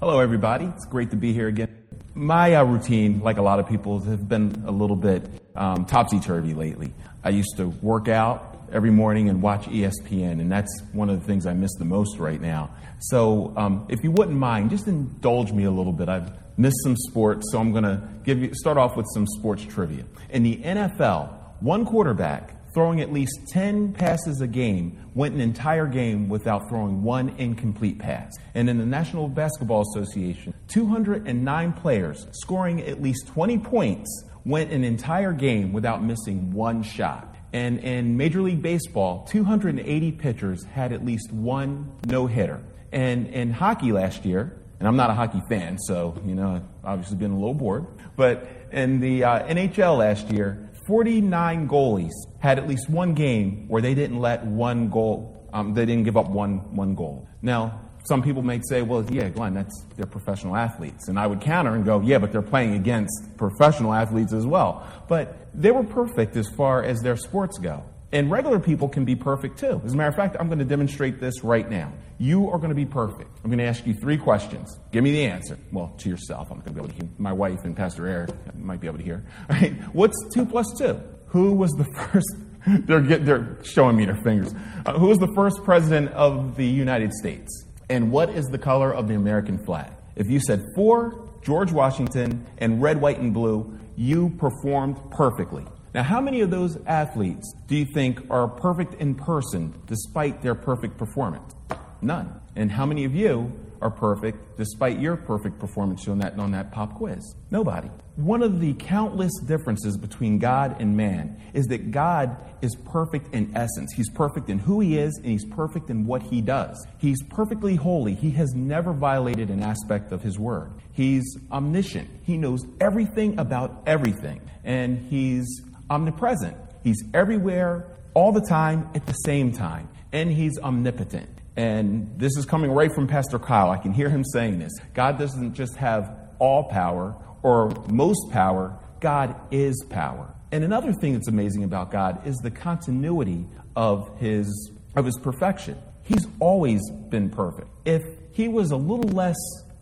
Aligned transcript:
Hello, 0.00 0.20
everybody. 0.20 0.64
It's 0.64 0.86
great 0.86 1.10
to 1.10 1.16
be 1.16 1.32
here 1.32 1.48
again. 1.48 1.76
My 2.14 2.54
uh, 2.54 2.62
routine, 2.62 3.18
like 3.18 3.36
a 3.36 3.42
lot 3.42 3.58
of 3.58 3.68
people's, 3.68 4.06
has 4.06 4.22
been 4.22 4.62
a 4.64 4.70
little 4.70 4.94
bit 4.94 5.28
um, 5.56 5.86
topsy 5.86 6.20
turvy 6.20 6.54
lately. 6.54 6.94
I 7.24 7.30
used 7.30 7.56
to 7.56 7.66
work 7.66 8.06
out 8.06 8.68
every 8.70 8.92
morning 8.92 9.28
and 9.28 9.42
watch 9.42 9.64
ESPN, 9.66 10.40
and 10.40 10.52
that's 10.52 10.70
one 10.92 11.10
of 11.10 11.18
the 11.18 11.26
things 11.26 11.46
I 11.46 11.52
miss 11.52 11.74
the 11.80 11.84
most 11.84 12.18
right 12.18 12.40
now. 12.40 12.70
So, 13.00 13.52
um, 13.56 13.86
if 13.88 14.04
you 14.04 14.12
wouldn't 14.12 14.38
mind, 14.38 14.70
just 14.70 14.86
indulge 14.86 15.50
me 15.50 15.64
a 15.64 15.70
little 15.72 15.92
bit. 15.92 16.08
I've 16.08 16.30
missed 16.56 16.80
some 16.84 16.94
sports, 16.96 17.50
so 17.50 17.58
I'm 17.58 17.72
going 17.72 17.82
to 17.82 18.00
give 18.22 18.38
you 18.38 18.54
start 18.54 18.78
off 18.78 18.96
with 18.96 19.06
some 19.12 19.26
sports 19.26 19.64
trivia. 19.64 20.04
In 20.30 20.44
the 20.44 20.58
NFL, 20.58 21.28
one 21.58 21.84
quarterback 21.84 22.54
throwing 22.74 23.00
at 23.00 23.12
least 23.12 23.38
10 23.48 23.92
passes 23.92 24.40
a 24.40 24.46
game 24.46 25.10
went 25.14 25.34
an 25.34 25.40
entire 25.40 25.86
game 25.86 26.28
without 26.28 26.68
throwing 26.68 27.02
one 27.02 27.30
incomplete 27.38 27.98
pass. 27.98 28.36
And 28.54 28.68
in 28.68 28.78
the 28.78 28.86
National 28.86 29.28
Basketball 29.28 29.82
Association, 29.82 30.54
209 30.68 31.72
players 31.72 32.26
scoring 32.32 32.82
at 32.82 33.02
least 33.02 33.26
20 33.28 33.58
points 33.58 34.24
went 34.44 34.70
an 34.70 34.84
entire 34.84 35.32
game 35.32 35.72
without 35.72 36.02
missing 36.02 36.52
one 36.52 36.82
shot. 36.82 37.34
And 37.52 37.78
in 37.80 38.16
Major 38.16 38.42
League 38.42 38.62
Baseball, 38.62 39.26
280 39.30 40.12
pitchers 40.12 40.64
had 40.64 40.92
at 40.92 41.04
least 41.04 41.32
one 41.32 41.90
no 42.06 42.26
hitter. 42.26 42.62
And 42.92 43.26
in 43.28 43.52
hockey 43.52 43.92
last 43.92 44.24
year, 44.24 44.56
and 44.78 44.86
I'm 44.86 44.96
not 44.96 45.10
a 45.10 45.14
hockey 45.14 45.42
fan, 45.48 45.78
so, 45.78 46.14
you 46.24 46.34
know, 46.34 46.56
I've 46.56 46.62
obviously 46.84 47.16
been 47.16 47.32
a 47.32 47.38
little 47.38 47.54
bored, 47.54 47.86
but 48.16 48.48
in 48.70 49.00
the 49.00 49.24
uh, 49.24 49.46
NHL 49.46 49.98
last 49.98 50.30
year, 50.30 50.67
49 50.88 51.68
goalies 51.68 52.14
had 52.38 52.58
at 52.58 52.66
least 52.66 52.88
one 52.88 53.12
game 53.12 53.66
where 53.68 53.82
they 53.82 53.94
didn't 53.94 54.18
let 54.18 54.44
one 54.46 54.88
goal, 54.88 55.46
um, 55.52 55.74
they 55.74 55.84
didn't 55.84 56.04
give 56.04 56.16
up 56.16 56.30
one, 56.30 56.74
one 56.74 56.94
goal. 56.94 57.28
Now, 57.42 57.82
some 58.06 58.22
people 58.22 58.40
may 58.40 58.60
say, 58.66 58.80
well, 58.80 59.04
yeah, 59.10 59.28
Glenn, 59.28 59.52
that's, 59.52 59.84
they're 59.96 60.06
professional 60.06 60.56
athletes. 60.56 61.08
And 61.08 61.18
I 61.18 61.26
would 61.26 61.42
counter 61.42 61.74
and 61.74 61.84
go, 61.84 62.00
yeah, 62.00 62.16
but 62.16 62.32
they're 62.32 62.40
playing 62.40 62.72
against 62.72 63.36
professional 63.36 63.92
athletes 63.92 64.32
as 64.32 64.46
well. 64.46 64.86
But 65.08 65.36
they 65.52 65.70
were 65.70 65.84
perfect 65.84 66.36
as 66.36 66.48
far 66.48 66.82
as 66.82 67.02
their 67.02 67.16
sports 67.16 67.58
go. 67.58 67.84
And 68.10 68.30
regular 68.30 68.58
people 68.58 68.88
can 68.88 69.04
be 69.04 69.14
perfect 69.14 69.58
too. 69.58 69.82
As 69.84 69.92
a 69.92 69.96
matter 69.96 70.08
of 70.08 70.16
fact, 70.16 70.36
I'm 70.40 70.46
going 70.46 70.60
to 70.60 70.64
demonstrate 70.64 71.20
this 71.20 71.44
right 71.44 71.68
now. 71.68 71.92
You 72.16 72.48
are 72.50 72.56
going 72.56 72.70
to 72.70 72.74
be 72.74 72.86
perfect. 72.86 73.30
I'm 73.44 73.50
going 73.50 73.58
to 73.58 73.66
ask 73.66 73.86
you 73.86 73.94
three 73.94 74.16
questions. 74.16 74.78
Give 74.92 75.04
me 75.04 75.12
the 75.12 75.26
answer. 75.26 75.58
Well, 75.72 75.94
to 75.98 76.08
yourself. 76.08 76.48
I'm 76.50 76.60
going 76.60 76.68
to 76.68 76.72
be 76.72 76.80
able 76.80 76.88
to 76.88 76.94
hear. 76.94 77.08
My 77.18 77.32
wife 77.32 77.64
and 77.64 77.76
Pastor 77.76 78.06
Eric 78.06 78.30
might 78.56 78.80
be 78.80 78.86
able 78.86 78.98
to 78.98 79.04
hear. 79.04 79.24
All 79.50 79.56
right. 79.56 79.74
What's 79.94 80.16
two 80.34 80.46
plus 80.46 80.66
two? 80.78 80.98
Who 81.26 81.52
was 81.52 81.70
the 81.72 81.84
first? 82.12 82.34
They're, 82.66 83.00
they're 83.00 83.58
showing 83.62 83.96
me 83.96 84.06
their 84.06 84.20
fingers. 84.22 84.54
Uh, 84.86 84.98
who 84.98 85.08
was 85.08 85.18
the 85.18 85.32
first 85.34 85.62
president 85.62 86.10
of 86.12 86.56
the 86.56 86.66
United 86.66 87.12
States? 87.12 87.66
And 87.90 88.10
what 88.10 88.30
is 88.30 88.46
the 88.46 88.58
color 88.58 88.92
of 88.92 89.08
the 89.08 89.14
American 89.14 89.58
flag? 89.64 89.92
If 90.16 90.28
you 90.28 90.40
said 90.40 90.64
four, 90.74 91.30
George 91.42 91.72
Washington, 91.72 92.46
and 92.58 92.82
red, 92.82 93.00
white, 93.00 93.18
and 93.18 93.32
blue, 93.32 93.78
you 93.96 94.30
performed 94.30 94.98
perfectly. 95.10 95.64
Now, 95.94 96.02
how 96.02 96.20
many 96.20 96.42
of 96.42 96.50
those 96.50 96.78
athletes 96.86 97.54
do 97.66 97.76
you 97.76 97.86
think 97.86 98.20
are 98.30 98.46
perfect 98.46 98.94
in 98.94 99.14
person 99.14 99.74
despite 99.86 100.42
their 100.42 100.54
perfect 100.54 100.98
performance? 100.98 101.54
None. 102.02 102.40
And 102.54 102.70
how 102.70 102.86
many 102.86 103.04
of 103.04 103.14
you 103.14 103.52
are 103.80 103.90
perfect 103.90 104.56
despite 104.56 104.98
your 104.98 105.16
perfect 105.16 105.58
performance 105.58 106.06
on 106.08 106.18
that, 106.18 106.38
on 106.38 106.50
that 106.52 106.72
pop 106.72 106.94
quiz? 106.94 107.34
Nobody. 107.50 107.88
One 108.16 108.42
of 108.42 108.60
the 108.60 108.74
countless 108.74 109.32
differences 109.46 109.96
between 109.96 110.38
God 110.38 110.76
and 110.80 110.96
man 110.96 111.40
is 111.54 111.66
that 111.66 111.90
God 111.92 112.36
is 112.60 112.74
perfect 112.84 113.32
in 113.32 113.56
essence. 113.56 113.92
He's 113.94 114.10
perfect 114.10 114.50
in 114.50 114.58
who 114.58 114.80
he 114.80 114.98
is 114.98 115.16
and 115.22 115.26
he's 115.26 115.44
perfect 115.44 115.88
in 115.88 116.04
what 116.04 116.22
he 116.22 116.40
does. 116.40 116.84
He's 116.98 117.22
perfectly 117.24 117.76
holy. 117.76 118.14
He 118.14 118.30
has 118.32 118.52
never 118.54 118.92
violated 118.92 119.50
an 119.50 119.62
aspect 119.62 120.12
of 120.12 120.22
his 120.22 120.38
word. 120.38 120.72
He's 120.92 121.24
omniscient. 121.50 122.10
He 122.24 122.36
knows 122.36 122.60
everything 122.80 123.38
about 123.38 123.82
everything. 123.86 124.40
And 124.64 124.98
he's 125.08 125.62
omnipresent. 125.90 126.56
He's 126.82 127.02
everywhere, 127.14 127.86
all 128.14 128.32
the 128.32 128.44
time, 128.48 128.88
at 128.94 129.06
the 129.06 129.12
same 129.12 129.52
time. 129.52 129.88
And 130.12 130.30
he's 130.30 130.58
omnipotent. 130.58 131.28
And 131.56 132.18
this 132.18 132.36
is 132.36 132.44
coming 132.44 132.70
right 132.70 132.92
from 132.92 133.08
Pastor 133.08 133.38
Kyle. 133.38 133.70
I 133.70 133.78
can 133.78 133.92
hear 133.92 134.08
him 134.08 134.24
saying 134.24 134.58
this. 134.58 134.72
God 134.94 135.18
doesn't 135.18 135.54
just 135.54 135.76
have 135.76 136.16
all 136.38 136.64
power 136.64 137.16
or 137.42 137.70
most 137.88 138.30
power, 138.30 138.78
God 139.00 139.34
is 139.50 139.84
power. 139.90 140.34
And 140.50 140.64
another 140.64 140.92
thing 140.92 141.12
that's 141.12 141.28
amazing 141.28 141.64
about 141.64 141.90
God 141.90 142.26
is 142.26 142.36
the 142.36 142.50
continuity 142.50 143.46
of 143.76 144.18
his, 144.18 144.72
of 144.96 145.04
his 145.04 145.18
perfection. 145.18 145.76
He's 146.02 146.26
always 146.40 146.80
been 146.90 147.28
perfect. 147.28 147.68
If 147.84 148.02
he 148.32 148.48
was 148.48 148.70
a 148.70 148.76
little 148.76 149.10
less 149.10 149.36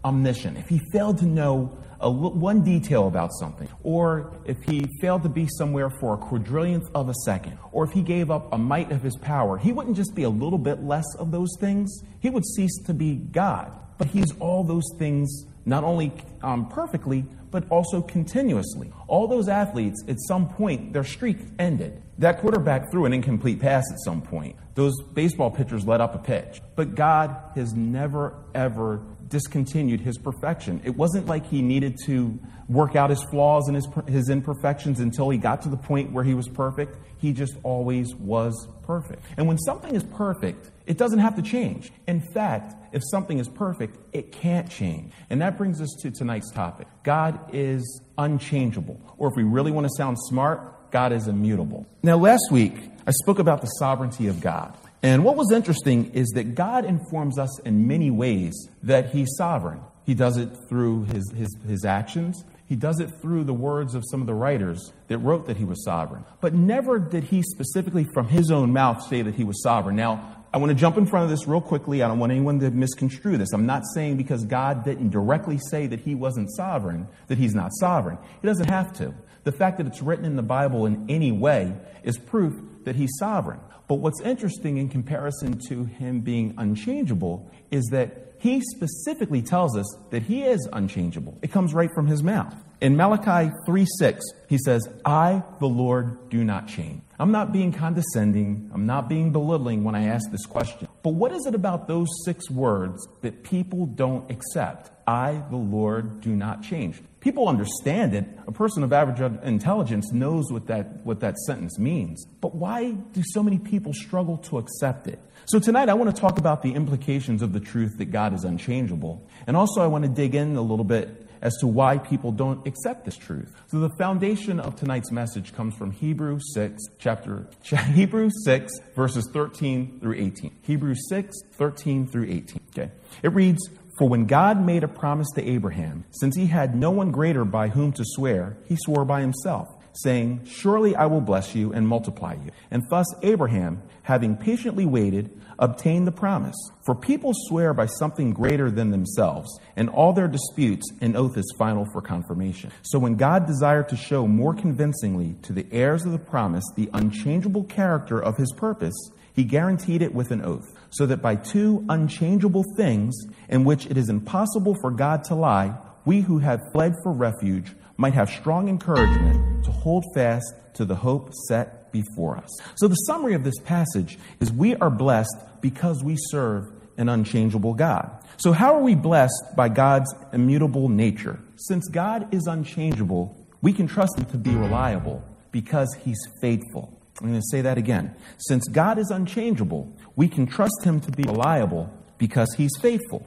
omniscient, 0.06 0.56
if 0.56 0.68
he 0.68 0.78
failed 0.92 1.18
to 1.18 1.26
know 1.26 1.76
a, 2.00 2.10
one 2.10 2.62
detail 2.62 3.08
about 3.08 3.30
something, 3.40 3.68
or 3.82 4.32
if 4.44 4.62
he 4.62 4.86
failed 5.00 5.22
to 5.24 5.28
be 5.28 5.48
somewhere 5.58 5.90
for 5.90 6.14
a 6.14 6.18
quadrillionth 6.18 6.88
of 6.94 7.08
a 7.08 7.14
second, 7.24 7.58
or 7.72 7.84
if 7.84 7.90
he 7.90 8.02
gave 8.02 8.30
up 8.30 8.52
a 8.52 8.58
mite 8.58 8.92
of 8.92 9.02
his 9.02 9.16
power, 9.16 9.58
he 9.58 9.72
wouldn't 9.72 9.96
just 9.96 10.14
be 10.14 10.22
a 10.22 10.30
little 10.30 10.58
bit 10.58 10.82
less 10.84 11.06
of 11.18 11.32
those 11.32 11.50
things. 11.58 11.90
He 12.20 12.30
would 12.30 12.46
cease 12.46 12.78
to 12.84 12.94
be 12.94 13.16
God. 13.16 13.72
But 13.98 14.08
he's 14.08 14.30
all 14.40 14.62
those 14.62 14.84
things, 14.98 15.46
not 15.64 15.82
only 15.82 16.12
um, 16.42 16.68
perfectly, 16.68 17.24
but 17.50 17.64
also 17.70 18.02
continuously. 18.02 18.92
All 19.08 19.26
those 19.26 19.48
athletes, 19.48 20.04
at 20.06 20.16
some 20.28 20.48
point, 20.50 20.92
their 20.92 21.04
streak 21.04 21.38
ended. 21.58 22.02
That 22.18 22.40
quarterback 22.40 22.90
threw 22.90 23.06
an 23.06 23.14
incomplete 23.14 23.60
pass 23.60 23.84
at 23.90 23.98
some 24.04 24.20
point. 24.20 24.56
Those 24.74 24.92
baseball 25.14 25.50
pitchers 25.50 25.86
let 25.86 26.02
up 26.02 26.14
a 26.14 26.18
pitch. 26.18 26.60
But 26.74 26.94
God 26.94 27.34
has 27.54 27.72
never, 27.72 28.34
ever 28.54 29.00
discontinued 29.28 30.00
his 30.00 30.18
perfection. 30.18 30.80
It 30.84 30.96
wasn't 30.96 31.26
like 31.26 31.46
he 31.46 31.62
needed 31.62 31.96
to 32.06 32.38
work 32.68 32.96
out 32.96 33.10
his 33.10 33.22
flaws 33.30 33.68
and 33.68 33.76
his, 33.76 33.88
his 34.08 34.28
imperfections 34.28 35.00
until 35.00 35.30
he 35.30 35.38
got 35.38 35.62
to 35.62 35.68
the 35.68 35.76
point 35.76 36.12
where 36.12 36.24
he 36.24 36.34
was 36.34 36.48
perfect. 36.48 36.96
He 37.18 37.32
just 37.32 37.54
always 37.62 38.14
was 38.14 38.68
perfect. 38.82 39.22
And 39.36 39.46
when 39.46 39.58
something 39.58 39.94
is 39.94 40.02
perfect, 40.02 40.70
it 40.86 40.98
doesn't 40.98 41.18
have 41.18 41.36
to 41.36 41.42
change. 41.42 41.92
In 42.06 42.20
fact, 42.32 42.74
if 42.92 43.02
something 43.10 43.38
is 43.38 43.48
perfect, 43.48 43.98
it 44.12 44.32
can't 44.32 44.70
change. 44.70 45.12
And 45.30 45.40
that 45.42 45.56
brings 45.56 45.80
us 45.80 45.94
to 46.02 46.10
tonight's 46.10 46.50
topic 46.50 46.86
God 47.02 47.38
is 47.52 48.00
unchangeable. 48.18 49.00
Or 49.18 49.28
if 49.28 49.34
we 49.36 49.42
really 49.42 49.72
want 49.72 49.86
to 49.86 49.92
sound 49.96 50.16
smart, 50.18 50.90
God 50.90 51.12
is 51.12 51.28
immutable. 51.28 51.86
Now, 52.02 52.16
last 52.16 52.48
week, 52.50 52.74
I 53.06 53.10
spoke 53.22 53.38
about 53.38 53.60
the 53.60 53.66
sovereignty 53.78 54.28
of 54.28 54.40
God. 54.40 54.76
And 55.06 55.22
what 55.22 55.36
was 55.36 55.52
interesting 55.52 56.10
is 56.14 56.26
that 56.30 56.56
God 56.56 56.84
informs 56.84 57.38
us 57.38 57.60
in 57.60 57.86
many 57.86 58.10
ways 58.10 58.68
that 58.82 59.10
He's 59.10 59.28
sovereign. 59.36 59.80
He 60.04 60.14
does 60.14 60.36
it 60.36 60.48
through 60.68 61.04
His, 61.04 61.30
his, 61.30 61.56
his 61.64 61.84
actions, 61.84 62.44
He 62.66 62.74
does 62.74 62.98
it 62.98 63.12
through 63.22 63.44
the 63.44 63.54
words 63.54 63.94
of 63.94 64.02
some 64.10 64.20
of 64.20 64.26
the 64.26 64.34
writers 64.34 64.92
that 65.06 65.18
wrote 65.18 65.46
that 65.46 65.58
He 65.58 65.64
was 65.64 65.84
sovereign. 65.84 66.24
But 66.40 66.54
never 66.54 66.98
did 66.98 67.22
He 67.22 67.42
specifically 67.42 68.04
from 68.14 68.26
His 68.26 68.50
own 68.50 68.72
mouth 68.72 69.00
say 69.06 69.22
that 69.22 69.36
He 69.36 69.44
was 69.44 69.62
sovereign. 69.62 69.94
Now, 69.94 70.44
I 70.52 70.58
want 70.58 70.70
to 70.70 70.74
jump 70.74 70.96
in 70.96 71.06
front 71.06 71.22
of 71.22 71.30
this 71.30 71.46
real 71.46 71.60
quickly. 71.60 72.02
I 72.02 72.08
don't 72.08 72.18
want 72.18 72.32
anyone 72.32 72.58
to 72.58 72.72
misconstrue 72.72 73.36
this. 73.36 73.52
I'm 73.52 73.64
not 73.64 73.84
saying 73.94 74.16
because 74.16 74.44
God 74.44 74.84
didn't 74.84 75.10
directly 75.10 75.60
say 75.70 75.86
that 75.86 76.00
He 76.00 76.16
wasn't 76.16 76.50
sovereign, 76.50 77.06
that 77.28 77.38
He's 77.38 77.54
not 77.54 77.70
sovereign. 77.74 78.18
He 78.42 78.48
doesn't 78.48 78.70
have 78.70 78.92
to. 78.94 79.14
The 79.44 79.52
fact 79.52 79.78
that 79.78 79.86
it's 79.86 80.02
written 80.02 80.24
in 80.24 80.34
the 80.34 80.42
Bible 80.42 80.84
in 80.84 81.06
any 81.08 81.30
way 81.30 81.76
is 82.02 82.18
proof 82.18 82.54
that 82.86 82.96
He's 82.96 83.12
sovereign. 83.18 83.60
But 83.88 83.96
what's 83.96 84.20
interesting 84.22 84.78
in 84.78 84.88
comparison 84.88 85.58
to 85.68 85.84
him 85.84 86.20
being 86.20 86.54
unchangeable 86.56 87.50
is 87.70 87.84
that 87.92 88.34
he 88.38 88.60
specifically 88.60 89.42
tells 89.42 89.76
us 89.76 89.86
that 90.10 90.22
he 90.22 90.44
is 90.44 90.68
unchangeable. 90.72 91.38
It 91.42 91.52
comes 91.52 91.72
right 91.72 91.90
from 91.94 92.06
his 92.06 92.22
mouth. 92.22 92.54
In 92.80 92.96
Malachi 92.96 93.52
3 93.64 93.86
6, 93.98 94.24
he 94.48 94.58
says, 94.58 94.86
I, 95.04 95.42
the 95.60 95.66
Lord, 95.66 96.28
do 96.28 96.44
not 96.44 96.68
change. 96.68 97.02
I'm 97.18 97.32
not 97.32 97.52
being 97.52 97.72
condescending. 97.72 98.70
I'm 98.74 98.84
not 98.86 99.08
being 99.08 99.32
belittling 99.32 99.82
when 99.84 99.94
I 99.94 100.08
ask 100.08 100.30
this 100.30 100.44
question. 100.44 100.88
But 101.02 101.14
what 101.14 101.32
is 101.32 101.46
it 101.46 101.54
about 101.54 101.88
those 101.88 102.08
six 102.24 102.50
words 102.50 103.06
that 103.22 103.42
people 103.42 103.86
don't 103.86 104.30
accept? 104.30 104.90
I, 105.06 105.42
the 105.50 105.56
Lord, 105.56 106.20
do 106.20 106.34
not 106.34 106.62
change. 106.62 107.00
People 107.20 107.48
understand 107.48 108.14
it. 108.14 108.24
A 108.46 108.52
person 108.52 108.82
of 108.82 108.92
average 108.92 109.20
intelligence 109.42 110.12
knows 110.12 110.50
what 110.50 110.66
that, 110.66 111.04
what 111.04 111.20
that 111.20 111.36
sentence 111.38 111.78
means. 111.78 112.24
But 112.40 112.54
why 112.54 112.92
do 112.92 113.22
so 113.24 113.42
many 113.42 113.58
people 113.58 113.92
struggle 113.92 114.36
to 114.38 114.58
accept 114.58 115.06
it? 115.06 115.20
So 115.46 115.58
tonight 115.58 115.88
I 115.88 115.94
want 115.94 116.14
to 116.14 116.20
talk 116.20 116.38
about 116.38 116.62
the 116.62 116.72
implications 116.72 117.42
of 117.42 117.52
the 117.52 117.60
truth 117.60 117.98
that 117.98 118.06
God 118.06 118.34
is 118.34 118.44
unchangeable. 118.44 119.24
And 119.46 119.56
also 119.56 119.80
I 119.80 119.86
want 119.86 120.04
to 120.04 120.10
dig 120.10 120.34
in 120.34 120.56
a 120.56 120.62
little 120.62 120.84
bit 120.84 121.26
as 121.42 121.56
to 121.58 121.66
why 121.66 121.98
people 121.98 122.32
don't 122.32 122.66
accept 122.66 123.04
this 123.04 123.16
truth. 123.16 123.52
So 123.68 123.78
the 123.78 123.90
foundation 123.98 124.58
of 124.58 124.76
tonight's 124.76 125.12
message 125.12 125.54
comes 125.54 125.74
from 125.74 125.92
Hebrews 125.92 126.42
6 126.54 126.82
chapter 126.98 127.48
Hebrews 127.62 128.32
6 128.44 128.72
verses 128.94 129.28
13 129.32 130.00
through 130.00 130.14
18. 130.14 130.56
Hebrews 130.62 131.08
6 131.08 131.34
13 131.52 132.06
through 132.06 132.26
18. 132.28 132.60
Okay. 132.70 132.90
It 133.22 133.32
reads, 133.32 133.68
for 133.98 134.08
when 134.08 134.26
God 134.26 134.64
made 134.64 134.84
a 134.84 134.88
promise 134.88 135.28
to 135.34 135.48
Abraham, 135.48 136.04
since 136.10 136.36
he 136.36 136.46
had 136.46 136.76
no 136.76 136.90
one 136.90 137.10
greater 137.10 137.44
by 137.44 137.68
whom 137.68 137.92
to 137.92 138.04
swear, 138.04 138.58
he 138.66 138.76
swore 138.76 139.06
by 139.06 139.22
himself, 139.22 139.68
saying, 139.94 140.44
Surely 140.44 140.94
I 140.94 141.06
will 141.06 141.22
bless 141.22 141.54
you 141.54 141.72
and 141.72 141.88
multiply 141.88 142.34
you. 142.34 142.50
And 142.70 142.82
thus 142.90 143.06
Abraham, 143.22 143.82
having 144.02 144.36
patiently 144.36 144.84
waited, 144.84 145.30
obtained 145.58 146.06
the 146.06 146.12
promise. 146.12 146.56
For 146.84 146.94
people 146.94 147.32
swear 147.34 147.72
by 147.72 147.86
something 147.86 148.34
greater 148.34 148.70
than 148.70 148.90
themselves, 148.90 149.48
and 149.76 149.88
all 149.88 150.12
their 150.12 150.28
disputes, 150.28 150.84
an 151.00 151.16
oath 151.16 151.38
is 151.38 151.54
final 151.58 151.86
for 151.92 152.02
confirmation. 152.02 152.72
So 152.82 152.98
when 152.98 153.14
God 153.14 153.46
desired 153.46 153.88
to 153.88 153.96
show 153.96 154.26
more 154.26 154.54
convincingly 154.54 155.36
to 155.42 155.54
the 155.54 155.66
heirs 155.72 156.04
of 156.04 156.12
the 156.12 156.18
promise 156.18 156.64
the 156.74 156.90
unchangeable 156.92 157.64
character 157.64 158.22
of 158.22 158.36
his 158.36 158.52
purpose, 158.52 158.94
he 159.32 159.44
guaranteed 159.44 160.02
it 160.02 160.14
with 160.14 160.30
an 160.30 160.42
oath, 160.42 160.66
so 160.90 161.06
that 161.06 161.22
by 161.22 161.36
two 161.36 161.84
unchangeable 161.88 162.64
things, 162.76 163.14
in 163.48 163.64
which 163.64 163.86
it 163.86 163.96
is 163.96 164.08
impossible 164.08 164.76
for 164.80 164.90
God 164.90 165.24
to 165.24 165.34
lie, 165.34 165.76
we 166.04 166.20
who 166.20 166.38
have 166.38 166.60
fled 166.72 166.94
for 167.02 167.12
refuge 167.12 167.74
might 167.96 168.14
have 168.14 168.30
strong 168.30 168.68
encouragement 168.68 169.64
to 169.64 169.70
hold 169.70 170.04
fast 170.14 170.54
to 170.74 170.84
the 170.84 170.94
hope 170.94 171.32
set 171.48 171.90
before 171.92 172.36
us. 172.36 172.50
So, 172.76 172.88
the 172.88 172.94
summary 172.94 173.34
of 173.34 173.44
this 173.44 173.58
passage 173.64 174.18
is 174.40 174.52
we 174.52 174.76
are 174.76 174.90
blessed 174.90 175.36
because 175.60 176.04
we 176.04 176.16
serve 176.30 176.64
an 176.98 177.08
unchangeable 177.08 177.74
God. 177.74 178.10
So, 178.36 178.52
how 178.52 178.74
are 178.74 178.82
we 178.82 178.94
blessed 178.94 179.56
by 179.56 179.68
God's 179.68 180.14
immutable 180.32 180.88
nature? 180.88 181.40
Since 181.56 181.88
God 181.88 182.34
is 182.34 182.46
unchangeable, 182.46 183.46
we 183.62 183.72
can 183.72 183.86
trust 183.86 184.18
Him 184.18 184.26
to 184.26 184.36
be 184.36 184.54
reliable 184.54 185.22
because 185.50 185.94
He's 186.04 186.20
faithful. 186.40 186.92
I'm 187.20 187.28
going 187.28 187.40
to 187.40 187.46
say 187.50 187.62
that 187.62 187.78
again. 187.78 188.14
Since 188.36 188.68
God 188.68 188.98
is 188.98 189.10
unchangeable, 189.10 189.95
we 190.16 190.28
can 190.28 190.46
trust 190.46 190.82
Him 190.82 191.00
to 191.00 191.12
be 191.12 191.22
reliable 191.22 191.92
because 192.18 192.48
He's 192.56 192.72
faithful. 192.80 193.26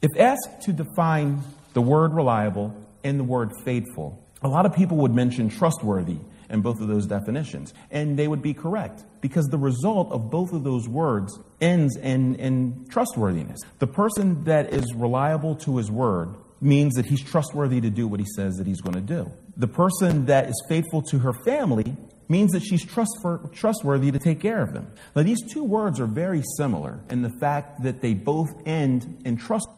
If 0.00 0.10
asked 0.18 0.62
to 0.62 0.72
define 0.72 1.42
the 1.74 1.82
word 1.82 2.14
reliable 2.14 2.74
and 3.04 3.18
the 3.18 3.24
word 3.24 3.52
faithful. 3.64 4.18
A 4.42 4.48
lot 4.48 4.66
of 4.66 4.74
people 4.74 4.96
would 4.98 5.14
mention 5.14 5.48
trustworthy 5.48 6.18
in 6.50 6.60
both 6.60 6.80
of 6.80 6.88
those 6.88 7.06
definitions, 7.06 7.72
and 7.90 8.18
they 8.18 8.28
would 8.28 8.42
be 8.42 8.52
correct 8.52 9.04
because 9.20 9.46
the 9.46 9.58
result 9.58 10.12
of 10.12 10.30
both 10.30 10.52
of 10.52 10.64
those 10.64 10.88
words 10.88 11.38
ends 11.60 11.96
in, 11.96 12.34
in 12.34 12.86
trustworthiness. 12.90 13.60
The 13.78 13.86
person 13.86 14.44
that 14.44 14.72
is 14.72 14.92
reliable 14.94 15.54
to 15.56 15.78
his 15.78 15.90
word 15.90 16.34
means 16.60 16.94
that 16.94 17.06
he's 17.06 17.22
trustworthy 17.22 17.80
to 17.80 17.90
do 17.90 18.06
what 18.06 18.20
he 18.20 18.26
says 18.36 18.56
that 18.56 18.66
he's 18.66 18.80
going 18.80 18.94
to 18.94 19.00
do. 19.00 19.30
The 19.56 19.66
person 19.66 20.26
that 20.26 20.48
is 20.48 20.62
faithful 20.68 21.02
to 21.02 21.18
her 21.20 21.32
family 21.32 21.96
means 22.28 22.52
that 22.52 22.62
she's 22.62 22.84
trustworthy 22.84 24.10
to 24.10 24.18
take 24.18 24.40
care 24.40 24.62
of 24.62 24.72
them. 24.72 24.92
Now, 25.14 25.22
these 25.22 25.42
two 25.52 25.64
words 25.64 26.00
are 26.00 26.06
very 26.06 26.42
similar 26.56 27.00
in 27.10 27.22
the 27.22 27.32
fact 27.40 27.82
that 27.82 28.00
they 28.00 28.14
both 28.14 28.50
end 28.66 29.22
in 29.24 29.36
trust 29.36 29.68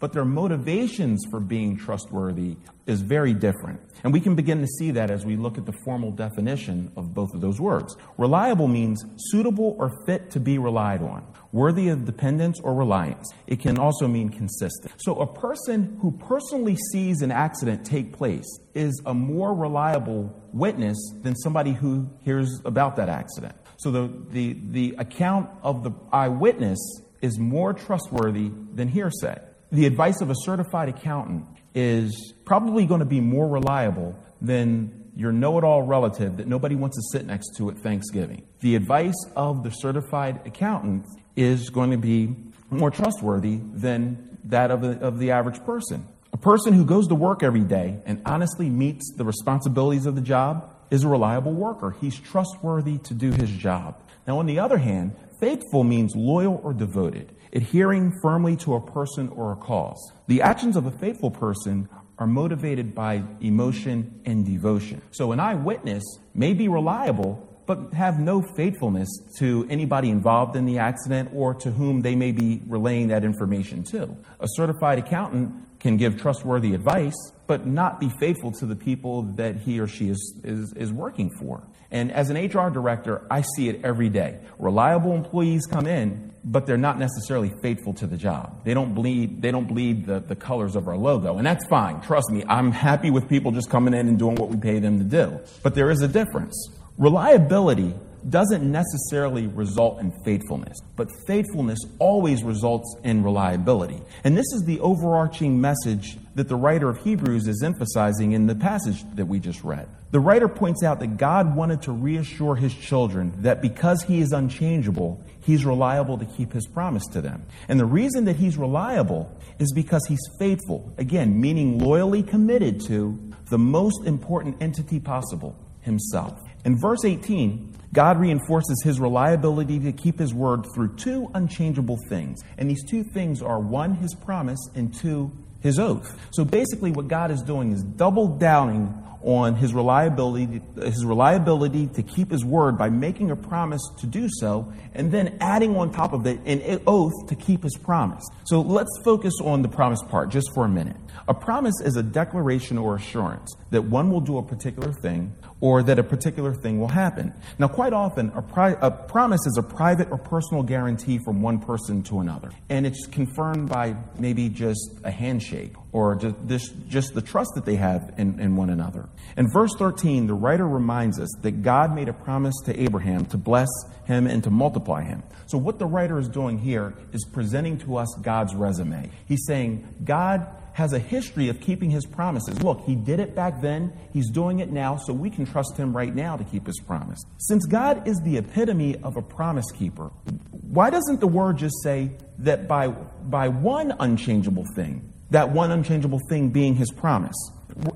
but 0.00 0.12
their 0.12 0.24
motivations 0.24 1.24
for 1.30 1.40
being 1.40 1.76
trustworthy 1.76 2.56
is 2.86 3.00
very 3.00 3.32
different. 3.32 3.80
And 4.04 4.12
we 4.12 4.20
can 4.20 4.34
begin 4.34 4.60
to 4.60 4.66
see 4.66 4.90
that 4.92 5.10
as 5.10 5.24
we 5.24 5.36
look 5.36 5.58
at 5.58 5.66
the 5.66 5.72
formal 5.84 6.10
definition 6.10 6.92
of 6.96 7.14
both 7.14 7.34
of 7.34 7.40
those 7.40 7.60
words. 7.60 7.96
Reliable 8.18 8.68
means 8.68 9.04
suitable 9.16 9.76
or 9.78 9.90
fit 10.06 10.30
to 10.32 10.40
be 10.40 10.58
relied 10.58 11.02
on, 11.02 11.26
worthy 11.56 11.88
of 11.88 12.04
dependence 12.04 12.60
or 12.60 12.74
reliance. 12.74 13.26
It 13.46 13.60
can 13.60 13.78
also 13.78 14.06
mean 14.06 14.28
consistent. 14.28 14.92
So 14.98 15.16
a 15.16 15.26
person 15.26 15.98
who 16.02 16.12
personally 16.12 16.76
sees 16.92 17.22
an 17.22 17.32
accident 17.32 17.86
take 17.86 18.12
place 18.12 18.46
is 18.74 19.00
a 19.06 19.14
more 19.14 19.54
reliable 19.54 20.38
witness 20.52 20.98
than 21.22 21.34
somebody 21.36 21.72
who 21.72 22.10
hears 22.22 22.60
about 22.66 22.96
that 22.96 23.08
accident. 23.08 23.54
So 23.78 23.90
the, 23.90 24.12
the, 24.30 24.56
the 24.68 24.94
account 24.98 25.48
of 25.62 25.82
the 25.82 25.92
eyewitness 26.12 26.78
is 27.22 27.38
more 27.38 27.72
trustworthy 27.72 28.50
than 28.74 28.88
hearsay. 28.88 29.38
The 29.72 29.86
advice 29.86 30.20
of 30.20 30.30
a 30.30 30.34
certified 30.44 30.90
accountant 30.90 31.46
is 31.74 32.34
probably 32.44 32.84
going 32.84 33.00
to 33.00 33.06
be 33.06 33.20
more 33.20 33.48
reliable 33.48 34.14
than 34.42 35.05
your 35.16 35.32
know 35.32 35.56
it 35.56 35.64
all 35.64 35.82
relative 35.82 36.36
that 36.36 36.46
nobody 36.46 36.74
wants 36.74 36.96
to 36.96 37.02
sit 37.10 37.26
next 37.26 37.56
to 37.56 37.70
at 37.70 37.78
Thanksgiving. 37.78 38.46
The 38.60 38.76
advice 38.76 39.16
of 39.34 39.64
the 39.64 39.70
certified 39.70 40.42
accountant 40.44 41.06
is 41.34 41.70
going 41.70 41.90
to 41.90 41.96
be 41.96 42.36
more 42.70 42.90
trustworthy 42.90 43.58
than 43.72 44.38
that 44.44 44.70
of 44.70 44.82
the, 44.82 44.98
of 45.00 45.18
the 45.18 45.30
average 45.30 45.64
person. 45.64 46.06
A 46.32 46.36
person 46.36 46.74
who 46.74 46.84
goes 46.84 47.08
to 47.08 47.14
work 47.14 47.42
every 47.42 47.62
day 47.62 47.98
and 48.04 48.20
honestly 48.26 48.68
meets 48.68 49.14
the 49.16 49.24
responsibilities 49.24 50.04
of 50.04 50.14
the 50.14 50.20
job 50.20 50.70
is 50.90 51.02
a 51.02 51.08
reliable 51.08 51.52
worker. 51.52 51.96
He's 51.98 52.18
trustworthy 52.18 52.98
to 52.98 53.14
do 53.14 53.32
his 53.32 53.50
job. 53.50 53.98
Now, 54.26 54.38
on 54.38 54.46
the 54.46 54.58
other 54.58 54.78
hand, 54.78 55.16
faithful 55.40 55.82
means 55.82 56.14
loyal 56.14 56.60
or 56.62 56.74
devoted, 56.74 57.34
adhering 57.52 58.12
firmly 58.20 58.56
to 58.56 58.74
a 58.74 58.80
person 58.80 59.28
or 59.30 59.52
a 59.52 59.56
cause. 59.56 60.12
The 60.26 60.42
actions 60.42 60.76
of 60.76 60.84
a 60.84 60.90
faithful 60.90 61.30
person 61.30 61.88
are 62.18 62.26
motivated 62.26 62.94
by 62.94 63.22
emotion 63.40 64.20
and 64.24 64.44
devotion. 64.44 65.02
So, 65.10 65.32
an 65.32 65.40
eyewitness 65.40 66.02
may 66.34 66.54
be 66.54 66.68
reliable, 66.68 67.46
but 67.66 67.92
have 67.92 68.18
no 68.18 68.42
faithfulness 68.56 69.08
to 69.38 69.66
anybody 69.68 70.10
involved 70.10 70.56
in 70.56 70.64
the 70.64 70.78
accident 70.78 71.30
or 71.34 71.54
to 71.54 71.70
whom 71.70 72.02
they 72.02 72.14
may 72.14 72.32
be 72.32 72.62
relaying 72.66 73.08
that 73.08 73.24
information 73.24 73.82
to. 73.82 74.16
A 74.40 74.46
certified 74.54 74.98
accountant 74.98 75.52
can 75.80 75.96
give 75.96 76.20
trustworthy 76.20 76.74
advice, 76.74 77.14
but 77.46 77.66
not 77.66 78.00
be 78.00 78.10
faithful 78.20 78.52
to 78.52 78.66
the 78.66 78.76
people 78.76 79.22
that 79.22 79.56
he 79.56 79.78
or 79.80 79.86
she 79.86 80.08
is, 80.08 80.34
is, 80.42 80.72
is 80.74 80.92
working 80.92 81.30
for. 81.38 81.62
And 81.90 82.10
as 82.10 82.30
an 82.30 82.36
HR 82.36 82.70
director, 82.70 83.26
I 83.30 83.42
see 83.54 83.68
it 83.68 83.84
every 83.84 84.08
day. 84.08 84.40
Reliable 84.58 85.14
employees 85.14 85.66
come 85.66 85.86
in, 85.86 86.32
but 86.44 86.66
they're 86.66 86.76
not 86.76 86.98
necessarily 86.98 87.52
faithful 87.62 87.94
to 87.94 88.06
the 88.06 88.16
job. 88.16 88.64
They 88.64 88.74
don't 88.74 88.94
bleed, 88.94 89.42
they 89.42 89.50
don't 89.50 89.68
bleed 89.68 90.06
the, 90.06 90.20
the 90.20 90.34
colors 90.34 90.76
of 90.76 90.88
our 90.88 90.96
logo. 90.96 91.38
And 91.38 91.46
that's 91.46 91.66
fine. 91.66 92.00
Trust 92.00 92.30
me, 92.30 92.44
I'm 92.48 92.72
happy 92.72 93.10
with 93.10 93.28
people 93.28 93.52
just 93.52 93.70
coming 93.70 93.94
in 93.94 94.08
and 94.08 94.18
doing 94.18 94.36
what 94.36 94.48
we 94.48 94.56
pay 94.56 94.78
them 94.78 94.98
to 94.98 95.04
do. 95.04 95.40
But 95.62 95.74
there 95.74 95.90
is 95.90 96.02
a 96.02 96.08
difference. 96.08 96.70
Reliability 96.98 97.94
doesn't 98.30 98.62
necessarily 98.70 99.46
result 99.46 100.00
in 100.00 100.10
faithfulness, 100.24 100.78
but 100.96 101.08
faithfulness 101.26 101.78
always 101.98 102.42
results 102.42 102.96
in 103.04 103.22
reliability. 103.22 104.00
And 104.24 104.36
this 104.36 104.52
is 104.52 104.64
the 104.64 104.80
overarching 104.80 105.60
message 105.60 106.16
that 106.34 106.48
the 106.48 106.56
writer 106.56 106.88
of 106.88 106.98
Hebrews 106.98 107.46
is 107.46 107.62
emphasizing 107.62 108.32
in 108.32 108.46
the 108.46 108.54
passage 108.54 109.04
that 109.14 109.26
we 109.26 109.38
just 109.38 109.62
read. 109.62 109.88
The 110.10 110.20
writer 110.20 110.48
points 110.48 110.82
out 110.82 111.00
that 111.00 111.18
God 111.18 111.54
wanted 111.54 111.82
to 111.82 111.92
reassure 111.92 112.56
his 112.56 112.74
children 112.74 113.32
that 113.42 113.62
because 113.62 114.02
he 114.02 114.20
is 114.20 114.32
unchangeable, 114.32 115.22
he's 115.40 115.64
reliable 115.64 116.18
to 116.18 116.24
keep 116.24 116.52
his 116.52 116.66
promise 116.66 117.06
to 117.12 117.20
them. 117.20 117.44
And 117.68 117.78
the 117.78 117.86
reason 117.86 118.24
that 118.24 118.36
he's 118.36 118.56
reliable 118.56 119.30
is 119.58 119.72
because 119.72 120.04
he's 120.08 120.20
faithful, 120.38 120.92
again, 120.98 121.40
meaning 121.40 121.78
loyally 121.78 122.22
committed 122.22 122.80
to 122.86 123.18
the 123.50 123.58
most 123.58 124.04
important 124.04 124.60
entity 124.60 124.98
possible, 124.98 125.56
himself. 125.82 126.40
In 126.66 126.76
verse 126.76 127.04
18, 127.04 127.74
God 127.94 128.18
reinforces 128.18 128.82
his 128.82 128.98
reliability 128.98 129.78
to 129.78 129.92
keep 129.92 130.18
his 130.18 130.34
word 130.34 130.66
through 130.74 130.96
two 130.96 131.30
unchangeable 131.32 131.96
things. 132.08 132.42
And 132.58 132.68
these 132.68 132.84
two 132.84 133.04
things 133.04 133.40
are 133.40 133.60
one, 133.60 133.94
his 133.94 134.16
promise, 134.16 134.58
and 134.74 134.92
two, 134.92 135.30
his 135.60 135.78
oath. 135.78 136.18
So 136.32 136.44
basically, 136.44 136.90
what 136.90 137.06
God 137.06 137.30
is 137.30 137.40
doing 137.42 137.70
is 137.70 137.84
double 137.84 138.26
downing 138.26 138.92
on 139.22 139.54
his 139.54 139.74
reliability, 139.74 140.60
his 140.76 141.04
reliability 141.04 141.86
to 141.86 142.02
keep 142.02 142.32
his 142.32 142.44
word 142.44 142.76
by 142.76 142.90
making 142.90 143.30
a 143.30 143.36
promise 143.36 143.82
to 143.98 144.06
do 144.08 144.28
so, 144.28 144.72
and 144.92 145.12
then 145.12 145.38
adding 145.40 145.76
on 145.76 145.92
top 145.92 146.12
of 146.12 146.26
it 146.26 146.40
an 146.46 146.80
oath 146.88 147.28
to 147.28 147.36
keep 147.36 147.62
his 147.62 147.76
promise. 147.76 148.24
So 148.46 148.60
let's 148.60 148.90
focus 149.04 149.34
on 149.40 149.62
the 149.62 149.68
promise 149.68 150.02
part 150.08 150.30
just 150.30 150.52
for 150.52 150.64
a 150.64 150.68
minute. 150.68 150.96
A 151.28 151.34
promise 151.34 151.74
is 151.84 151.96
a 151.96 152.02
declaration 152.02 152.78
or 152.78 152.96
assurance 152.96 153.54
that 153.70 153.82
one 153.82 154.10
will 154.10 154.20
do 154.20 154.38
a 154.38 154.42
particular 154.42 154.92
thing 154.92 155.34
or 155.60 155.82
that 155.82 155.98
a 155.98 156.02
particular 156.02 156.54
thing 156.54 156.78
will 156.78 156.88
happen. 156.88 157.32
Now, 157.58 157.68
quite 157.68 157.92
often, 157.92 158.30
a, 158.34 158.42
pri- 158.42 158.76
a, 158.80 158.90
promise 158.90 159.40
is 159.46 159.56
a 159.58 159.62
private 159.62 160.10
or 160.10 160.18
personal 160.18 160.62
guarantee 160.62 161.18
from 161.18 161.42
one 161.42 161.58
person 161.58 162.02
to 162.04 162.20
another. 162.20 162.50
And 162.68 162.86
it's 162.86 163.06
confirmed 163.06 163.68
by 163.68 163.96
maybe 164.18 164.48
just 164.48 165.00
a 165.02 165.10
handshake 165.10 165.72
or 165.92 166.14
just, 166.14 166.34
this, 166.46 166.68
just 166.88 167.14
the 167.14 167.22
trust 167.22 167.52
that 167.54 167.64
they 167.64 167.76
have 167.76 168.14
in, 168.18 168.38
in 168.38 168.54
one 168.54 168.70
another. 168.70 169.08
In 169.36 169.50
verse 169.50 169.74
13, 169.78 170.26
the 170.26 170.34
writer 170.34 170.66
reminds 170.66 171.18
us 171.18 171.30
that 171.42 171.62
God 171.62 171.94
made 171.94 172.08
a 172.08 172.12
promise 172.12 172.54
to 172.66 172.80
Abraham 172.80 173.24
to 173.26 173.38
bless 173.38 173.68
him 174.04 174.26
and 174.26 174.44
to 174.44 174.50
multiply 174.50 175.02
him. 175.02 175.22
So, 175.46 175.58
what 175.58 175.78
the 175.78 175.86
writer 175.86 176.18
is 176.18 176.28
doing 176.28 176.58
here 176.58 176.94
is 177.12 177.24
presenting 177.32 177.78
to 177.78 177.96
us 177.96 178.14
God's 178.20 178.54
resume. 178.54 179.10
He's 179.26 179.46
saying, 179.46 179.86
God 180.04 180.46
has 180.76 180.92
a 180.92 180.98
history 180.98 181.48
of 181.48 181.58
keeping 181.58 181.88
his 181.88 182.04
promises. 182.04 182.62
Look, 182.62 182.82
he 182.84 182.94
did 182.94 183.18
it 183.18 183.34
back 183.34 183.62
then, 183.62 183.90
he's 184.12 184.30
doing 184.30 184.58
it 184.58 184.70
now, 184.70 184.98
so 184.98 185.14
we 185.14 185.30
can 185.30 185.46
trust 185.46 185.74
him 185.74 185.96
right 185.96 186.14
now 186.14 186.36
to 186.36 186.44
keep 186.44 186.66
his 186.66 186.78
promise. 186.86 187.18
Since 187.38 187.64
God 187.64 188.06
is 188.06 188.20
the 188.20 188.36
epitome 188.36 188.94
of 189.02 189.16
a 189.16 189.22
promise 189.22 189.64
keeper, 189.72 190.10
why 190.50 190.90
doesn't 190.90 191.20
the 191.20 191.26
word 191.26 191.56
just 191.56 191.82
say 191.82 192.10
that 192.40 192.68
by, 192.68 192.88
by 192.88 193.48
one 193.48 193.94
unchangeable 193.98 194.66
thing, 194.74 195.10
that 195.30 195.50
one 195.50 195.70
unchangeable 195.70 196.20
thing 196.28 196.50
being 196.50 196.74
his 196.74 196.90
promise? 196.90 197.36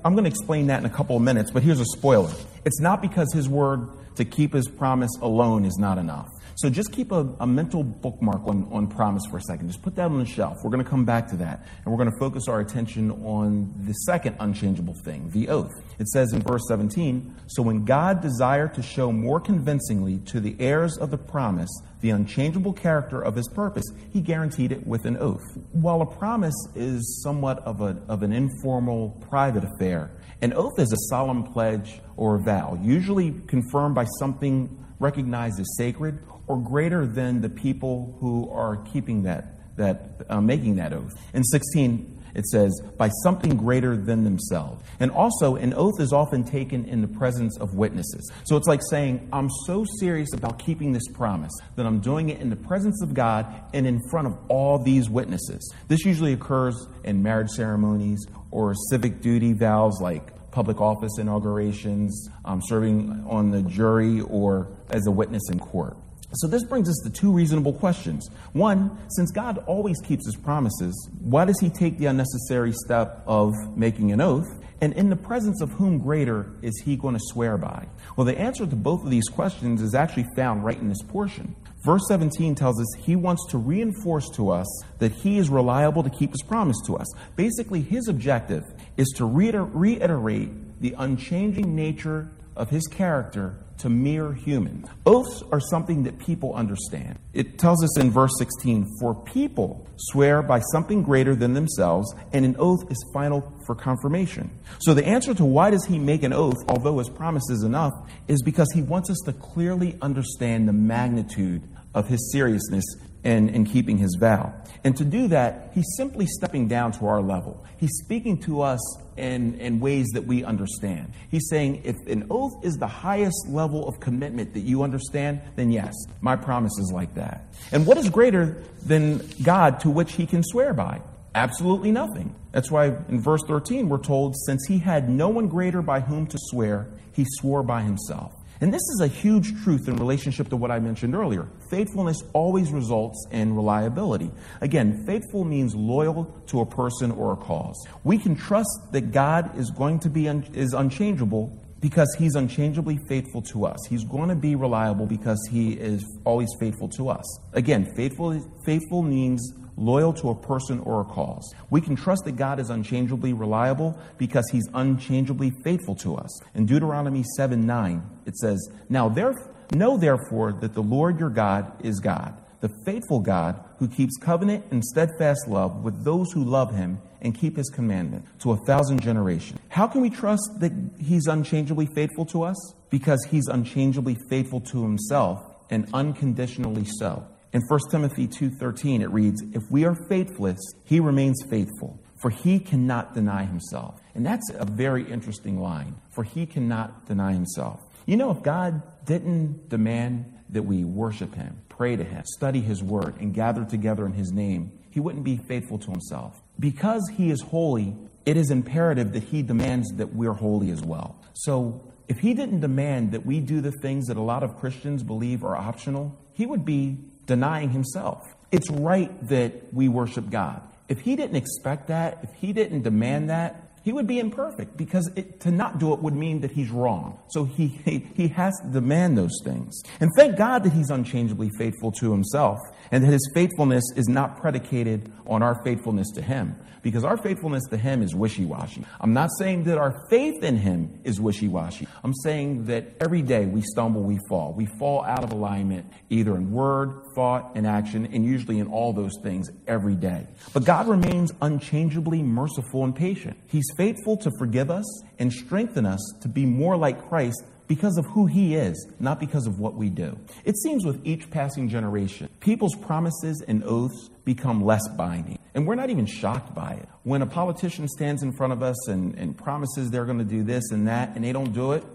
I'm 0.03 0.13
going 0.13 0.23
to 0.23 0.31
explain 0.31 0.65
that 0.67 0.79
in 0.79 0.85
a 0.87 0.89
couple 0.89 1.15
of 1.15 1.21
minutes, 1.21 1.51
but 1.51 1.61
here's 1.61 1.79
a 1.79 1.85
spoiler. 1.85 2.31
It's 2.65 2.79
not 2.79 2.99
because 2.99 3.31
his 3.31 3.47
word 3.47 3.89
to 4.15 4.25
keep 4.25 4.53
his 4.53 4.67
promise 4.67 5.11
alone 5.21 5.65
is 5.65 5.77
not 5.77 5.99
enough. 5.99 6.29
So 6.61 6.69
just 6.69 6.91
keep 6.91 7.11
a, 7.11 7.27
a, 7.39 7.47
mental 7.47 7.83
bookmark 7.83 8.45
on, 8.45 8.67
on 8.71 8.85
promise 8.85 9.23
for 9.31 9.37
a 9.37 9.41
second. 9.41 9.67
Just 9.67 9.81
put 9.81 9.95
that 9.95 10.05
on 10.05 10.19
the 10.19 10.25
shelf. 10.25 10.57
We're 10.63 10.69
going 10.69 10.83
to 10.83 10.89
come 10.89 11.05
back 11.05 11.27
to 11.29 11.37
that. 11.37 11.65
And 11.83 11.85
we're 11.91 11.97
going 11.97 12.11
to 12.11 12.19
focus 12.19 12.47
our 12.47 12.59
attention 12.59 13.09
on 13.25 13.73
the 13.79 13.93
second 13.93 14.35
unchangeable 14.39 14.93
thing, 15.03 15.31
the 15.31 15.49
oath. 15.49 15.71
It 15.97 16.07
says 16.09 16.33
in 16.33 16.41
verse 16.43 16.61
17 16.67 17.35
So 17.47 17.63
when 17.63 17.83
God 17.83 18.21
desired 18.21 18.75
to 18.75 18.83
show 18.83 19.11
more 19.11 19.39
convincingly 19.39 20.19
to 20.27 20.39
the 20.39 20.55
heirs 20.59 20.99
of 20.99 21.09
the 21.09 21.17
promise 21.17 21.71
the 22.01 22.11
unchangeable 22.11 22.73
character 22.73 23.21
of 23.21 23.35
his 23.35 23.47
purpose, 23.47 23.85
he 24.11 24.21
guaranteed 24.21 24.71
it 24.71 24.85
with 24.85 25.05
an 25.05 25.17
oath. 25.17 25.41
While 25.71 26.03
a 26.03 26.05
promise 26.05 26.55
is 26.75 27.21
somewhat 27.23 27.57
of, 27.59 27.81
a, 27.81 27.97
of 28.07 28.21
an 28.21 28.33
informal, 28.33 29.19
private 29.29 29.63
affair, 29.63 30.11
an 30.43 30.53
oath 30.53 30.77
is 30.77 30.91
a 30.91 31.09
solemn 31.09 31.43
pledge 31.43 32.01
or 32.17 32.39
vow, 32.43 32.77
usually 32.83 33.33
confirmed 33.47 33.95
by 33.95 34.05
something 34.19 34.77
recognized 34.99 35.59
as 35.59 35.67
sacred 35.77 36.19
or 36.51 36.57
greater 36.57 37.05
than 37.05 37.39
the 37.39 37.47
people 37.47 38.17
who 38.19 38.49
are 38.51 38.75
keeping 38.91 39.23
that, 39.23 39.77
that 39.77 40.25
uh, 40.29 40.41
making 40.41 40.75
that 40.75 40.91
oath. 40.91 41.13
In 41.33 41.45
16, 41.45 42.19
it 42.35 42.45
says, 42.45 42.77
by 42.97 43.07
something 43.23 43.55
greater 43.55 43.95
than 43.95 44.25
themselves. 44.25 44.83
And 44.99 45.11
also, 45.11 45.55
an 45.55 45.73
oath 45.73 46.01
is 46.01 46.11
often 46.11 46.43
taken 46.43 46.83
in 46.83 47.01
the 47.01 47.07
presence 47.07 47.57
of 47.57 47.73
witnesses. 47.73 48.29
So 48.43 48.57
it's 48.57 48.67
like 48.67 48.81
saying, 48.89 49.29
I'm 49.31 49.49
so 49.65 49.85
serious 50.01 50.33
about 50.33 50.59
keeping 50.59 50.91
this 50.91 51.07
promise 51.13 51.53
that 51.77 51.85
I'm 51.85 52.01
doing 52.01 52.27
it 52.27 52.41
in 52.41 52.49
the 52.49 52.57
presence 52.57 53.01
of 53.01 53.13
God 53.13 53.47
and 53.73 53.87
in 53.87 54.01
front 54.09 54.27
of 54.27 54.37
all 54.49 54.77
these 54.77 55.09
witnesses. 55.09 55.73
This 55.87 56.03
usually 56.03 56.33
occurs 56.33 56.75
in 57.05 57.23
marriage 57.23 57.51
ceremonies 57.51 58.19
or 58.51 58.75
civic 58.89 59.21
duty 59.21 59.53
vows 59.53 60.01
like 60.01 60.51
public 60.51 60.81
office 60.81 61.17
inaugurations, 61.17 62.29
um, 62.43 62.61
serving 62.65 63.25
on 63.29 63.51
the 63.51 63.61
jury, 63.61 64.19
or 64.19 64.67
as 64.89 65.07
a 65.07 65.11
witness 65.11 65.49
in 65.49 65.57
court. 65.57 65.95
So, 66.33 66.47
this 66.47 66.63
brings 66.63 66.87
us 66.87 66.97
to 67.03 67.09
two 67.09 67.31
reasonable 67.31 67.73
questions. 67.73 68.29
One, 68.53 68.97
since 69.09 69.31
God 69.31 69.63
always 69.67 69.99
keeps 70.01 70.25
his 70.25 70.35
promises, 70.35 71.09
why 71.19 71.45
does 71.45 71.59
he 71.59 71.69
take 71.69 71.97
the 71.97 72.05
unnecessary 72.05 72.71
step 72.71 73.23
of 73.27 73.53
making 73.75 74.11
an 74.11 74.21
oath? 74.21 74.47
And 74.81 74.93
in 74.93 75.09
the 75.09 75.15
presence 75.15 75.61
of 75.61 75.69
whom 75.71 75.99
greater 75.99 76.53
is 76.63 76.81
he 76.83 76.95
going 76.95 77.13
to 77.13 77.21
swear 77.25 77.55
by? 77.55 77.87
Well, 78.15 78.25
the 78.25 78.37
answer 78.39 78.65
to 78.65 78.75
both 78.75 79.03
of 79.03 79.11
these 79.11 79.27
questions 79.27 79.79
is 79.79 79.93
actually 79.93 80.25
found 80.35 80.65
right 80.65 80.77
in 80.77 80.89
this 80.89 81.03
portion. 81.03 81.55
Verse 81.85 82.01
17 82.07 82.55
tells 82.55 82.79
us 82.81 82.87
he 82.97 83.15
wants 83.15 83.45
to 83.49 83.59
reinforce 83.59 84.27
to 84.35 84.49
us 84.49 84.67
that 84.97 85.11
he 85.11 85.37
is 85.37 85.49
reliable 85.49 86.01
to 86.01 86.09
keep 86.09 86.31
his 86.31 86.41
promise 86.41 86.77
to 86.87 86.95
us. 86.97 87.07
Basically, 87.35 87.81
his 87.81 88.07
objective 88.07 88.63
is 88.97 89.07
to 89.17 89.25
reiterate 89.25 90.49
the 90.81 90.95
unchanging 90.97 91.75
nature 91.75 92.31
of 92.55 92.69
his 92.69 92.87
character 92.87 93.57
to 93.81 93.89
mere 93.89 94.33
humans. 94.33 94.87
Oaths 95.07 95.43
are 95.51 95.59
something 95.59 96.03
that 96.03 96.19
people 96.19 96.53
understand. 96.53 97.17
It 97.33 97.57
tells 97.57 97.83
us 97.83 97.99
in 97.99 98.11
verse 98.11 98.31
16 98.37 98.87
For 98.99 99.15
people 99.15 99.87
swear 99.97 100.43
by 100.43 100.59
something 100.71 101.01
greater 101.01 101.35
than 101.35 101.53
themselves, 101.53 102.13
and 102.31 102.45
an 102.45 102.55
oath 102.59 102.91
is 102.91 103.03
final 103.11 103.51
for 103.65 103.73
confirmation. 103.73 104.51
So 104.81 104.93
the 104.93 105.05
answer 105.05 105.33
to 105.33 105.45
why 105.45 105.71
does 105.71 105.85
he 105.85 105.97
make 105.97 106.21
an 106.21 106.31
oath, 106.31 106.57
although 106.67 106.99
his 106.99 107.09
promise 107.09 107.49
is 107.49 107.63
enough, 107.63 107.93
is 108.27 108.43
because 108.43 108.71
he 108.73 108.83
wants 108.83 109.09
us 109.09 109.17
to 109.25 109.33
clearly 109.33 109.97
understand 110.01 110.67
the 110.67 110.73
magnitude 110.73 111.63
of 111.95 112.07
his 112.07 112.31
seriousness 112.31 112.85
in, 113.23 113.49
in 113.49 113.65
keeping 113.65 113.97
his 113.97 114.17
vow. 114.19 114.53
And 114.83 114.97
to 114.97 115.05
do 115.05 115.27
that, 115.27 115.71
he's 115.73 115.85
simply 115.95 116.25
stepping 116.25 116.67
down 116.67 116.91
to 116.93 117.07
our 117.07 117.21
level. 117.21 117.63
He's 117.77 117.91
speaking 118.03 118.39
to 118.43 118.61
us 118.61 118.79
in, 119.15 119.59
in 119.59 119.79
ways 119.79 120.07
that 120.13 120.25
we 120.25 120.43
understand. 120.43 121.13
He's 121.29 121.47
saying, 121.49 121.81
if 121.83 121.95
an 122.07 122.27
oath 122.31 122.63
is 122.63 122.75
the 122.75 122.87
highest 122.87 123.47
level 123.47 123.87
of 123.87 123.99
commitment 123.99 124.53
that 124.55 124.61
you 124.61 124.81
understand, 124.81 125.41
then 125.55 125.71
yes, 125.71 125.93
my 126.21 126.35
promise 126.35 126.73
is 126.79 126.91
like 126.91 127.13
that. 127.15 127.45
And 127.71 127.85
what 127.85 127.97
is 127.97 128.09
greater 128.09 128.63
than 128.85 129.21
God 129.43 129.79
to 129.81 129.89
which 129.89 130.13
he 130.13 130.25
can 130.25 130.41
swear 130.43 130.73
by? 130.73 131.01
Absolutely 131.35 131.91
nothing. 131.91 132.35
That's 132.51 132.71
why 132.71 132.87
in 132.87 133.21
verse 133.21 133.41
13 133.47 133.87
we're 133.87 133.99
told, 133.99 134.35
since 134.45 134.65
he 134.67 134.79
had 134.79 135.09
no 135.09 135.29
one 135.29 135.47
greater 135.47 135.81
by 135.81 135.99
whom 135.99 136.27
to 136.27 136.37
swear, 136.39 136.87
he 137.13 137.25
swore 137.27 137.63
by 137.63 137.81
himself. 137.83 138.33
And 138.61 138.71
this 138.71 138.81
is 138.93 139.01
a 139.01 139.07
huge 139.07 139.63
truth 139.63 139.87
in 139.87 139.95
relationship 139.95 140.49
to 140.49 140.55
what 140.55 140.69
I 140.69 140.79
mentioned 140.79 141.15
earlier. 141.15 141.47
Faithfulness 141.71 142.17
always 142.33 142.71
results 142.71 143.25
in 143.31 143.55
reliability. 143.55 144.31
Again, 144.61 145.03
faithful 145.07 145.43
means 145.43 145.73
loyal 145.73 146.25
to 146.47 146.61
a 146.61 146.65
person 146.65 147.09
or 147.09 147.33
a 147.33 147.37
cause. 147.37 147.83
We 148.03 148.19
can 148.19 148.35
trust 148.35 148.69
that 148.91 149.11
God 149.11 149.57
is 149.57 149.71
going 149.71 149.97
to 150.01 150.09
be 150.09 150.29
un- 150.29 150.45
is 150.53 150.73
unchangeable 150.73 151.59
because 151.79 152.15
he's 152.19 152.35
unchangeably 152.35 152.99
faithful 153.09 153.41
to 153.41 153.65
us. 153.65 153.79
He's 153.89 154.03
going 154.03 154.29
to 154.29 154.35
be 154.35 154.53
reliable 154.53 155.07
because 155.07 155.39
he 155.51 155.73
is 155.73 156.05
always 156.23 156.49
faithful 156.59 156.87
to 156.89 157.09
us. 157.09 157.25
Again, 157.53 157.91
faithful 157.95 158.39
faithful 158.63 159.01
means 159.01 159.53
loyal 159.75 160.13
to 160.13 160.29
a 160.29 160.35
person 160.35 160.79
or 160.81 161.01
a 161.01 161.05
cause. 161.05 161.51
We 161.71 161.81
can 161.81 161.95
trust 161.95 162.25
that 162.25 162.35
God 162.35 162.59
is 162.59 162.69
unchangeably 162.69 163.33
reliable 163.33 163.97
because 164.19 164.47
he's 164.51 164.67
unchangeably 164.75 165.51
faithful 165.63 165.95
to 165.95 166.15
us. 166.15 166.39
In 166.53 166.67
Deuteronomy 166.67 167.23
7 167.35 167.65
9, 167.65 168.10
it 168.25 168.37
says, 168.37 168.69
Now 168.89 169.09
therefore, 169.09 169.53
know 169.73 169.97
therefore 169.97 170.53
that 170.53 170.73
the 170.73 170.83
Lord 170.83 171.19
your 171.19 171.29
God 171.29 171.71
is 171.83 171.99
God, 171.99 172.33
the 172.59 172.69
faithful 172.85 173.19
God 173.19 173.63
who 173.79 173.87
keeps 173.87 174.17
covenant 174.17 174.65
and 174.71 174.83
steadfast 174.83 175.47
love 175.47 175.83
with 175.83 176.03
those 176.03 176.31
who 176.31 176.43
love 176.43 176.75
him 176.75 176.99
and 177.21 177.35
keep 177.35 177.55
his 177.55 177.69
commandment 177.69 178.25
to 178.39 178.51
a 178.51 178.57
thousand 178.65 179.01
generations. 179.01 179.59
How 179.69 179.87
can 179.87 180.01
we 180.01 180.09
trust 180.09 180.59
that 180.59 180.71
he's 180.99 181.27
unchangeably 181.27 181.85
faithful 181.85 182.25
to 182.27 182.43
us? 182.43 182.73
Because 182.89 183.25
he's 183.29 183.47
unchangeably 183.47 184.17
faithful 184.29 184.59
to 184.61 184.83
himself 184.83 185.39
and 185.69 185.87
unconditionally 185.93 186.85
so. 186.85 187.25
In 187.53 187.61
1 187.67 187.79
Timothy 187.91 188.27
2:13 188.27 189.01
it 189.01 189.11
reads, 189.11 189.41
"If 189.53 189.63
we 189.69 189.85
are 189.85 189.95
faithless, 190.07 190.59
he 190.85 190.99
remains 190.99 191.41
faithful, 191.49 191.99
for 192.21 192.29
he 192.29 192.59
cannot 192.59 193.13
deny 193.13 193.43
himself." 193.43 193.99
And 194.15 194.25
that's 194.25 194.49
a 194.53 194.65
very 194.65 195.03
interesting 195.09 195.59
line, 195.59 195.95
for 196.09 196.23
he 196.23 196.45
cannot 196.45 197.05
deny 197.05 197.33
himself. 197.33 197.79
You 198.05 198.17
know, 198.17 198.31
if 198.31 198.41
God 198.43 198.81
didn't 199.05 199.69
demand 199.69 200.39
that 200.49 200.63
we 200.63 200.83
worship 200.83 201.35
him, 201.35 201.61
pray 201.69 201.95
to 201.95 202.03
him, 202.03 202.23
study 202.25 202.61
his 202.61 202.83
word, 202.83 203.15
and 203.19 203.33
gather 203.33 203.65
together 203.65 204.05
in 204.05 204.13
his 204.13 204.31
name, 204.31 204.71
he 204.89 204.99
wouldn't 204.99 205.23
be 205.23 205.37
faithful 205.37 205.77
to 205.79 205.91
himself. 205.91 206.41
Because 206.59 207.09
he 207.15 207.31
is 207.31 207.41
holy, 207.41 207.95
it 208.25 208.37
is 208.37 208.51
imperative 208.51 209.13
that 209.13 209.23
he 209.23 209.41
demands 209.41 209.89
that 209.95 210.13
we're 210.13 210.33
holy 210.33 210.71
as 210.71 210.81
well. 210.81 211.15
So, 211.33 211.87
if 212.07 212.19
he 212.19 212.33
didn't 212.33 212.59
demand 212.59 213.13
that 213.13 213.25
we 213.25 213.39
do 213.39 213.61
the 213.61 213.71
things 213.71 214.07
that 214.07 214.17
a 214.17 214.21
lot 214.21 214.43
of 214.43 214.57
Christians 214.57 215.01
believe 215.01 215.45
are 215.45 215.55
optional, 215.55 216.19
he 216.33 216.45
would 216.45 216.65
be 216.65 216.97
denying 217.25 217.69
himself. 217.69 218.35
It's 218.51 218.69
right 218.69 219.27
that 219.29 219.73
we 219.73 219.87
worship 219.87 220.29
God. 220.29 220.61
If 220.89 220.99
he 220.99 221.15
didn't 221.15 221.37
expect 221.37 221.87
that, 221.87 222.19
if 222.23 222.33
he 222.33 222.51
didn't 222.51 222.81
demand 222.81 223.29
that, 223.29 223.70
he 223.83 223.91
would 223.91 224.07
be 224.07 224.19
imperfect 224.19 224.77
because 224.77 225.09
it, 225.15 225.39
to 225.41 225.51
not 225.51 225.79
do 225.79 225.93
it 225.93 226.01
would 226.01 226.13
mean 226.13 226.41
that 226.41 226.51
he's 226.51 226.69
wrong. 226.69 227.19
So 227.29 227.45
he, 227.45 227.67
he, 227.67 228.07
he 228.15 228.27
has 228.29 228.59
to 228.59 228.67
demand 228.67 229.17
those 229.17 229.39
things. 229.43 229.81
And 229.99 230.09
thank 230.15 230.37
God 230.37 230.63
that 230.63 230.73
he's 230.73 230.89
unchangeably 230.89 231.49
faithful 231.57 231.91
to 231.93 232.11
himself 232.11 232.59
and 232.91 233.03
that 233.03 233.11
his 233.11 233.31
faithfulness 233.33 233.83
is 233.95 234.07
not 234.07 234.37
predicated 234.39 235.11
on 235.25 235.41
our 235.41 235.63
faithfulness 235.63 236.09
to 236.11 236.21
him 236.21 236.55
because 236.81 237.03
our 237.03 237.17
faithfulness 237.17 237.63
to 237.69 237.77
him 237.77 238.01
is 238.01 238.15
wishy 238.15 238.45
washy. 238.45 238.83
I'm 238.99 239.13
not 239.13 239.29
saying 239.37 239.65
that 239.65 239.77
our 239.77 239.95
faith 240.09 240.43
in 240.43 240.57
him 240.57 240.99
is 241.03 241.21
wishy 241.21 241.47
washy. 241.47 241.87
I'm 242.03 242.13
saying 242.23 242.65
that 242.65 242.95
every 242.99 243.21
day 243.21 243.45
we 243.45 243.61
stumble, 243.61 244.01
we 244.01 244.19
fall. 244.27 244.53
We 244.53 244.65
fall 244.65 245.03
out 245.03 245.23
of 245.23 245.31
alignment 245.31 245.91
either 246.09 246.35
in 246.35 246.51
word, 246.51 247.01
thought, 247.15 247.51
and 247.55 247.67
action, 247.67 248.07
and 248.11 248.25
usually 248.25 248.59
in 248.59 248.67
all 248.67 248.93
those 248.93 249.13
things 249.21 249.49
every 249.67 249.95
day. 249.95 250.27
But 250.53 250.65
God 250.65 250.87
remains 250.87 251.31
unchangeably 251.41 252.23
merciful 252.23 252.83
and 252.83 252.95
patient. 252.95 253.37
He's 253.47 253.69
faithful 253.77 254.17
to 254.17 254.31
forgive 254.37 254.71
us 254.71 255.03
and 255.19 255.31
strengthen 255.31 255.85
us 255.85 256.01
to 256.21 256.27
be 256.27 256.45
more 256.45 256.77
like 256.77 257.07
Christ 257.07 257.43
because 257.71 257.97
of 257.97 258.05
who 258.07 258.25
he 258.25 258.55
is, 258.55 258.85
not 258.99 259.17
because 259.17 259.47
of 259.47 259.57
what 259.57 259.75
we 259.75 259.87
do. 259.87 260.19
It 260.43 260.57
seems 260.57 260.83
with 260.83 260.99
each 261.05 261.31
passing 261.31 261.69
generation, 261.69 262.27
people's 262.41 262.75
promises 262.75 263.41
and 263.47 263.63
oaths 263.63 264.09
become 264.25 264.61
less 264.61 264.85
binding. 264.97 265.39
And 265.55 265.65
we're 265.65 265.75
not 265.75 265.89
even 265.89 266.05
shocked 266.05 266.53
by 266.53 266.73
it. 266.73 266.89
When 267.03 267.21
a 267.21 267.25
politician 267.25 267.87
stands 267.87 268.23
in 268.23 268.33
front 268.33 268.51
of 268.51 268.61
us 268.61 268.89
and, 268.89 269.15
and 269.15 269.37
promises 269.37 269.89
they're 269.89 270.03
going 270.03 270.17
to 270.17 270.25
do 270.25 270.43
this 270.43 270.69
and 270.71 270.85
that, 270.89 271.15
and 271.15 271.23
they 271.23 271.31
don't 271.31 271.53
do 271.53 271.71
it, 271.71 271.85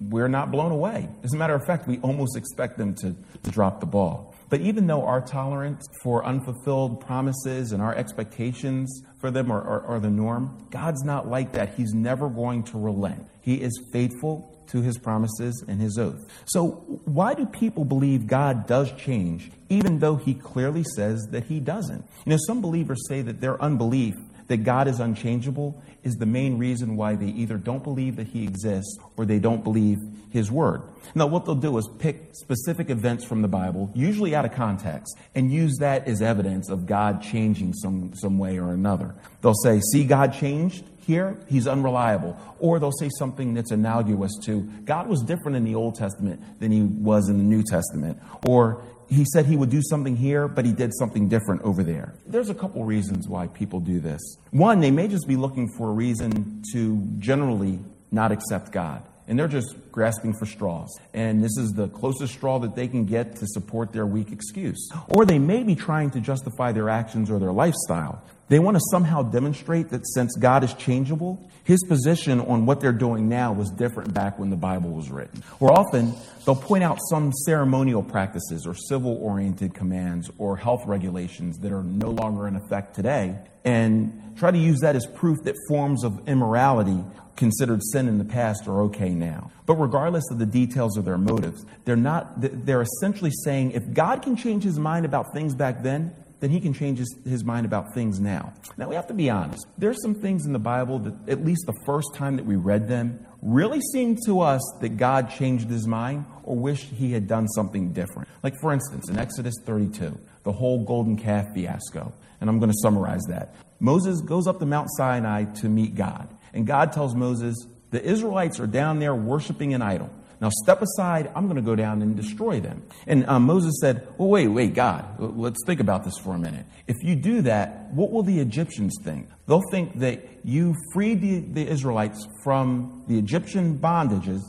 we're 0.00 0.28
not 0.28 0.52
blown 0.52 0.70
away. 0.70 1.08
As 1.24 1.34
a 1.34 1.36
matter 1.36 1.56
of 1.56 1.66
fact, 1.66 1.88
we 1.88 1.98
almost 2.02 2.36
expect 2.36 2.78
them 2.78 2.94
to, 2.94 3.16
to 3.42 3.50
drop 3.50 3.80
the 3.80 3.86
ball. 3.86 4.32
But 4.48 4.60
even 4.60 4.86
though 4.86 5.04
our 5.04 5.20
tolerance 5.20 5.84
for 6.04 6.24
unfulfilled 6.24 7.00
promises 7.00 7.72
and 7.72 7.82
our 7.82 7.96
expectations 7.96 9.02
for 9.20 9.32
them 9.32 9.50
are, 9.50 9.60
are, 9.60 9.86
are, 9.86 9.98
the 9.98 10.08
norm, 10.08 10.68
God's 10.70 11.02
not 11.02 11.28
like 11.28 11.50
that. 11.54 11.74
He's 11.74 11.92
never 11.94 12.28
going 12.28 12.62
to 12.64 12.78
relent. 12.78 13.26
He 13.40 13.56
is 13.56 13.72
faithful 13.92 14.55
to 14.68 14.82
his 14.82 14.98
promises 14.98 15.64
and 15.66 15.80
his 15.80 15.98
oath. 15.98 16.24
So, 16.46 17.00
why 17.04 17.34
do 17.34 17.46
people 17.46 17.84
believe 17.84 18.26
God 18.26 18.66
does 18.66 18.92
change, 18.92 19.50
even 19.68 19.98
though 19.98 20.16
he 20.16 20.34
clearly 20.34 20.84
says 20.94 21.26
that 21.30 21.44
he 21.44 21.60
doesn't? 21.60 22.04
You 22.24 22.30
know, 22.30 22.38
some 22.46 22.60
believers 22.60 22.98
say 23.08 23.22
that 23.22 23.40
their 23.40 23.60
unbelief 23.62 24.14
that 24.48 24.58
God 24.58 24.88
is 24.88 25.00
unchangeable 25.00 25.82
is 26.02 26.14
the 26.14 26.26
main 26.26 26.58
reason 26.58 26.96
why 26.96 27.16
they 27.16 27.26
either 27.26 27.56
don't 27.56 27.82
believe 27.82 28.16
that 28.16 28.28
he 28.28 28.44
exists 28.44 28.96
or 29.16 29.24
they 29.24 29.38
don't 29.38 29.64
believe 29.64 29.98
his 30.30 30.50
word. 30.50 30.82
Now, 31.14 31.26
what 31.26 31.44
they'll 31.44 31.54
do 31.54 31.76
is 31.78 31.88
pick 31.98 32.30
specific 32.32 32.90
events 32.90 33.24
from 33.24 33.42
the 33.42 33.48
Bible, 33.48 33.90
usually 33.94 34.34
out 34.34 34.44
of 34.44 34.52
context, 34.52 35.16
and 35.34 35.50
use 35.50 35.76
that 35.80 36.06
as 36.06 36.22
evidence 36.22 36.68
of 36.68 36.86
God 36.86 37.22
changing 37.22 37.72
some, 37.74 38.12
some 38.14 38.38
way 38.38 38.58
or 38.58 38.72
another. 38.72 39.14
They'll 39.42 39.54
say, 39.54 39.80
See, 39.92 40.04
God 40.04 40.32
changed 40.32 40.84
here, 41.06 41.38
he's 41.48 41.68
unreliable. 41.68 42.36
Or 42.58 42.80
they'll 42.80 42.90
say 42.90 43.08
something 43.18 43.54
that's 43.54 43.70
analogous 43.70 44.32
to 44.44 44.62
God 44.84 45.06
was 45.06 45.22
different 45.22 45.56
in 45.56 45.64
the 45.64 45.76
Old 45.76 45.94
Testament 45.94 46.42
than 46.58 46.72
he 46.72 46.82
was 46.82 47.28
in 47.28 47.38
the 47.38 47.44
New 47.44 47.62
Testament. 47.62 48.18
Or 48.44 48.82
he 49.08 49.24
said 49.32 49.46
he 49.46 49.56
would 49.56 49.70
do 49.70 49.82
something 49.82 50.16
here, 50.16 50.48
but 50.48 50.64
he 50.64 50.72
did 50.72 50.92
something 50.94 51.28
different 51.28 51.62
over 51.62 51.84
there. 51.84 52.14
There's 52.26 52.50
a 52.50 52.54
couple 52.54 52.84
reasons 52.84 53.28
why 53.28 53.46
people 53.46 53.78
do 53.78 54.00
this. 54.00 54.20
One, 54.50 54.80
they 54.80 54.90
may 54.90 55.06
just 55.06 55.28
be 55.28 55.36
looking 55.36 55.68
for 55.78 55.90
a 55.90 55.92
reason 55.92 56.62
to 56.72 57.00
generally 57.18 57.78
not 58.10 58.32
accept 58.32 58.72
God. 58.72 59.06
And 59.28 59.38
they're 59.38 59.48
just 59.48 59.74
grasping 59.90 60.34
for 60.38 60.46
straws. 60.46 60.92
And 61.12 61.42
this 61.42 61.56
is 61.56 61.72
the 61.72 61.88
closest 61.88 62.34
straw 62.34 62.60
that 62.60 62.76
they 62.76 62.86
can 62.86 63.06
get 63.06 63.36
to 63.36 63.46
support 63.48 63.92
their 63.92 64.06
weak 64.06 64.30
excuse. 64.30 64.88
Or 65.08 65.24
they 65.24 65.38
may 65.38 65.64
be 65.64 65.74
trying 65.74 66.10
to 66.10 66.20
justify 66.20 66.70
their 66.72 66.88
actions 66.88 67.28
or 67.28 67.40
their 67.40 67.52
lifestyle. 67.52 68.22
They 68.48 68.60
want 68.60 68.76
to 68.76 68.82
somehow 68.92 69.22
demonstrate 69.22 69.90
that 69.90 70.06
since 70.06 70.36
God 70.36 70.62
is 70.62 70.72
changeable, 70.74 71.50
his 71.64 71.82
position 71.88 72.40
on 72.40 72.64
what 72.64 72.80
they're 72.80 72.92
doing 72.92 73.28
now 73.28 73.52
was 73.52 73.70
different 73.70 74.14
back 74.14 74.38
when 74.38 74.50
the 74.50 74.56
Bible 74.56 74.90
was 74.90 75.10
written. 75.10 75.42
Or 75.58 75.72
often, 75.72 76.14
they'll 76.44 76.54
point 76.54 76.84
out 76.84 76.98
some 77.10 77.32
ceremonial 77.32 78.04
practices 78.04 78.64
or 78.64 78.74
civil 78.74 79.16
oriented 79.16 79.74
commands 79.74 80.30
or 80.38 80.56
health 80.56 80.86
regulations 80.86 81.58
that 81.58 81.72
are 81.72 81.82
no 81.82 82.10
longer 82.10 82.46
in 82.46 82.54
effect 82.54 82.94
today 82.94 83.36
and 83.64 84.36
try 84.36 84.52
to 84.52 84.58
use 84.58 84.78
that 84.80 84.94
as 84.94 85.06
proof 85.06 85.38
that 85.42 85.56
forms 85.68 86.04
of 86.04 86.28
immorality 86.28 87.02
considered 87.34 87.82
sin 87.82 88.06
in 88.06 88.18
the 88.18 88.24
past 88.24 88.68
are 88.68 88.82
okay 88.82 89.10
now. 89.10 89.50
But 89.66 89.74
regardless 89.74 90.24
of 90.30 90.38
the 90.38 90.46
details 90.46 90.96
of 90.96 91.04
their 91.04 91.18
motives, 91.18 91.66
they're 91.84 91.96
not 91.96 92.40
they're 92.40 92.82
essentially 92.82 93.32
saying 93.44 93.72
if 93.72 93.82
God 93.92 94.22
can 94.22 94.36
change 94.36 94.62
his 94.62 94.78
mind 94.78 95.04
about 95.04 95.32
things 95.34 95.54
back 95.54 95.82
then, 95.82 96.14
then 96.40 96.50
he 96.50 96.60
can 96.60 96.74
change 96.74 96.98
his, 96.98 97.16
his 97.24 97.44
mind 97.44 97.64
about 97.64 97.94
things 97.94 98.20
now. 98.20 98.52
Now, 98.76 98.88
we 98.88 98.94
have 98.94 99.06
to 99.06 99.14
be 99.14 99.30
honest. 99.30 99.66
There's 99.78 100.00
some 100.02 100.14
things 100.14 100.44
in 100.44 100.52
the 100.52 100.58
Bible 100.58 100.98
that, 101.00 101.28
at 101.28 101.44
least 101.44 101.62
the 101.66 101.78
first 101.86 102.14
time 102.14 102.36
that 102.36 102.44
we 102.44 102.56
read 102.56 102.88
them, 102.88 103.24
really 103.40 103.80
seemed 103.92 104.18
to 104.26 104.40
us 104.40 104.60
that 104.80 104.96
God 104.96 105.30
changed 105.30 105.70
his 105.70 105.86
mind 105.86 106.26
or 106.42 106.56
wished 106.56 106.86
he 106.86 107.12
had 107.12 107.26
done 107.26 107.48
something 107.48 107.92
different. 107.92 108.28
Like, 108.42 108.54
for 108.60 108.72
instance, 108.72 109.08
in 109.08 109.18
Exodus 109.18 109.54
32, 109.64 110.18
the 110.42 110.52
whole 110.52 110.84
golden 110.84 111.16
calf 111.16 111.46
fiasco. 111.54 112.12
And 112.40 112.50
I'm 112.50 112.58
going 112.58 112.70
to 112.70 112.78
summarize 112.82 113.22
that. 113.28 113.54
Moses 113.80 114.20
goes 114.20 114.46
up 114.46 114.58
to 114.58 114.66
Mount 114.66 114.88
Sinai 114.96 115.44
to 115.60 115.68
meet 115.68 115.94
God. 115.94 116.28
And 116.52 116.66
God 116.66 116.92
tells 116.92 117.14
Moses, 117.14 117.56
the 117.90 118.02
Israelites 118.02 118.60
are 118.60 118.66
down 118.66 118.98
there 118.98 119.14
worshiping 119.14 119.74
an 119.74 119.82
idol. 119.82 120.10
Now 120.40 120.50
step 120.50 120.82
aside, 120.82 121.30
I'm 121.34 121.44
going 121.44 121.56
to 121.56 121.62
go 121.62 121.74
down 121.74 122.02
and 122.02 122.14
destroy 122.14 122.60
them. 122.60 122.82
And 123.06 123.26
um, 123.26 123.44
Moses 123.44 123.74
said, 123.80 124.06
Well, 124.18 124.28
wait, 124.28 124.48
wait, 124.48 124.74
God, 124.74 125.06
let's 125.18 125.58
think 125.66 125.80
about 125.80 126.04
this 126.04 126.18
for 126.18 126.34
a 126.34 126.38
minute. 126.38 126.66
If 126.86 126.96
you 127.02 127.16
do 127.16 127.42
that, 127.42 127.92
what 127.92 128.12
will 128.12 128.22
the 128.22 128.38
Egyptians 128.38 128.96
think? 129.02 129.28
They'll 129.46 129.62
think 129.70 129.98
that 130.00 130.22
you 130.44 130.74
freed 130.92 131.20
the, 131.20 131.40
the 131.40 131.66
Israelites 131.66 132.28
from 132.42 133.04
the 133.08 133.18
Egyptian 133.18 133.78
bondages 133.78 134.42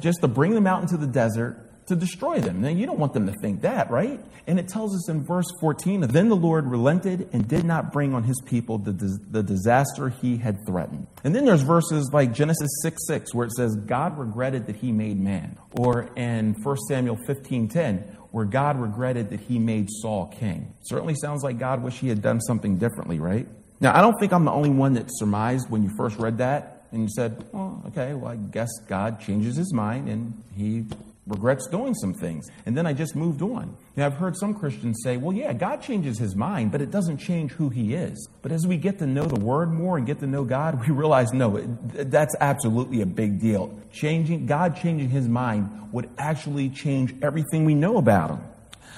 just 0.00 0.20
to 0.20 0.28
bring 0.28 0.54
them 0.54 0.66
out 0.66 0.82
into 0.82 0.96
the 0.96 1.06
desert 1.06 1.69
to 1.90 1.96
destroy 1.96 2.40
them. 2.40 2.62
Now, 2.62 2.68
you 2.68 2.86
don't 2.86 2.98
want 2.98 3.12
them 3.12 3.26
to 3.26 3.32
think 3.42 3.60
that, 3.62 3.90
right? 3.90 4.18
And 4.46 4.58
it 4.58 4.68
tells 4.68 4.94
us 4.94 5.08
in 5.08 5.24
verse 5.26 5.46
14 5.60 6.00
Then 6.02 6.28
the 6.28 6.36
Lord 6.36 6.66
relented 6.66 7.28
and 7.32 7.46
did 7.46 7.64
not 7.64 7.92
bring 7.92 8.14
on 8.14 8.22
his 8.22 8.40
people 8.46 8.78
the, 8.78 8.92
the 9.30 9.42
disaster 9.42 10.08
he 10.08 10.38
had 10.38 10.56
threatened. 10.66 11.06
And 11.24 11.34
then 11.34 11.44
there's 11.44 11.62
verses 11.62 12.10
like 12.12 12.32
Genesis 12.32 12.70
6 12.82 13.06
6, 13.06 13.34
where 13.34 13.46
it 13.46 13.52
says, 13.52 13.76
God 13.76 14.18
regretted 14.18 14.66
that 14.66 14.76
he 14.76 14.92
made 14.92 15.20
man. 15.20 15.58
Or 15.72 16.08
in 16.16 16.54
1 16.62 16.76
Samuel 16.88 17.18
15 17.26 17.68
10, 17.68 17.98
where 18.30 18.44
God 18.44 18.80
regretted 18.80 19.30
that 19.30 19.40
he 19.40 19.58
made 19.58 19.88
Saul 19.90 20.26
king. 20.26 20.74
Certainly 20.82 21.16
sounds 21.16 21.42
like 21.42 21.58
God 21.58 21.82
wished 21.82 21.98
he 21.98 22.08
had 22.08 22.22
done 22.22 22.40
something 22.40 22.78
differently, 22.78 23.18
right? 23.18 23.46
Now, 23.80 23.96
I 23.96 24.00
don't 24.00 24.18
think 24.20 24.32
I'm 24.32 24.44
the 24.44 24.52
only 24.52 24.70
one 24.70 24.94
that 24.94 25.06
surmised 25.08 25.68
when 25.70 25.82
you 25.82 25.90
first 25.96 26.18
read 26.18 26.38
that 26.38 26.86
and 26.92 27.02
you 27.02 27.08
said, 27.08 27.44
well, 27.52 27.82
okay, 27.88 28.14
well, 28.14 28.32
I 28.32 28.36
guess 28.36 28.68
God 28.88 29.20
changes 29.20 29.56
his 29.56 29.72
mind 29.72 30.08
and 30.08 30.42
he 30.54 30.84
regrets 31.26 31.66
doing 31.68 31.94
some 31.94 32.14
things. 32.14 32.48
And 32.66 32.76
then 32.76 32.86
I 32.86 32.92
just 32.92 33.14
moved 33.14 33.42
on. 33.42 33.76
Know, 33.96 34.06
I've 34.06 34.14
heard 34.14 34.36
some 34.36 34.54
Christians 34.54 35.00
say, 35.02 35.16
well, 35.16 35.34
yeah, 35.34 35.52
God 35.52 35.82
changes 35.82 36.18
his 36.18 36.34
mind, 36.34 36.72
but 36.72 36.80
it 36.80 36.90
doesn't 36.90 37.18
change 37.18 37.52
who 37.52 37.68
he 37.68 37.94
is. 37.94 38.28
But 38.42 38.52
as 38.52 38.66
we 38.66 38.76
get 38.76 38.98
to 38.98 39.06
know 39.06 39.24
the 39.24 39.38
word 39.40 39.72
more 39.72 39.96
and 39.96 40.06
get 40.06 40.20
to 40.20 40.26
know 40.26 40.44
God, 40.44 40.80
we 40.86 40.92
realize, 40.92 41.32
no, 41.32 41.60
that's 41.60 42.34
absolutely 42.40 43.00
a 43.02 43.06
big 43.06 43.40
deal. 43.40 43.78
Changing, 43.92 44.46
God 44.46 44.76
changing 44.76 45.10
his 45.10 45.28
mind 45.28 45.92
would 45.92 46.08
actually 46.18 46.70
change 46.70 47.14
everything 47.22 47.64
we 47.64 47.74
know 47.74 47.98
about 47.98 48.30
him. 48.30 48.40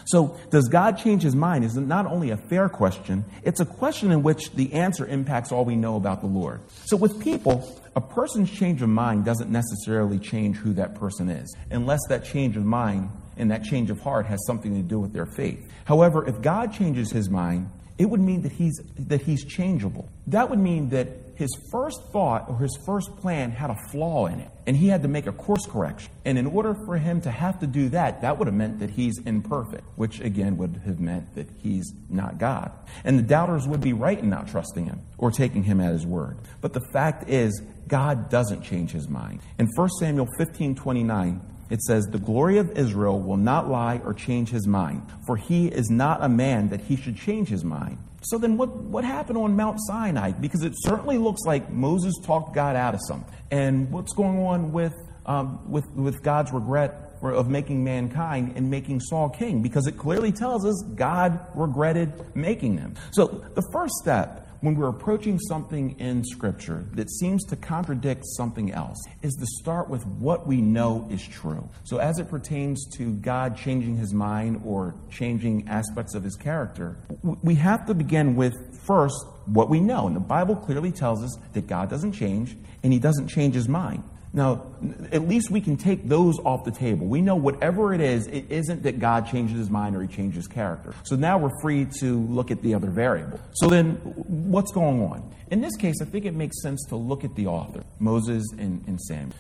So, 0.05 0.37
does 0.51 0.69
God 0.69 0.99
change 0.99 1.23
his 1.23 1.37
mind? 1.37 1.65
Is 1.65 1.77
not 1.77 2.07
only 2.07 2.31
a 2.31 2.37
fair 2.37 2.69
question, 2.69 3.25
it's 3.45 3.61
a 3.61 3.65
question 3.65 4.11
in 4.11 4.25
which 4.25 4.51
the 4.53 4.73
answer 4.73 5.07
impacts 5.07 5.53
all 5.53 5.65
we 5.65 5.77
know 5.77 5.97
about 5.97 6.21
the 6.21 6.27
Lord. 6.27 6.61
So, 6.87 6.97
with 6.97 7.21
people, 7.23 7.81
a 7.95 8.01
person's 8.01 8.51
change 8.51 8.83
of 8.83 8.89
mind 8.89 9.25
doesn't 9.25 9.51
necessarily 9.51 10.19
change 10.19 10.57
who 10.57 10.73
that 10.75 10.95
person 10.95 11.29
is, 11.29 11.55
unless 11.71 12.01
that 12.09 12.25
change 12.25 12.57
of 12.57 12.65
mind 12.65 13.11
and 13.37 13.51
that 13.51 13.65
change 13.65 13.91
of 13.91 14.01
heart 14.01 14.27
has 14.27 14.45
something 14.47 14.75
to 14.75 14.83
do 14.83 14.99
with 14.99 15.13
their 15.13 15.27
faith. 15.27 15.71
However, 15.85 16.27
if 16.27 16.41
God 16.41 16.73
changes 16.73 17.11
his 17.11 17.29
mind, 17.29 17.71
it 17.99 18.07
would 18.07 18.21
mean 18.21 18.43
that 18.43 18.53
he's, 18.53 18.81
that 18.99 19.23
he's 19.23 19.45
changeable. 19.45 20.09
That 20.27 20.49
would 20.51 20.59
mean 20.59 20.89
that 20.91 21.09
his 21.35 21.51
first 21.71 22.01
thought 22.13 22.49
or 22.49 22.59
his 22.59 22.79
first 22.87 23.17
plan 23.17 23.51
had 23.51 23.71
a 23.71 23.77
flaw 23.91 24.27
in 24.27 24.41
it, 24.41 24.51
and 24.67 24.77
he 24.77 24.89
had 24.89 25.03
to 25.03 25.09
make 25.09 25.27
a 25.27 25.33
course 25.33 25.67
correction. 25.67 26.13
And 26.25 26.39
in 26.39 26.47
order 26.47 26.75
for 26.87 26.97
him 26.97 27.21
to 27.23 27.31
have 27.31 27.61
to 27.61 27.67
do 27.67 27.89
that, 27.91 28.21
that 28.23 28.39
would 28.39 28.47
have 28.47 28.55
meant 28.55 28.79
that 28.81 28.91
he's 28.91 29.19
imperfect, 29.19 29.85
which 29.97 30.21
again 30.21 30.57
would 30.59 30.83
have 30.85 31.01
meant 31.01 31.35
that 31.35 31.49
he's 31.63 31.93
not 32.09 32.39
God. 32.39 32.71
And 33.05 33.19
the 33.19 33.23
doubters 33.23 33.67
would 33.67 33.81
be 33.81 33.93
right 33.93 34.19
in 34.19 34.31
not 34.31 34.49
trusting 34.49 34.87
him 34.87 35.01
or 35.19 35.31
taking 35.31 35.63
him 35.63 35.81
at 35.81 35.93
his 35.93 36.07
word. 36.07 36.39
But 36.61 36.73
the 36.73 36.87
fact 36.93 37.29
is, 37.29 37.63
God 37.89 38.31
doesn't 38.31 38.63
change 38.63 38.93
his 38.93 39.09
mind. 39.09 39.41
In 39.59 39.69
1 39.75 39.89
Samuel 40.01 40.29
15 40.39 40.75
29, 40.75 41.41
it 41.71 41.81
says, 41.83 42.07
The 42.07 42.19
glory 42.19 42.59
of 42.59 42.71
Israel 42.73 43.21
will 43.21 43.39
not 43.39 43.69
lie 43.69 44.01
or 44.05 44.13
change 44.13 44.51
his 44.51 44.67
mind, 44.67 45.11
for 45.27 45.37
he 45.37 45.69
is 45.69 45.89
not 45.91 46.23
a 46.23 46.29
man 46.29 46.69
that 46.69 46.83
he 46.83 46.97
should 46.97 47.17
change 47.17 47.49
his 47.49 47.65
mind. 47.65 47.99
So 48.23 48.39
then, 48.39 48.57
what, 48.57 48.75
what 48.75 49.05
happened 49.05 49.39
on 49.39 49.57
Mount 49.57 49.79
Sinai? 49.81 50.33
Because 50.33 50.63
it 50.63 50.75
certainly 50.77 51.19
looks 51.19 51.43
like 51.45 51.71
Moses 51.71 52.15
talked 52.23 52.55
God 52.55 52.77
out 52.77 52.95
of 52.95 53.01
something. 53.07 53.35
And 53.51 53.91
what's 53.91 54.13
going 54.13 54.39
on 54.39 54.73
with, 54.73 54.95
um, 55.27 55.71
with, 55.71 55.91
with 55.91 56.23
God's 56.23 56.53
regret 56.53 57.17
of 57.23 57.49
making 57.49 57.83
mankind 57.85 58.55
and 58.57 58.71
making 58.71 59.01
Saul 59.01 59.29
king? 59.29 59.63
Because 59.63 59.87
it 59.87 59.97
clearly 59.97 60.33
tells 60.33 60.65
us 60.65 60.83
God 60.95 61.41
regretted 61.55 62.13
making 62.37 62.77
them. 62.77 62.95
So, 63.13 63.27
the 63.27 63.63
first 63.73 63.95
step 63.95 64.49
when 64.63 64.77
we're 64.77 64.89
approaching 64.89 65.39
something 65.39 65.99
in 65.99 66.25
Scripture 66.25 66.87
that 66.93 67.11
seems 67.11 67.45
to 67.45 67.57
contradict 67.57 68.23
something 68.25 68.73
else 68.73 68.97
is 69.21 69.35
to 69.35 69.47
start 69.61 69.91
with 69.91 70.07
what 70.07 70.47
we 70.47 70.61
know 70.61 71.07
is 71.11 71.23
true. 71.27 71.69
So, 71.85 71.99
as 71.99 72.19
it 72.19 72.31
pertains 72.31 72.87
to 72.97 73.13
God 73.15 73.57
changing 73.57 73.97
his 73.97 74.15
mind 74.15 74.63
or 74.65 74.95
changing 75.11 75.69
aspects 75.69 76.15
of 76.15 76.23
his 76.23 76.37
character, 76.37 76.97
we 77.23 77.57
have 77.57 77.87
to 77.87 77.95
begin 77.95 78.37
with 78.37 78.55
first 78.87 79.27
what 79.47 79.69
we 79.69 79.81
know. 79.81 80.07
And 80.07 80.15
the 80.15 80.21
Bible 80.21 80.55
clearly 80.55 80.93
tells 80.93 81.23
us 81.23 81.37
that 81.53 81.67
God 81.67 81.91
doesn't 81.91 82.13
change 82.13 82.57
and 82.83 82.93
he 82.93 83.01
doesn't 83.01 83.29
change 83.29 83.55
his 83.55 83.69
mind. 83.69 84.05
Now, 84.35 84.67
at 85.11 85.29
least 85.29 85.51
we 85.51 85.61
can 85.61 85.77
take 85.77 86.09
those 86.09 86.39
off 86.39 86.65
the 86.65 86.71
table. 86.71 87.07
We 87.07 87.21
know 87.21 87.37
whatever 87.37 87.93
it 87.93 88.01
is, 88.01 88.27
it 88.29 88.51
isn't 88.51 88.83
that 88.85 88.99
God 88.99 89.29
changes 89.29 89.59
his 89.59 89.69
mind 89.69 89.95
or 89.95 90.01
he 90.01 90.09
changes 90.09 90.47
character. 90.47 90.95
So 91.05 91.17
now 91.17 91.37
we're 91.37 91.61
free 91.61 91.87
to 92.01 92.19
look 92.19 92.51
at 92.51 92.63
the 92.63 92.75
other 92.75 92.89
variable. 92.89 93.39
So 93.55 93.69
then, 93.69 93.97
what's 93.97 94.73
going 94.73 95.03
on? 95.03 95.35
In 95.51 95.61
this 95.61 95.77
case, 95.77 95.97
I 96.01 96.07
think 96.07 96.25
it 96.25 96.35
makes 96.35 96.63
sense 96.63 96.83
to 96.89 96.97
look 96.97 97.25
at 97.25 97.35
the 97.35 97.47
author, 97.47 97.85
Moses 97.99 98.45
and, 98.59 98.83
and 98.87 98.99
Samuel. 99.03 99.37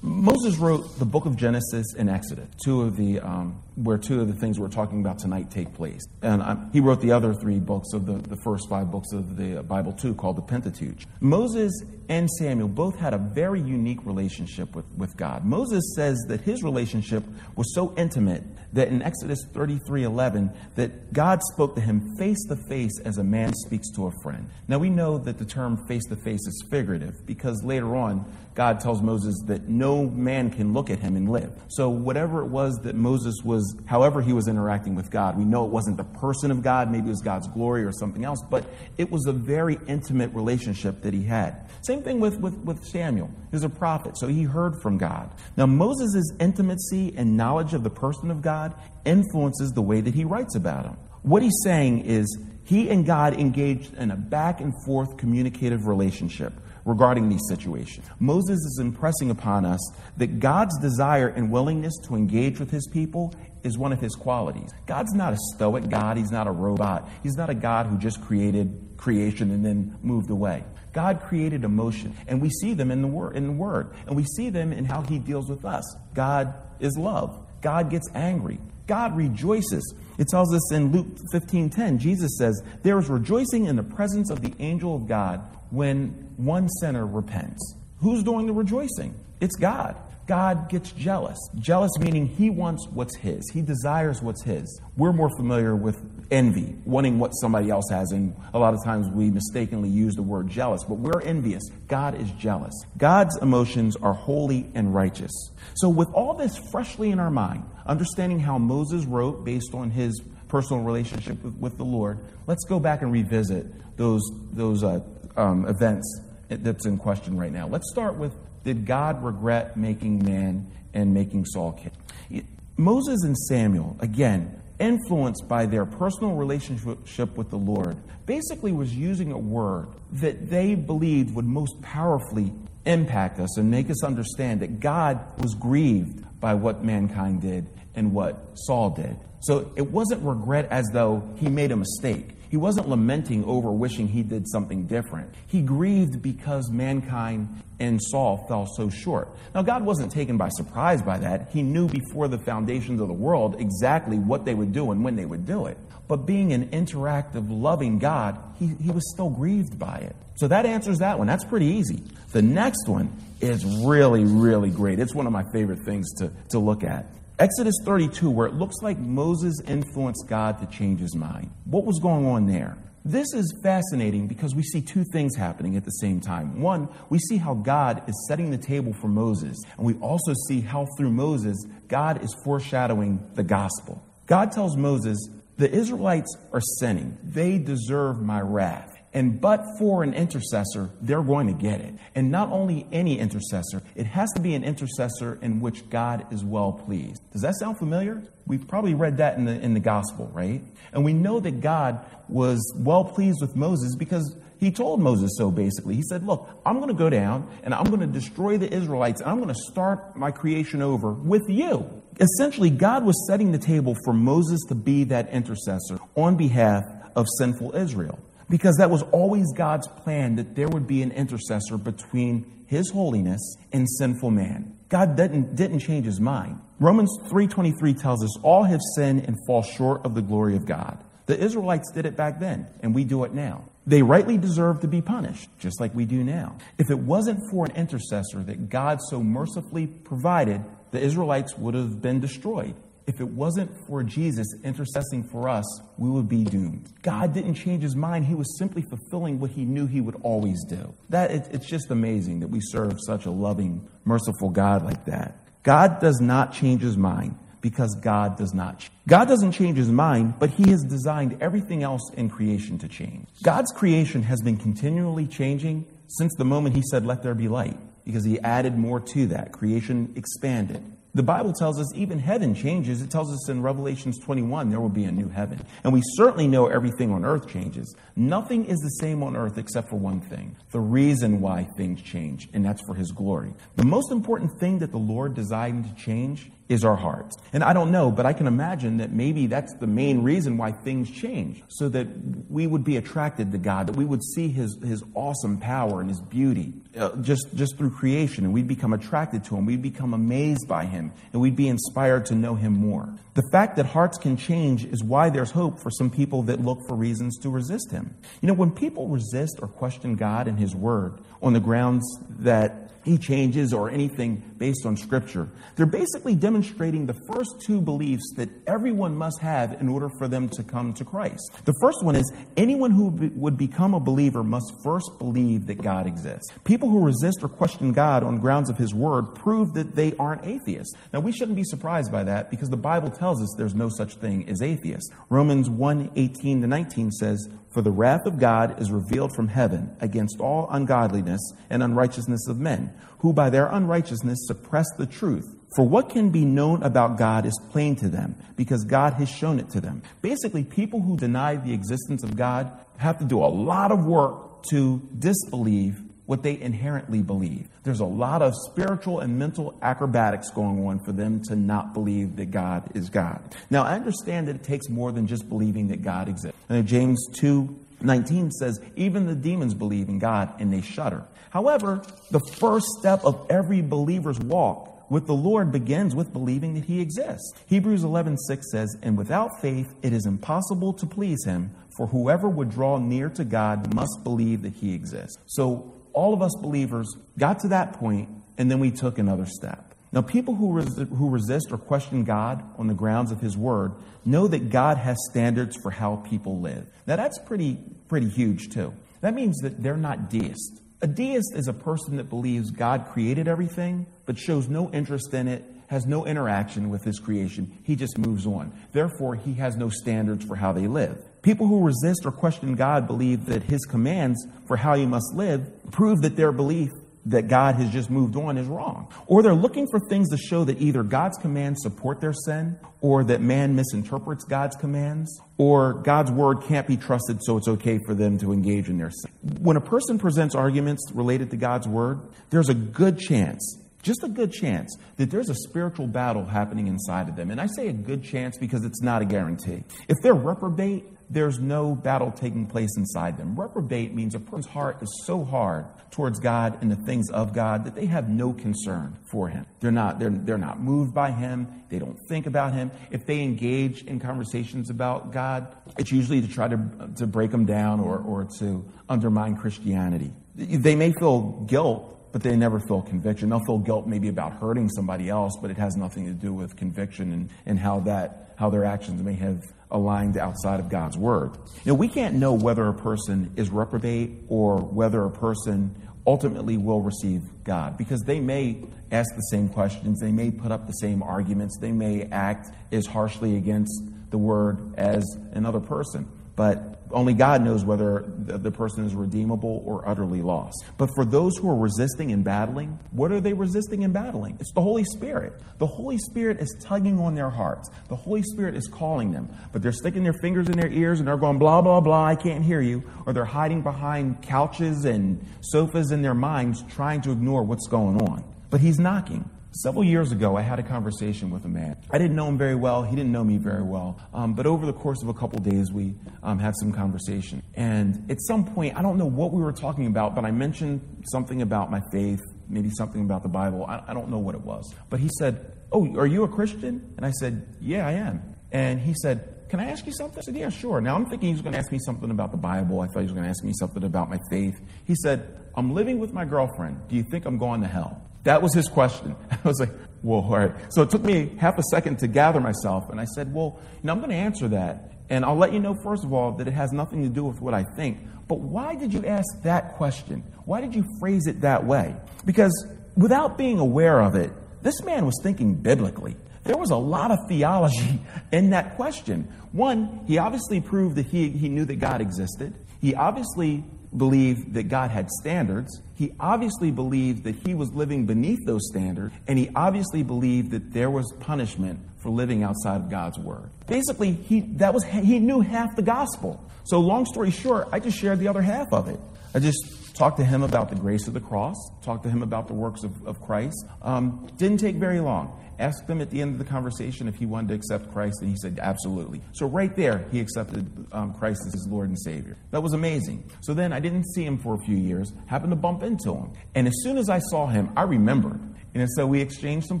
Moses 0.02 0.56
wrote 0.56 0.98
the 1.00 1.04
book 1.04 1.26
of 1.26 1.36
Genesis 1.36 1.86
and 1.98 2.08
Exodus, 2.08 2.46
two 2.62 2.82
of 2.82 2.96
the 2.96 3.18
um, 3.20 3.60
where 3.74 3.98
two 3.98 4.20
of 4.20 4.28
the 4.28 4.34
things 4.34 4.60
we're 4.60 4.68
talking 4.68 5.00
about 5.00 5.18
tonight 5.18 5.50
take 5.50 5.74
place. 5.74 6.06
And 6.22 6.42
um, 6.42 6.70
he 6.72 6.80
wrote 6.80 7.00
the 7.00 7.10
other 7.10 7.34
three 7.34 7.58
books 7.58 7.92
of 7.92 8.06
the, 8.06 8.12
the 8.12 8.36
first 8.44 8.68
five 8.68 8.92
books 8.92 9.12
of 9.12 9.36
the 9.36 9.62
Bible 9.64 9.92
too, 9.92 10.14
called 10.14 10.36
the 10.36 10.42
Pentateuch. 10.42 10.98
Moses 11.20 11.72
and 12.08 12.30
Samuel 12.30 12.68
both 12.68 12.96
had 12.98 13.14
a 13.14 13.18
very 13.18 13.60
unique 13.60 14.04
relationship 14.04 14.74
with, 14.74 14.86
with 14.96 15.16
God. 15.16 15.44
Moses 15.44 15.94
says 15.94 16.18
that 16.28 16.40
his 16.40 16.62
relationship 16.62 17.24
was 17.56 17.74
so 17.74 17.94
intimate 17.96 18.42
that 18.72 18.88
in 18.88 19.02
Exodus 19.02 19.44
33 19.52 20.04
11, 20.04 20.50
that 20.76 21.12
God 21.12 21.40
spoke 21.52 21.74
to 21.74 21.80
him 21.80 22.16
face 22.18 22.44
to 22.48 22.56
face 22.68 23.00
as 23.04 23.18
a 23.18 23.24
man 23.24 23.52
speaks 23.54 23.90
to 23.92 24.06
a 24.06 24.12
friend. 24.22 24.48
Now 24.68 24.78
we 24.78 24.90
know 24.90 25.18
that 25.18 25.38
the 25.38 25.44
term 25.44 25.86
face 25.86 26.04
to 26.06 26.16
face 26.16 26.46
is 26.46 26.64
figurative 26.70 27.14
because 27.26 27.62
later 27.64 27.96
on, 27.96 28.24
God 28.56 28.80
tells 28.80 29.02
Moses 29.02 29.38
that 29.46 29.68
no 29.68 30.06
man 30.06 30.50
can 30.50 30.72
look 30.72 30.88
at 30.88 30.98
him 30.98 31.14
and 31.14 31.28
live. 31.30 31.52
So, 31.68 31.90
whatever 31.90 32.42
it 32.42 32.46
was 32.46 32.74
that 32.84 32.94
Moses 32.94 33.34
was, 33.44 33.76
however 33.84 34.22
he 34.22 34.32
was 34.32 34.48
interacting 34.48 34.94
with 34.94 35.10
God, 35.10 35.36
we 35.36 35.44
know 35.44 35.66
it 35.66 35.70
wasn't 35.70 35.98
the 35.98 36.04
person 36.04 36.50
of 36.50 36.62
God, 36.62 36.90
maybe 36.90 37.06
it 37.06 37.10
was 37.10 37.20
God's 37.20 37.48
glory 37.48 37.84
or 37.84 37.92
something 37.92 38.24
else, 38.24 38.42
but 38.50 38.64
it 38.96 39.10
was 39.10 39.26
a 39.26 39.32
very 39.32 39.78
intimate 39.86 40.32
relationship 40.32 41.02
that 41.02 41.12
he 41.12 41.22
had. 41.22 41.68
Same 41.96 42.04
thing 42.04 42.20
with, 42.20 42.38
with, 42.40 42.58
with 42.58 42.84
Samuel. 42.84 43.30
He 43.50 43.56
was 43.56 43.64
a 43.64 43.70
prophet, 43.70 44.18
so 44.18 44.26
he 44.26 44.42
heard 44.42 44.82
from 44.82 44.98
God. 44.98 45.30
Now, 45.56 45.64
Moses' 45.64 46.30
intimacy 46.38 47.14
and 47.16 47.38
knowledge 47.38 47.72
of 47.72 47.84
the 47.84 47.90
person 47.90 48.30
of 48.30 48.42
God 48.42 48.74
influences 49.06 49.72
the 49.72 49.80
way 49.80 50.02
that 50.02 50.12
he 50.12 50.22
writes 50.24 50.56
about 50.56 50.84
him. 50.84 50.98
What 51.22 51.42
he's 51.42 51.58
saying 51.64 52.04
is 52.04 52.38
he 52.64 52.90
and 52.90 53.06
God 53.06 53.40
engaged 53.40 53.94
in 53.94 54.10
a 54.10 54.16
back 54.16 54.60
and 54.60 54.74
forth 54.84 55.16
communicative 55.16 55.86
relationship 55.86 56.52
regarding 56.84 57.30
these 57.30 57.40
situations. 57.48 58.04
Moses 58.18 58.58
is 58.58 58.78
impressing 58.78 59.30
upon 59.30 59.64
us 59.64 59.80
that 60.18 60.38
God's 60.38 60.78
desire 60.80 61.28
and 61.28 61.50
willingness 61.50 61.94
to 62.08 62.14
engage 62.14 62.60
with 62.60 62.70
his 62.70 62.86
people 62.92 63.34
is 63.66 63.76
one 63.76 63.92
of 63.92 64.00
his 64.00 64.14
qualities. 64.14 64.72
God's 64.86 65.12
not 65.12 65.32
a 65.32 65.36
stoic 65.54 65.88
God, 65.90 66.16
he's 66.16 66.30
not 66.30 66.46
a 66.46 66.52
robot. 66.52 67.08
He's 67.22 67.36
not 67.36 67.50
a 67.50 67.54
God 67.54 67.86
who 67.86 67.98
just 67.98 68.22
created 68.22 68.94
creation 68.96 69.50
and 69.50 69.64
then 69.64 69.98
moved 70.02 70.30
away. 70.30 70.64
God 70.92 71.20
created 71.20 71.62
emotion, 71.62 72.16
and 72.26 72.40
we 72.40 72.48
see 72.48 72.72
them 72.72 72.90
in 72.90 73.02
the 73.02 73.08
word, 73.08 73.36
in 73.36 73.46
the 73.46 73.52
word, 73.52 73.90
and 74.06 74.16
we 74.16 74.24
see 74.24 74.48
them 74.48 74.72
in 74.72 74.86
how 74.86 75.02
he 75.02 75.18
deals 75.18 75.50
with 75.50 75.66
us. 75.66 75.84
God 76.14 76.54
is 76.80 76.96
love. 76.96 77.38
God 77.60 77.90
gets 77.90 78.08
angry. 78.14 78.58
God 78.86 79.14
rejoices. 79.16 79.94
It 80.16 80.28
tells 80.28 80.54
us 80.54 80.72
in 80.72 80.92
Luke 80.92 81.18
15:10, 81.32 81.98
Jesus 81.98 82.38
says, 82.38 82.62
"There 82.82 82.98
is 82.98 83.10
rejoicing 83.10 83.66
in 83.66 83.76
the 83.76 83.82
presence 83.82 84.30
of 84.30 84.40
the 84.40 84.54
angel 84.58 84.94
of 84.94 85.06
God 85.06 85.40
when 85.70 86.14
one 86.36 86.68
sinner 86.80 87.04
repents." 87.04 87.74
Who's 87.98 88.22
doing 88.22 88.46
the 88.46 88.52
rejoicing? 88.52 89.14
It's 89.40 89.56
God. 89.56 89.96
God 90.26 90.68
gets 90.68 90.90
jealous. 90.92 91.38
Jealous 91.58 91.92
meaning 92.00 92.26
he 92.26 92.50
wants 92.50 92.86
what's 92.88 93.16
his. 93.16 93.48
He 93.52 93.62
desires 93.62 94.20
what's 94.20 94.42
his. 94.42 94.80
We're 94.96 95.12
more 95.12 95.30
familiar 95.36 95.76
with 95.76 95.98
envy, 96.30 96.74
wanting 96.84 97.18
what 97.18 97.30
somebody 97.30 97.70
else 97.70 97.84
has, 97.90 98.10
and 98.10 98.34
a 98.52 98.58
lot 98.58 98.74
of 98.74 98.82
times 98.84 99.08
we 99.08 99.30
mistakenly 99.30 99.88
use 99.88 100.14
the 100.14 100.22
word 100.22 100.48
jealous, 100.48 100.82
but 100.82 100.94
we're 100.94 101.20
envious. 101.20 101.62
God 101.86 102.20
is 102.20 102.28
jealous. 102.32 102.74
God's 102.98 103.36
emotions 103.40 103.96
are 103.96 104.12
holy 104.12 104.68
and 104.74 104.92
righteous. 104.92 105.32
So, 105.74 105.88
with 105.88 106.08
all 106.12 106.34
this 106.34 106.56
freshly 106.56 107.10
in 107.10 107.20
our 107.20 107.30
mind, 107.30 107.64
understanding 107.86 108.40
how 108.40 108.58
Moses 108.58 109.04
wrote 109.04 109.44
based 109.44 109.74
on 109.74 109.90
his 109.90 110.20
personal 110.48 110.82
relationship 110.82 111.42
with, 111.44 111.54
with 111.54 111.76
the 111.76 111.84
Lord, 111.84 112.18
let's 112.48 112.64
go 112.64 112.80
back 112.80 113.02
and 113.02 113.12
revisit 113.12 113.66
those, 113.96 114.22
those 114.52 114.82
uh, 114.82 115.00
um, 115.36 115.66
events 115.66 116.20
that's 116.48 116.86
in 116.86 116.98
question 116.98 117.36
right 117.36 117.52
now. 117.52 117.66
Let's 117.66 117.90
start 117.90 118.16
with 118.16 118.32
did 118.64 118.84
God 118.84 119.22
regret 119.22 119.76
making 119.76 120.24
man 120.24 120.70
and 120.92 121.14
making 121.14 121.44
Saul 121.46 121.72
king? 121.72 122.44
Moses 122.76 123.22
and 123.22 123.36
Samuel, 123.36 123.96
again, 124.00 124.60
influenced 124.78 125.48
by 125.48 125.66
their 125.66 125.86
personal 125.86 126.34
relationship 126.34 127.36
with 127.36 127.50
the 127.50 127.56
Lord, 127.56 127.96
basically 128.26 128.72
was 128.72 128.94
using 128.94 129.32
a 129.32 129.38
word 129.38 129.88
that 130.12 130.50
they 130.50 130.74
believed 130.74 131.34
would 131.34 131.46
most 131.46 131.80
powerfully 131.80 132.52
impact 132.84 133.40
us 133.40 133.56
and 133.56 133.70
make 133.70 133.90
us 133.90 134.04
understand 134.04 134.60
that 134.60 134.80
God 134.80 135.20
was 135.40 135.54
grieved 135.54 136.24
by 136.40 136.54
what 136.54 136.84
mankind 136.84 137.42
did 137.42 137.66
and 137.94 138.12
what 138.12 138.36
Saul 138.54 138.90
did. 138.90 139.16
So 139.40 139.70
it 139.76 139.90
wasn't 139.90 140.22
regret 140.24 140.68
as 140.70 140.86
though 140.92 141.22
he 141.36 141.48
made 141.48 141.72
a 141.72 141.76
mistake. 141.76 142.30
He 142.48 142.56
wasn't 142.56 142.88
lamenting 142.88 143.44
over 143.44 143.70
wishing 143.70 144.08
he 144.08 144.22
did 144.22 144.48
something 144.48 144.86
different. 144.86 145.34
He 145.46 145.62
grieved 145.62 146.22
because 146.22 146.70
mankind 146.70 147.62
and 147.78 148.00
Saul 148.02 148.46
fell 148.48 148.66
so 148.66 148.88
short. 148.88 149.28
Now, 149.54 149.62
God 149.62 149.84
wasn't 149.84 150.12
taken 150.12 150.36
by 150.36 150.48
surprise 150.50 151.02
by 151.02 151.18
that. 151.18 151.50
He 151.50 151.62
knew 151.62 151.88
before 151.88 152.28
the 152.28 152.38
foundations 152.38 153.00
of 153.00 153.08
the 153.08 153.14
world 153.14 153.60
exactly 153.60 154.18
what 154.18 154.44
they 154.44 154.54
would 154.54 154.72
do 154.72 154.90
and 154.90 155.04
when 155.04 155.16
they 155.16 155.26
would 155.26 155.46
do 155.46 155.66
it. 155.66 155.76
But 156.08 156.24
being 156.26 156.52
an 156.52 156.68
interactive, 156.68 157.46
loving 157.48 157.98
God, 157.98 158.38
he, 158.58 158.68
he 158.80 158.90
was 158.90 159.10
still 159.12 159.30
grieved 159.30 159.78
by 159.78 159.98
it. 159.98 160.16
So 160.36 160.48
that 160.48 160.66
answers 160.66 160.98
that 160.98 161.18
one. 161.18 161.26
That's 161.26 161.44
pretty 161.44 161.66
easy. 161.66 162.02
The 162.32 162.42
next 162.42 162.88
one 162.88 163.10
is 163.40 163.64
really, 163.64 164.24
really 164.24 164.70
great. 164.70 164.98
It's 164.98 165.14
one 165.14 165.26
of 165.26 165.32
my 165.32 165.44
favorite 165.52 165.80
things 165.84 166.06
to, 166.18 166.30
to 166.50 166.58
look 166.58 166.84
at. 166.84 167.06
Exodus 167.38 167.74
32, 167.84 168.30
where 168.30 168.46
it 168.46 168.54
looks 168.54 168.76
like 168.80 168.98
Moses 168.98 169.60
influenced 169.66 170.24
God 170.26 170.58
to 170.58 170.66
change 170.74 171.00
his 171.00 171.14
mind. 171.14 171.50
What 171.66 171.84
was 171.84 171.98
going 172.00 172.24
on 172.24 172.46
there? 172.46 172.78
This 173.04 173.34
is 173.34 173.54
fascinating 173.62 174.26
because 174.26 174.54
we 174.54 174.62
see 174.62 174.80
two 174.80 175.04
things 175.12 175.36
happening 175.36 175.76
at 175.76 175.84
the 175.84 175.90
same 175.90 176.18
time. 176.18 176.62
One, 176.62 176.88
we 177.10 177.18
see 177.18 177.36
how 177.36 177.52
God 177.52 178.02
is 178.08 178.26
setting 178.26 178.50
the 178.50 178.56
table 178.56 178.94
for 178.94 179.08
Moses, 179.08 179.62
and 179.76 179.84
we 179.86 179.94
also 179.96 180.32
see 180.48 180.62
how 180.62 180.86
through 180.96 181.10
Moses, 181.10 181.62
God 181.88 182.24
is 182.24 182.34
foreshadowing 182.42 183.20
the 183.34 183.44
gospel. 183.44 184.02
God 184.24 184.50
tells 184.50 184.74
Moses, 184.74 185.18
The 185.58 185.70
Israelites 185.70 186.34
are 186.54 186.62
sinning, 186.80 187.18
they 187.22 187.58
deserve 187.58 188.22
my 188.22 188.40
wrath. 188.40 188.96
And 189.16 189.40
but 189.40 189.64
for 189.78 190.02
an 190.02 190.12
intercessor, 190.12 190.90
they're 191.00 191.22
going 191.22 191.46
to 191.46 191.54
get 191.54 191.80
it. 191.80 191.94
And 192.14 192.30
not 192.30 192.52
only 192.52 192.86
any 192.92 193.18
intercessor, 193.18 193.82
it 193.94 194.04
has 194.04 194.30
to 194.34 194.42
be 194.42 194.54
an 194.54 194.62
intercessor 194.62 195.38
in 195.40 195.58
which 195.58 195.88
God 195.88 196.30
is 196.30 196.44
well 196.44 196.72
pleased. 196.72 197.22
Does 197.32 197.40
that 197.40 197.54
sound 197.58 197.78
familiar? 197.78 198.22
We've 198.46 198.68
probably 198.68 198.92
read 198.92 199.16
that 199.16 199.38
in 199.38 199.46
the, 199.46 199.58
in 199.58 199.72
the 199.72 199.80
gospel, 199.80 200.30
right? 200.34 200.62
And 200.92 201.02
we 201.02 201.14
know 201.14 201.40
that 201.40 201.62
God 201.62 202.04
was 202.28 202.60
well 202.76 203.04
pleased 203.04 203.38
with 203.40 203.56
Moses 203.56 203.96
because 203.96 204.36
he 204.60 204.70
told 204.70 205.00
Moses 205.00 205.30
so 205.38 205.50
basically. 205.50 205.94
He 205.94 206.02
said, 206.02 206.26
Look, 206.26 206.46
I'm 206.66 206.76
going 206.76 206.88
to 206.88 206.94
go 206.94 207.08
down 207.08 207.48
and 207.62 207.72
I'm 207.72 207.86
going 207.86 208.00
to 208.00 208.06
destroy 208.06 208.58
the 208.58 208.70
Israelites 208.70 209.22
and 209.22 209.30
I'm 209.30 209.40
going 209.40 209.48
to 209.48 209.62
start 209.70 210.14
my 210.14 210.30
creation 210.30 210.82
over 210.82 211.14
with 211.14 211.48
you. 211.48 212.02
Essentially, 212.20 212.68
God 212.68 213.02
was 213.02 213.26
setting 213.26 213.52
the 213.52 213.58
table 213.58 213.96
for 214.04 214.12
Moses 214.12 214.60
to 214.68 214.74
be 214.74 215.04
that 215.04 215.30
intercessor 215.30 215.98
on 216.16 216.36
behalf 216.36 216.82
of 217.14 217.24
sinful 217.38 217.74
Israel 217.74 218.18
because 218.48 218.76
that 218.76 218.90
was 218.90 219.02
always 219.12 219.52
God's 219.54 219.88
plan 219.88 220.36
that 220.36 220.54
there 220.54 220.68
would 220.68 220.86
be 220.86 221.02
an 221.02 221.12
intercessor 221.12 221.76
between 221.76 222.64
his 222.66 222.90
holiness 222.90 223.56
and 223.72 223.88
sinful 223.98 224.30
man. 224.30 224.76
God 224.88 225.16
didn't, 225.16 225.56
didn't 225.56 225.80
change 225.80 226.06
his 226.06 226.20
mind. 226.20 226.60
Romans 226.78 227.16
3:23 227.28 228.00
tells 228.00 228.22
us 228.22 228.36
all 228.42 228.64
have 228.64 228.80
sinned 228.94 229.24
and 229.24 229.36
fall 229.46 229.62
short 229.62 230.04
of 230.04 230.14
the 230.14 230.22
glory 230.22 230.56
of 230.56 230.66
God. 230.66 230.98
The 231.26 231.38
Israelites 231.38 231.90
did 231.90 232.06
it 232.06 232.16
back 232.16 232.38
then, 232.38 232.66
and 232.82 232.94
we 232.94 233.04
do 233.04 233.24
it 233.24 233.34
now. 233.34 233.64
They 233.86 234.02
rightly 234.02 234.36
deserve 234.36 234.80
to 234.80 234.88
be 234.88 235.00
punished, 235.00 235.48
just 235.58 235.80
like 235.80 235.94
we 235.94 236.04
do 236.04 236.22
now. 236.22 236.56
If 236.78 236.90
it 236.90 236.98
wasn't 236.98 237.40
for 237.50 237.64
an 237.64 237.72
intercessor 237.74 238.42
that 238.44 238.68
God 238.68 239.00
so 239.10 239.22
mercifully 239.22 239.86
provided, 239.86 240.64
the 240.90 241.00
Israelites 241.00 241.56
would 241.56 241.74
have 241.74 242.02
been 242.02 242.20
destroyed 242.20 242.74
if 243.06 243.20
it 243.20 243.28
wasn't 243.28 243.70
for 243.86 244.02
Jesus 244.02 244.46
intercessing 244.64 245.30
for 245.30 245.48
us, 245.48 245.64
we 245.96 246.10
would 246.10 246.28
be 246.28 246.44
doomed. 246.44 246.92
God 247.02 247.32
didn't 247.32 247.54
change 247.54 247.82
his 247.82 247.94
mind. 247.94 248.26
He 248.26 248.34
was 248.34 248.58
simply 248.58 248.82
fulfilling 248.82 249.38
what 249.38 249.52
he 249.52 249.64
knew 249.64 249.86
he 249.86 250.00
would 250.00 250.16
always 250.22 250.64
do. 250.64 250.92
That 251.10 251.30
it, 251.30 251.48
it's 251.52 251.66
just 251.66 251.90
amazing 251.90 252.40
that 252.40 252.48
we 252.48 252.60
serve 252.60 252.98
such 253.06 253.26
a 253.26 253.30
loving, 253.30 253.88
merciful 254.04 254.50
God 254.50 254.84
like 254.84 255.04
that. 255.04 255.36
God 255.62 256.00
does 256.00 256.20
not 256.20 256.52
change 256.52 256.82
his 256.82 256.96
mind 256.96 257.36
because 257.60 257.94
God 257.96 258.36
does 258.36 258.54
not. 258.54 258.80
change. 258.80 258.92
God 259.08 259.26
doesn't 259.26 259.52
change 259.52 259.76
his 259.76 259.88
mind, 259.88 260.34
but 260.38 260.50
he 260.50 260.70
has 260.70 260.84
designed 260.84 261.38
everything 261.40 261.82
else 261.82 262.12
in 262.16 262.28
creation 262.28 262.78
to 262.78 262.88
change. 262.88 263.26
God's 263.42 263.72
creation 263.72 264.22
has 264.22 264.40
been 264.40 264.56
continually 264.56 265.26
changing 265.26 265.86
since 266.08 266.32
the 266.36 266.44
moment 266.44 266.76
he 266.76 266.82
said, 266.90 267.04
Let 267.04 267.22
there 267.22 267.34
be 267.34 267.48
light, 267.48 267.76
because 268.04 268.24
he 268.24 268.38
added 268.40 268.76
more 268.76 269.00
to 269.00 269.26
that. 269.28 269.52
Creation 269.52 270.12
expanded. 270.16 270.82
The 271.16 271.22
Bible 271.22 271.54
tells 271.54 271.80
us 271.80 271.86
even 271.94 272.18
heaven 272.18 272.54
changes. 272.54 273.00
It 273.00 273.10
tells 273.10 273.32
us 273.32 273.48
in 273.48 273.62
Revelations 273.62 274.18
21 274.18 274.68
there 274.68 274.80
will 274.80 274.90
be 274.90 275.04
a 275.04 275.10
new 275.10 275.30
heaven. 275.30 275.64
And 275.82 275.90
we 275.90 276.02
certainly 276.14 276.46
know 276.46 276.66
everything 276.66 277.10
on 277.10 277.24
earth 277.24 277.48
changes. 277.48 277.96
Nothing 278.16 278.66
is 278.66 278.76
the 278.80 278.90
same 279.00 279.22
on 279.22 279.34
earth 279.34 279.56
except 279.56 279.88
for 279.88 279.96
one 279.96 280.20
thing 280.20 280.54
the 280.72 280.80
reason 280.80 281.40
why 281.40 281.68
things 281.78 282.02
change, 282.02 282.50
and 282.52 282.62
that's 282.62 282.82
for 282.84 282.94
His 282.94 283.12
glory. 283.12 283.54
The 283.76 283.86
most 283.86 284.12
important 284.12 284.60
thing 284.60 284.78
that 284.80 284.90
the 284.90 284.98
Lord 284.98 285.32
designed 285.32 285.84
to 285.86 285.94
change 286.04 286.50
is 286.68 286.84
our 286.84 286.96
hearts. 286.96 287.36
And 287.52 287.62
I 287.62 287.72
don't 287.72 287.92
know, 287.92 288.10
but 288.10 288.26
I 288.26 288.32
can 288.32 288.46
imagine 288.46 288.96
that 288.98 289.12
maybe 289.12 289.46
that's 289.46 289.72
the 289.74 289.86
main 289.86 290.22
reason 290.22 290.58
why 290.58 290.72
things 290.72 291.10
change, 291.10 291.62
so 291.68 291.88
that 291.90 292.08
we 292.50 292.66
would 292.66 292.84
be 292.84 292.96
attracted 292.96 293.52
to 293.52 293.58
God, 293.58 293.86
that 293.86 293.96
we 293.96 294.04
would 294.04 294.24
see 294.24 294.48
His, 294.48 294.76
his 294.82 295.04
awesome 295.14 295.58
power 295.58 296.00
and 296.00 296.10
His 296.10 296.20
beauty 296.20 296.74
uh, 296.98 297.14
just, 297.16 297.54
just 297.54 297.78
through 297.78 297.90
creation, 297.90 298.44
and 298.44 298.52
we'd 298.52 298.68
become 298.68 298.92
attracted 298.92 299.44
to 299.44 299.56
Him. 299.56 299.66
We'd 299.66 299.82
become 299.82 300.12
amazed 300.12 300.66
by 300.66 300.84
Him 300.84 300.96
him, 300.96 301.12
and 301.32 301.40
we'd 301.40 301.56
be 301.56 301.68
inspired 301.68 302.26
to 302.26 302.34
know 302.34 302.54
him 302.54 302.72
more. 302.72 303.14
The 303.34 303.48
fact 303.52 303.76
that 303.76 303.86
hearts 303.86 304.18
can 304.18 304.36
change 304.36 304.84
is 304.84 305.04
why 305.04 305.30
there's 305.30 305.50
hope 305.50 305.78
for 305.78 305.90
some 305.90 306.10
people 306.10 306.42
that 306.44 306.60
look 306.60 306.86
for 306.88 306.96
reasons 306.96 307.38
to 307.40 307.50
resist 307.50 307.90
him. 307.90 308.14
You 308.40 308.48
know, 308.48 308.54
when 308.54 308.70
people 308.70 309.08
resist 309.08 309.58
or 309.60 309.68
question 309.68 310.16
God 310.16 310.48
and 310.48 310.58
his 310.58 310.74
word 310.74 311.20
on 311.42 311.52
the 311.52 311.60
grounds 311.60 312.04
that 312.40 312.90
he 313.06 313.16
changes 313.16 313.72
or 313.72 313.88
anything 313.88 314.42
based 314.58 314.84
on 314.84 314.96
Scripture. 314.96 315.48
They're 315.76 315.86
basically 315.86 316.34
demonstrating 316.34 317.06
the 317.06 317.14
first 317.32 317.62
two 317.64 317.80
beliefs 317.80 318.24
that 318.34 318.48
everyone 318.66 319.14
must 319.14 319.40
have 319.40 319.80
in 319.80 319.88
order 319.88 320.08
for 320.18 320.26
them 320.26 320.48
to 320.50 320.64
come 320.64 320.92
to 320.94 321.04
Christ. 321.04 321.52
The 321.64 321.74
first 321.80 322.04
one 322.04 322.16
is 322.16 322.32
anyone 322.56 322.90
who 322.90 323.10
would 323.36 323.56
become 323.56 323.94
a 323.94 324.00
believer 324.00 324.42
must 324.42 324.74
first 324.82 325.08
believe 325.20 325.66
that 325.68 325.80
God 325.80 326.08
exists. 326.08 326.52
People 326.64 326.90
who 326.90 326.98
resist 326.98 327.38
or 327.44 327.48
question 327.48 327.92
God 327.92 328.24
on 328.24 328.38
grounds 328.38 328.68
of 328.68 328.76
His 328.76 328.92
Word 328.92 329.36
prove 329.36 329.74
that 329.74 329.94
they 329.94 330.12
aren't 330.16 330.44
atheists. 330.44 330.92
Now, 331.12 331.20
we 331.20 331.30
shouldn't 331.30 331.56
be 331.56 331.64
surprised 331.64 332.10
by 332.10 332.24
that 332.24 332.50
because 332.50 332.70
the 332.70 332.76
Bible 332.76 333.10
tells 333.10 333.40
us 333.40 333.54
there's 333.56 333.76
no 333.76 333.88
such 333.88 334.16
thing 334.16 334.48
as 334.48 334.62
atheists. 334.62 335.10
Romans 335.30 335.70
1 335.70 336.10
18 336.16 336.60
to 336.62 336.66
19 336.66 337.12
says, 337.12 337.48
For 337.76 337.82
the 337.82 337.90
wrath 337.90 338.24
of 338.24 338.38
God 338.38 338.80
is 338.80 338.90
revealed 338.90 339.36
from 339.36 339.48
heaven 339.48 339.94
against 340.00 340.40
all 340.40 340.66
ungodliness 340.70 341.52
and 341.68 341.82
unrighteousness 341.82 342.48
of 342.48 342.58
men 342.58 342.94
who 343.18 343.34
by 343.34 343.50
their 343.50 343.66
unrighteousness 343.66 344.46
suppress 344.46 344.86
the 344.96 345.04
truth. 345.04 345.44
For 345.76 345.86
what 345.86 346.08
can 346.08 346.30
be 346.30 346.46
known 346.46 346.82
about 346.82 347.18
God 347.18 347.44
is 347.44 347.60
plain 347.72 347.94
to 347.96 348.08
them, 348.08 348.34
because 348.56 348.84
God 348.84 349.12
has 349.12 349.28
shown 349.28 349.58
it 349.58 349.68
to 349.72 349.82
them. 349.82 350.02
Basically, 350.22 350.64
people 350.64 351.02
who 351.02 351.18
deny 351.18 351.56
the 351.56 351.74
existence 351.74 352.22
of 352.22 352.34
God 352.34 352.72
have 352.96 353.18
to 353.18 353.26
do 353.26 353.44
a 353.44 353.44
lot 353.44 353.92
of 353.92 354.06
work 354.06 354.62
to 354.70 355.06
disbelieve 355.18 356.00
what 356.26 356.42
they 356.42 356.60
inherently 356.60 357.22
believe. 357.22 357.68
There's 357.84 358.00
a 358.00 358.04
lot 358.04 358.42
of 358.42 358.52
spiritual 358.70 359.20
and 359.20 359.38
mental 359.38 359.78
acrobatics 359.80 360.50
going 360.50 360.84
on 360.86 360.98
for 360.98 361.12
them 361.12 361.42
to 361.44 361.56
not 361.56 361.94
believe 361.94 362.36
that 362.36 362.50
God 362.50 362.90
is 362.94 363.08
God. 363.08 363.54
Now, 363.70 363.84
I 363.84 363.94
understand 363.94 364.48
that 364.48 364.56
it 364.56 364.64
takes 364.64 364.88
more 364.88 365.12
than 365.12 365.26
just 365.26 365.48
believing 365.48 365.88
that 365.88 366.02
God 366.02 366.28
exists. 366.28 366.58
James 366.84 367.26
2 367.34 367.80
19 368.02 368.50
says, 368.50 368.78
Even 368.94 369.26
the 369.26 369.34
demons 369.34 369.72
believe 369.72 370.08
in 370.08 370.18
God 370.18 370.52
and 370.60 370.72
they 370.72 370.82
shudder. 370.82 371.24
However, 371.50 372.02
the 372.30 372.40
first 372.40 372.86
step 372.98 373.24
of 373.24 373.46
every 373.48 373.80
believer's 373.80 374.38
walk 374.38 375.10
with 375.10 375.26
the 375.26 375.34
Lord 375.34 375.72
begins 375.72 376.14
with 376.14 376.32
believing 376.32 376.74
that 376.74 376.84
He 376.84 377.00
exists. 377.00 377.52
Hebrews 377.66 378.04
11 378.04 378.36
6 378.36 378.70
says, 378.70 378.96
And 379.02 379.16
without 379.16 379.60
faith 379.60 379.94
it 380.02 380.12
is 380.12 380.26
impossible 380.26 380.92
to 380.94 381.06
please 381.06 381.44
Him, 381.44 381.70
for 381.96 382.06
whoever 382.08 382.48
would 382.48 382.70
draw 382.70 382.98
near 382.98 383.30
to 383.30 383.44
God 383.44 383.94
must 383.94 384.20
believe 384.24 384.62
that 384.62 384.74
He 384.74 384.94
exists. 384.94 385.38
So 385.46 385.92
all 386.16 386.32
of 386.32 386.40
us 386.42 386.56
believers 386.60 387.14
got 387.38 387.60
to 387.60 387.68
that 387.68 387.92
point, 387.92 388.28
and 388.58 388.70
then 388.70 388.80
we 388.80 388.90
took 388.90 389.18
another 389.18 389.46
step. 389.46 389.94
Now, 390.12 390.22
people 390.22 390.54
who, 390.54 390.80
who 390.80 391.28
resist 391.28 391.70
or 391.70 391.76
question 391.76 392.24
God 392.24 392.64
on 392.78 392.86
the 392.86 392.94
grounds 392.94 393.30
of 393.30 393.40
His 393.40 393.54
Word 393.56 393.92
know 394.24 394.48
that 394.48 394.70
God 394.70 394.96
has 394.96 395.18
standards 395.30 395.76
for 395.76 395.90
how 395.90 396.16
people 396.16 396.58
live. 396.60 396.86
Now, 397.06 397.16
that's 397.16 397.38
pretty, 397.40 397.78
pretty 398.08 398.30
huge, 398.30 398.70
too. 398.70 398.94
That 399.20 399.34
means 399.34 399.58
that 399.58 399.82
they're 399.82 399.98
not 399.98 400.30
deists. 400.30 400.80
A 401.02 401.06
deist 401.06 401.54
is 401.54 401.68
a 401.68 401.74
person 401.74 402.16
that 402.16 402.30
believes 402.30 402.70
God 402.70 403.08
created 403.12 403.46
everything, 403.46 404.06
but 404.24 404.38
shows 404.38 404.68
no 404.68 404.90
interest 404.92 405.34
in 405.34 405.48
it, 405.48 405.64
has 405.88 406.06
no 406.06 406.24
interaction 406.24 406.88
with 406.88 407.04
his 407.04 407.18
creation. 407.18 407.76
He 407.82 407.94
just 407.94 408.16
moves 408.16 408.46
on. 408.46 408.72
Therefore, 408.92 409.34
he 409.34 409.54
has 409.54 409.76
no 409.76 409.90
standards 409.90 410.46
for 410.46 410.56
how 410.56 410.72
they 410.72 410.86
live. 410.86 411.22
People 411.46 411.68
who 411.68 411.84
resist 411.84 412.26
or 412.26 412.32
question 412.32 412.74
God 412.74 413.06
believe 413.06 413.46
that 413.46 413.62
his 413.62 413.84
commands 413.84 414.44
for 414.66 414.76
how 414.76 414.94
you 414.94 415.06
must 415.06 415.32
live 415.32 415.70
prove 415.92 416.22
that 416.22 416.34
their 416.34 416.50
belief 416.50 416.90
that 417.26 417.46
God 417.46 417.76
has 417.76 417.92
just 417.92 418.10
moved 418.10 418.34
on 418.34 418.58
is 418.58 418.66
wrong. 418.66 419.06
Or 419.28 419.44
they're 419.44 419.54
looking 419.54 419.86
for 419.86 420.00
things 420.00 420.28
to 420.30 420.36
show 420.36 420.64
that 420.64 420.80
either 420.80 421.04
God's 421.04 421.38
commands 421.38 421.82
support 421.82 422.20
their 422.20 422.32
sin, 422.32 422.80
or 423.00 423.22
that 423.22 423.40
man 423.42 423.76
misinterprets 423.76 424.44
God's 424.44 424.74
commands, 424.74 425.40
or 425.56 425.92
God's 425.94 426.32
word 426.32 426.62
can't 426.62 426.88
be 426.88 426.96
trusted, 426.96 427.38
so 427.44 427.56
it's 427.56 427.68
okay 427.68 428.00
for 428.04 428.12
them 428.12 428.38
to 428.38 428.52
engage 428.52 428.88
in 428.88 428.98
their 428.98 429.12
sin. 429.12 429.30
When 429.60 429.76
a 429.76 429.80
person 429.80 430.18
presents 430.18 430.56
arguments 430.56 431.12
related 431.14 431.52
to 431.52 431.56
God's 431.56 431.86
word, 431.86 432.22
there's 432.50 432.70
a 432.70 432.74
good 432.74 433.20
chance 433.20 433.78
just 434.02 434.22
a 434.22 434.28
good 434.28 434.52
chance 434.52 434.96
that 435.16 435.32
there's 435.32 435.50
a 435.50 435.54
spiritual 435.54 436.06
battle 436.06 436.44
happening 436.44 436.86
inside 436.86 437.28
of 437.28 437.34
them. 437.34 437.50
And 437.50 437.60
I 437.60 437.66
say 437.66 437.88
a 437.88 437.92
good 437.92 438.22
chance 438.22 438.56
because 438.56 438.84
it's 438.84 439.02
not 439.02 439.20
a 439.20 439.24
guarantee. 439.24 439.82
If 440.06 440.18
they're 440.22 440.32
reprobate, 440.32 441.04
there's 441.28 441.58
no 441.58 441.94
battle 441.94 442.30
taking 442.30 442.66
place 442.66 442.96
inside 442.96 443.36
them. 443.36 443.58
Reprobate 443.58 444.14
means 444.14 444.34
a 444.34 444.40
person's 444.40 444.66
heart 444.66 445.02
is 445.02 445.22
so 445.24 445.44
hard 445.44 445.86
towards 446.10 446.38
God 446.38 446.78
and 446.80 446.90
the 446.90 446.96
things 446.96 447.30
of 447.30 447.52
God 447.52 447.84
that 447.84 447.94
they 447.94 448.06
have 448.06 448.28
no 448.28 448.52
concern 448.52 449.18
for 449.30 449.48
Him. 449.48 449.66
They're 449.80 449.90
not, 449.90 450.18
they're, 450.18 450.30
they're 450.30 450.58
not 450.58 450.80
moved 450.80 451.12
by 451.14 451.32
Him. 451.32 451.84
They 451.88 451.98
don't 451.98 452.18
think 452.28 452.46
about 452.46 452.74
Him. 452.74 452.90
If 453.10 453.26
they 453.26 453.42
engage 453.42 454.04
in 454.04 454.20
conversations 454.20 454.88
about 454.90 455.32
God, 455.32 455.74
it's 455.98 456.12
usually 456.12 456.40
to 456.40 456.48
try 456.48 456.68
to, 456.68 456.78
to 457.16 457.26
break 457.26 457.50
them 457.50 457.66
down 457.66 458.00
or, 458.00 458.18
or 458.18 458.48
to 458.58 458.84
undermine 459.08 459.56
Christianity. 459.56 460.32
They 460.54 460.94
may 460.94 461.12
feel 461.12 461.64
guilt 461.66 462.15
but 462.32 462.42
they 462.42 462.56
never 462.56 462.80
feel 462.80 463.02
conviction. 463.02 463.48
They'll 463.50 463.64
feel 463.64 463.78
guilt 463.78 464.06
maybe 464.06 464.28
about 464.28 464.54
hurting 464.54 464.88
somebody 464.90 465.28
else, 465.28 465.56
but 465.60 465.70
it 465.70 465.76
has 465.78 465.96
nothing 465.96 466.26
to 466.26 466.32
do 466.32 466.52
with 466.52 466.76
conviction 466.76 467.32
and, 467.32 467.50
and 467.64 467.78
how 467.78 468.00
that 468.00 468.42
how 468.56 468.70
their 468.70 468.84
actions 468.84 469.22
may 469.22 469.34
have 469.34 469.62
aligned 469.90 470.36
outside 470.36 470.80
of 470.80 470.88
God's 470.88 471.16
word. 471.16 471.56
Know, 471.84 471.94
we 471.94 472.08
can't 472.08 472.34
know 472.34 472.54
whether 472.54 472.88
a 472.88 472.94
person 472.94 473.52
is 473.56 473.70
reprobate 473.70 474.44
or 474.48 474.78
whether 474.78 475.24
a 475.24 475.30
person 475.30 475.94
ultimately 476.26 476.76
will 476.76 477.02
receive 477.02 477.42
God 477.62 477.96
because 477.96 478.22
they 478.22 478.40
may 478.40 478.82
ask 479.12 479.32
the 479.36 479.42
same 479.42 479.68
questions, 479.68 480.20
they 480.20 480.32
may 480.32 480.50
put 480.50 480.72
up 480.72 480.86
the 480.86 480.94
same 480.94 481.22
arguments, 481.22 481.78
they 481.80 481.92
may 481.92 482.24
act 482.24 482.70
as 482.90 483.06
harshly 483.06 483.56
against 483.56 484.02
the 484.30 484.38
word 484.38 484.94
as 484.96 485.24
another 485.52 485.80
person. 485.80 486.28
But 486.56 486.96
only 487.10 487.34
God 487.34 487.62
knows 487.62 487.84
whether 487.84 488.24
the 488.26 488.70
person 488.70 489.04
is 489.04 489.14
redeemable 489.14 489.82
or 489.86 490.08
utterly 490.08 490.42
lost. 490.42 490.84
But 490.96 491.10
for 491.14 491.24
those 491.24 491.56
who 491.56 491.68
are 491.70 491.76
resisting 491.76 492.32
and 492.32 492.42
battling, 492.42 492.98
what 493.12 493.30
are 493.30 493.40
they 493.40 493.52
resisting 493.52 494.04
and 494.04 494.12
battling? 494.12 494.56
It's 494.58 494.72
the 494.72 494.80
Holy 494.80 495.04
Spirit. 495.04 495.52
The 495.78 495.86
Holy 495.86 496.18
Spirit 496.18 496.58
is 496.58 496.74
tugging 496.82 497.18
on 497.18 497.34
their 497.34 497.50
hearts. 497.50 497.90
The 498.08 498.16
Holy 498.16 498.42
Spirit 498.42 498.74
is 498.74 498.88
calling 498.88 499.32
them, 499.32 499.48
but 499.72 499.82
they're 499.82 499.92
sticking 499.92 500.24
their 500.24 500.32
fingers 500.32 500.68
in 500.68 500.78
their 500.78 500.90
ears 500.90 501.18
and 501.18 501.28
they're 501.28 501.36
going, 501.36 501.58
blah, 501.58 501.82
blah, 501.82 502.00
blah, 502.00 502.24
I 502.24 502.34
can't 502.34 502.64
hear 502.64 502.80
you. 502.80 503.04
Or 503.26 503.32
they're 503.32 503.44
hiding 503.44 503.82
behind 503.82 504.42
couches 504.42 505.04
and 505.04 505.46
sofas 505.60 506.10
in 506.10 506.22
their 506.22 506.34
minds, 506.34 506.82
trying 506.88 507.20
to 507.22 507.32
ignore 507.32 507.62
what's 507.62 507.86
going 507.86 508.20
on. 508.22 508.42
But 508.70 508.80
He's 508.80 508.98
knocking. 508.98 509.48
Several 509.82 510.04
years 510.04 510.32
ago, 510.32 510.56
I 510.56 510.62
had 510.62 510.78
a 510.78 510.82
conversation 510.82 511.50
with 511.50 511.66
a 511.66 511.68
man. 511.68 511.98
I 512.10 512.16
didn't 512.16 512.34
know 512.34 512.48
him 512.48 512.56
very 512.56 512.74
well. 512.74 513.02
He 513.02 513.14
didn't 513.14 513.30
know 513.30 513.44
me 513.44 513.58
very 513.58 513.82
well. 513.82 514.18
Um, 514.32 514.54
but 514.54 514.64
over 514.64 514.86
the 514.86 514.92
course 514.94 515.22
of 515.22 515.28
a 515.28 515.34
couple 515.34 515.58
days, 515.58 515.92
we 515.92 516.14
um, 516.42 516.58
had 516.58 516.74
some 516.76 516.92
conversation. 516.92 517.62
And 517.74 518.30
at 518.30 518.40
some 518.40 518.64
point, 518.64 518.96
I 518.96 519.02
don't 519.02 519.18
know 519.18 519.26
what 519.26 519.52
we 519.52 519.60
were 519.60 519.74
talking 519.74 520.06
about, 520.06 520.34
but 520.34 520.46
I 520.46 520.50
mentioned 520.50 521.26
something 521.30 521.60
about 521.60 521.90
my 521.90 522.00
faith, 522.10 522.40
maybe 522.70 522.88
something 522.96 523.20
about 523.20 523.42
the 523.42 523.50
Bible. 523.50 523.84
I, 523.84 524.02
I 524.08 524.14
don't 524.14 524.30
know 524.30 524.38
what 524.38 524.54
it 524.54 524.62
was. 524.62 524.94
But 525.10 525.20
he 525.20 525.28
said, 525.38 525.72
Oh, 525.92 526.16
are 526.16 526.26
you 526.26 526.44
a 526.44 526.48
Christian? 526.48 527.12
And 527.18 527.26
I 527.26 527.30
said, 527.32 527.76
Yeah, 527.78 528.06
I 528.06 528.12
am. 528.12 528.54
And 528.72 528.98
he 528.98 529.12
said, 529.20 529.68
Can 529.68 529.78
I 529.78 529.90
ask 529.90 530.06
you 530.06 530.12
something? 530.12 530.38
I 530.38 530.42
said, 530.42 530.56
Yeah, 530.56 530.70
sure. 530.70 531.02
Now 531.02 531.16
I'm 531.16 531.26
thinking 531.26 531.48
he 531.48 531.52
was 531.52 531.60
going 531.60 531.74
to 531.74 531.78
ask 531.78 531.92
me 531.92 531.98
something 531.98 532.30
about 532.30 532.50
the 532.50 532.56
Bible. 532.56 533.02
I 533.02 533.08
thought 533.08 533.20
he 533.20 533.26
was 533.26 533.32
going 533.32 533.44
to 533.44 533.50
ask 533.50 533.62
me 533.62 533.74
something 533.78 534.04
about 534.04 534.30
my 534.30 534.38
faith. 534.48 534.80
He 535.04 535.14
said, 535.16 535.68
I'm 535.74 535.92
living 535.92 536.18
with 536.18 536.32
my 536.32 536.46
girlfriend. 536.46 537.08
Do 537.08 537.16
you 537.16 537.24
think 537.30 537.44
I'm 537.44 537.58
going 537.58 537.82
to 537.82 537.86
hell? 537.86 538.22
That 538.46 538.62
was 538.62 538.72
his 538.72 538.86
question. 538.86 539.34
I 539.50 539.58
was 539.64 539.80
like, 539.80 539.90
well, 540.22 540.38
all 540.40 540.56
right. 540.56 540.72
So 540.90 541.02
it 541.02 541.10
took 541.10 541.24
me 541.24 541.56
half 541.58 541.78
a 541.78 541.82
second 541.90 542.20
to 542.20 542.28
gather 542.28 542.60
myself. 542.60 543.10
And 543.10 543.20
I 543.20 543.24
said, 543.24 543.52
well, 543.52 543.80
you 543.96 544.00
know, 544.04 544.12
I'm 544.12 544.20
going 544.20 544.30
to 544.30 544.36
answer 544.36 544.68
that. 544.68 545.10
And 545.28 545.44
I'll 545.44 545.56
let 545.56 545.72
you 545.72 545.80
know, 545.80 545.96
first 546.04 546.24
of 546.24 546.32
all, 546.32 546.52
that 546.52 546.68
it 546.68 546.72
has 546.72 546.92
nothing 546.92 547.24
to 547.24 547.28
do 547.28 547.44
with 547.44 547.60
what 547.60 547.74
I 547.74 547.82
think. 547.96 548.18
But 548.46 548.60
why 548.60 548.94
did 548.94 549.12
you 549.12 549.26
ask 549.26 549.46
that 549.64 549.96
question? 549.96 550.44
Why 550.64 550.80
did 550.80 550.94
you 550.94 551.04
phrase 551.18 551.48
it 551.48 551.62
that 551.62 551.84
way? 551.84 552.14
Because 552.44 552.72
without 553.16 553.58
being 553.58 553.80
aware 553.80 554.20
of 554.20 554.36
it, 554.36 554.52
this 554.80 555.02
man 555.02 555.26
was 555.26 555.34
thinking 555.42 555.74
biblically. 555.74 556.36
There 556.62 556.76
was 556.76 556.90
a 556.90 556.96
lot 556.96 557.32
of 557.32 557.38
theology 557.48 558.20
in 558.52 558.70
that 558.70 558.94
question. 558.94 559.52
One, 559.72 560.24
he 560.28 560.38
obviously 560.38 560.80
proved 560.80 561.16
that 561.16 561.26
he, 561.26 561.48
he 561.50 561.68
knew 561.68 561.84
that 561.84 561.96
God 561.96 562.20
existed. 562.20 562.74
He 563.00 563.16
obviously 563.16 563.82
believed 564.16 564.74
that 564.74 564.84
God 564.84 565.10
had 565.10 565.30
standards. 565.30 566.02
He 566.14 566.32
obviously 566.38 566.90
believed 566.90 567.44
that 567.44 567.54
he 567.66 567.74
was 567.74 567.92
living 567.92 568.26
beneath 568.26 568.64
those 568.66 568.86
standards. 568.88 569.34
And 569.46 569.58
he 569.58 569.70
obviously 569.74 570.22
believed 570.22 570.70
that 570.72 570.92
there 570.92 571.10
was 571.10 571.32
punishment 571.40 572.00
for 572.18 572.30
living 572.30 572.62
outside 572.62 572.96
of 572.96 573.10
God's 573.10 573.38
word. 573.38 573.70
Basically, 573.86 574.32
he, 574.32 574.60
that 574.76 574.92
was, 574.92 575.04
he 575.04 575.38
knew 575.38 575.60
half 575.60 575.94
the 575.96 576.02
gospel. 576.02 576.62
So, 576.84 577.00
long 577.00 577.26
story 577.26 577.50
short, 577.50 577.88
I 577.92 578.00
just 578.00 578.18
shared 578.18 578.38
the 578.38 578.48
other 578.48 578.62
half 578.62 578.92
of 578.92 579.08
it. 579.08 579.20
I 579.54 579.58
just 579.58 580.14
talked 580.14 580.38
to 580.38 580.44
him 580.44 580.62
about 580.62 580.88
the 580.88 580.96
grace 580.96 581.26
of 581.26 581.34
the 581.34 581.40
cross, 581.40 581.76
talked 582.02 582.24
to 582.24 582.30
him 582.30 582.42
about 582.42 582.68
the 582.68 582.74
works 582.74 583.04
of, 583.04 583.12
of 583.26 583.40
Christ. 583.40 583.84
Um, 584.02 584.48
didn't 584.56 584.78
take 584.78 584.96
very 584.96 585.20
long 585.20 585.60
asked 585.78 586.08
him 586.08 586.20
at 586.20 586.30
the 586.30 586.40
end 586.40 586.52
of 586.52 586.58
the 586.58 586.64
conversation 586.64 587.28
if 587.28 587.36
he 587.36 587.46
wanted 587.46 587.68
to 587.68 587.74
accept 587.74 588.12
Christ, 588.12 588.38
and 588.40 588.50
he 588.50 588.56
said, 588.56 588.78
absolutely. 588.80 589.40
So, 589.52 589.66
right 589.66 589.94
there, 589.94 590.26
he 590.30 590.40
accepted 590.40 591.06
um, 591.12 591.34
Christ 591.34 591.62
as 591.66 591.72
his 591.72 591.86
Lord 591.88 592.08
and 592.08 592.18
Savior. 592.18 592.56
That 592.70 592.82
was 592.82 592.92
amazing. 592.92 593.50
So, 593.60 593.74
then 593.74 593.92
I 593.92 594.00
didn't 594.00 594.24
see 594.34 594.44
him 594.44 594.58
for 594.58 594.74
a 594.74 594.78
few 594.78 594.96
years, 594.96 595.32
happened 595.46 595.72
to 595.72 595.76
bump 595.76 596.02
into 596.02 596.34
him. 596.34 596.52
And 596.74 596.86
as 596.86 596.94
soon 597.02 597.18
as 597.18 597.28
I 597.28 597.38
saw 597.38 597.66
him, 597.66 597.90
I 597.96 598.02
remembered. 598.02 598.60
Know, 598.98 599.06
so 599.14 599.26
we 599.26 599.40
exchanged 599.40 599.86
some 599.86 600.00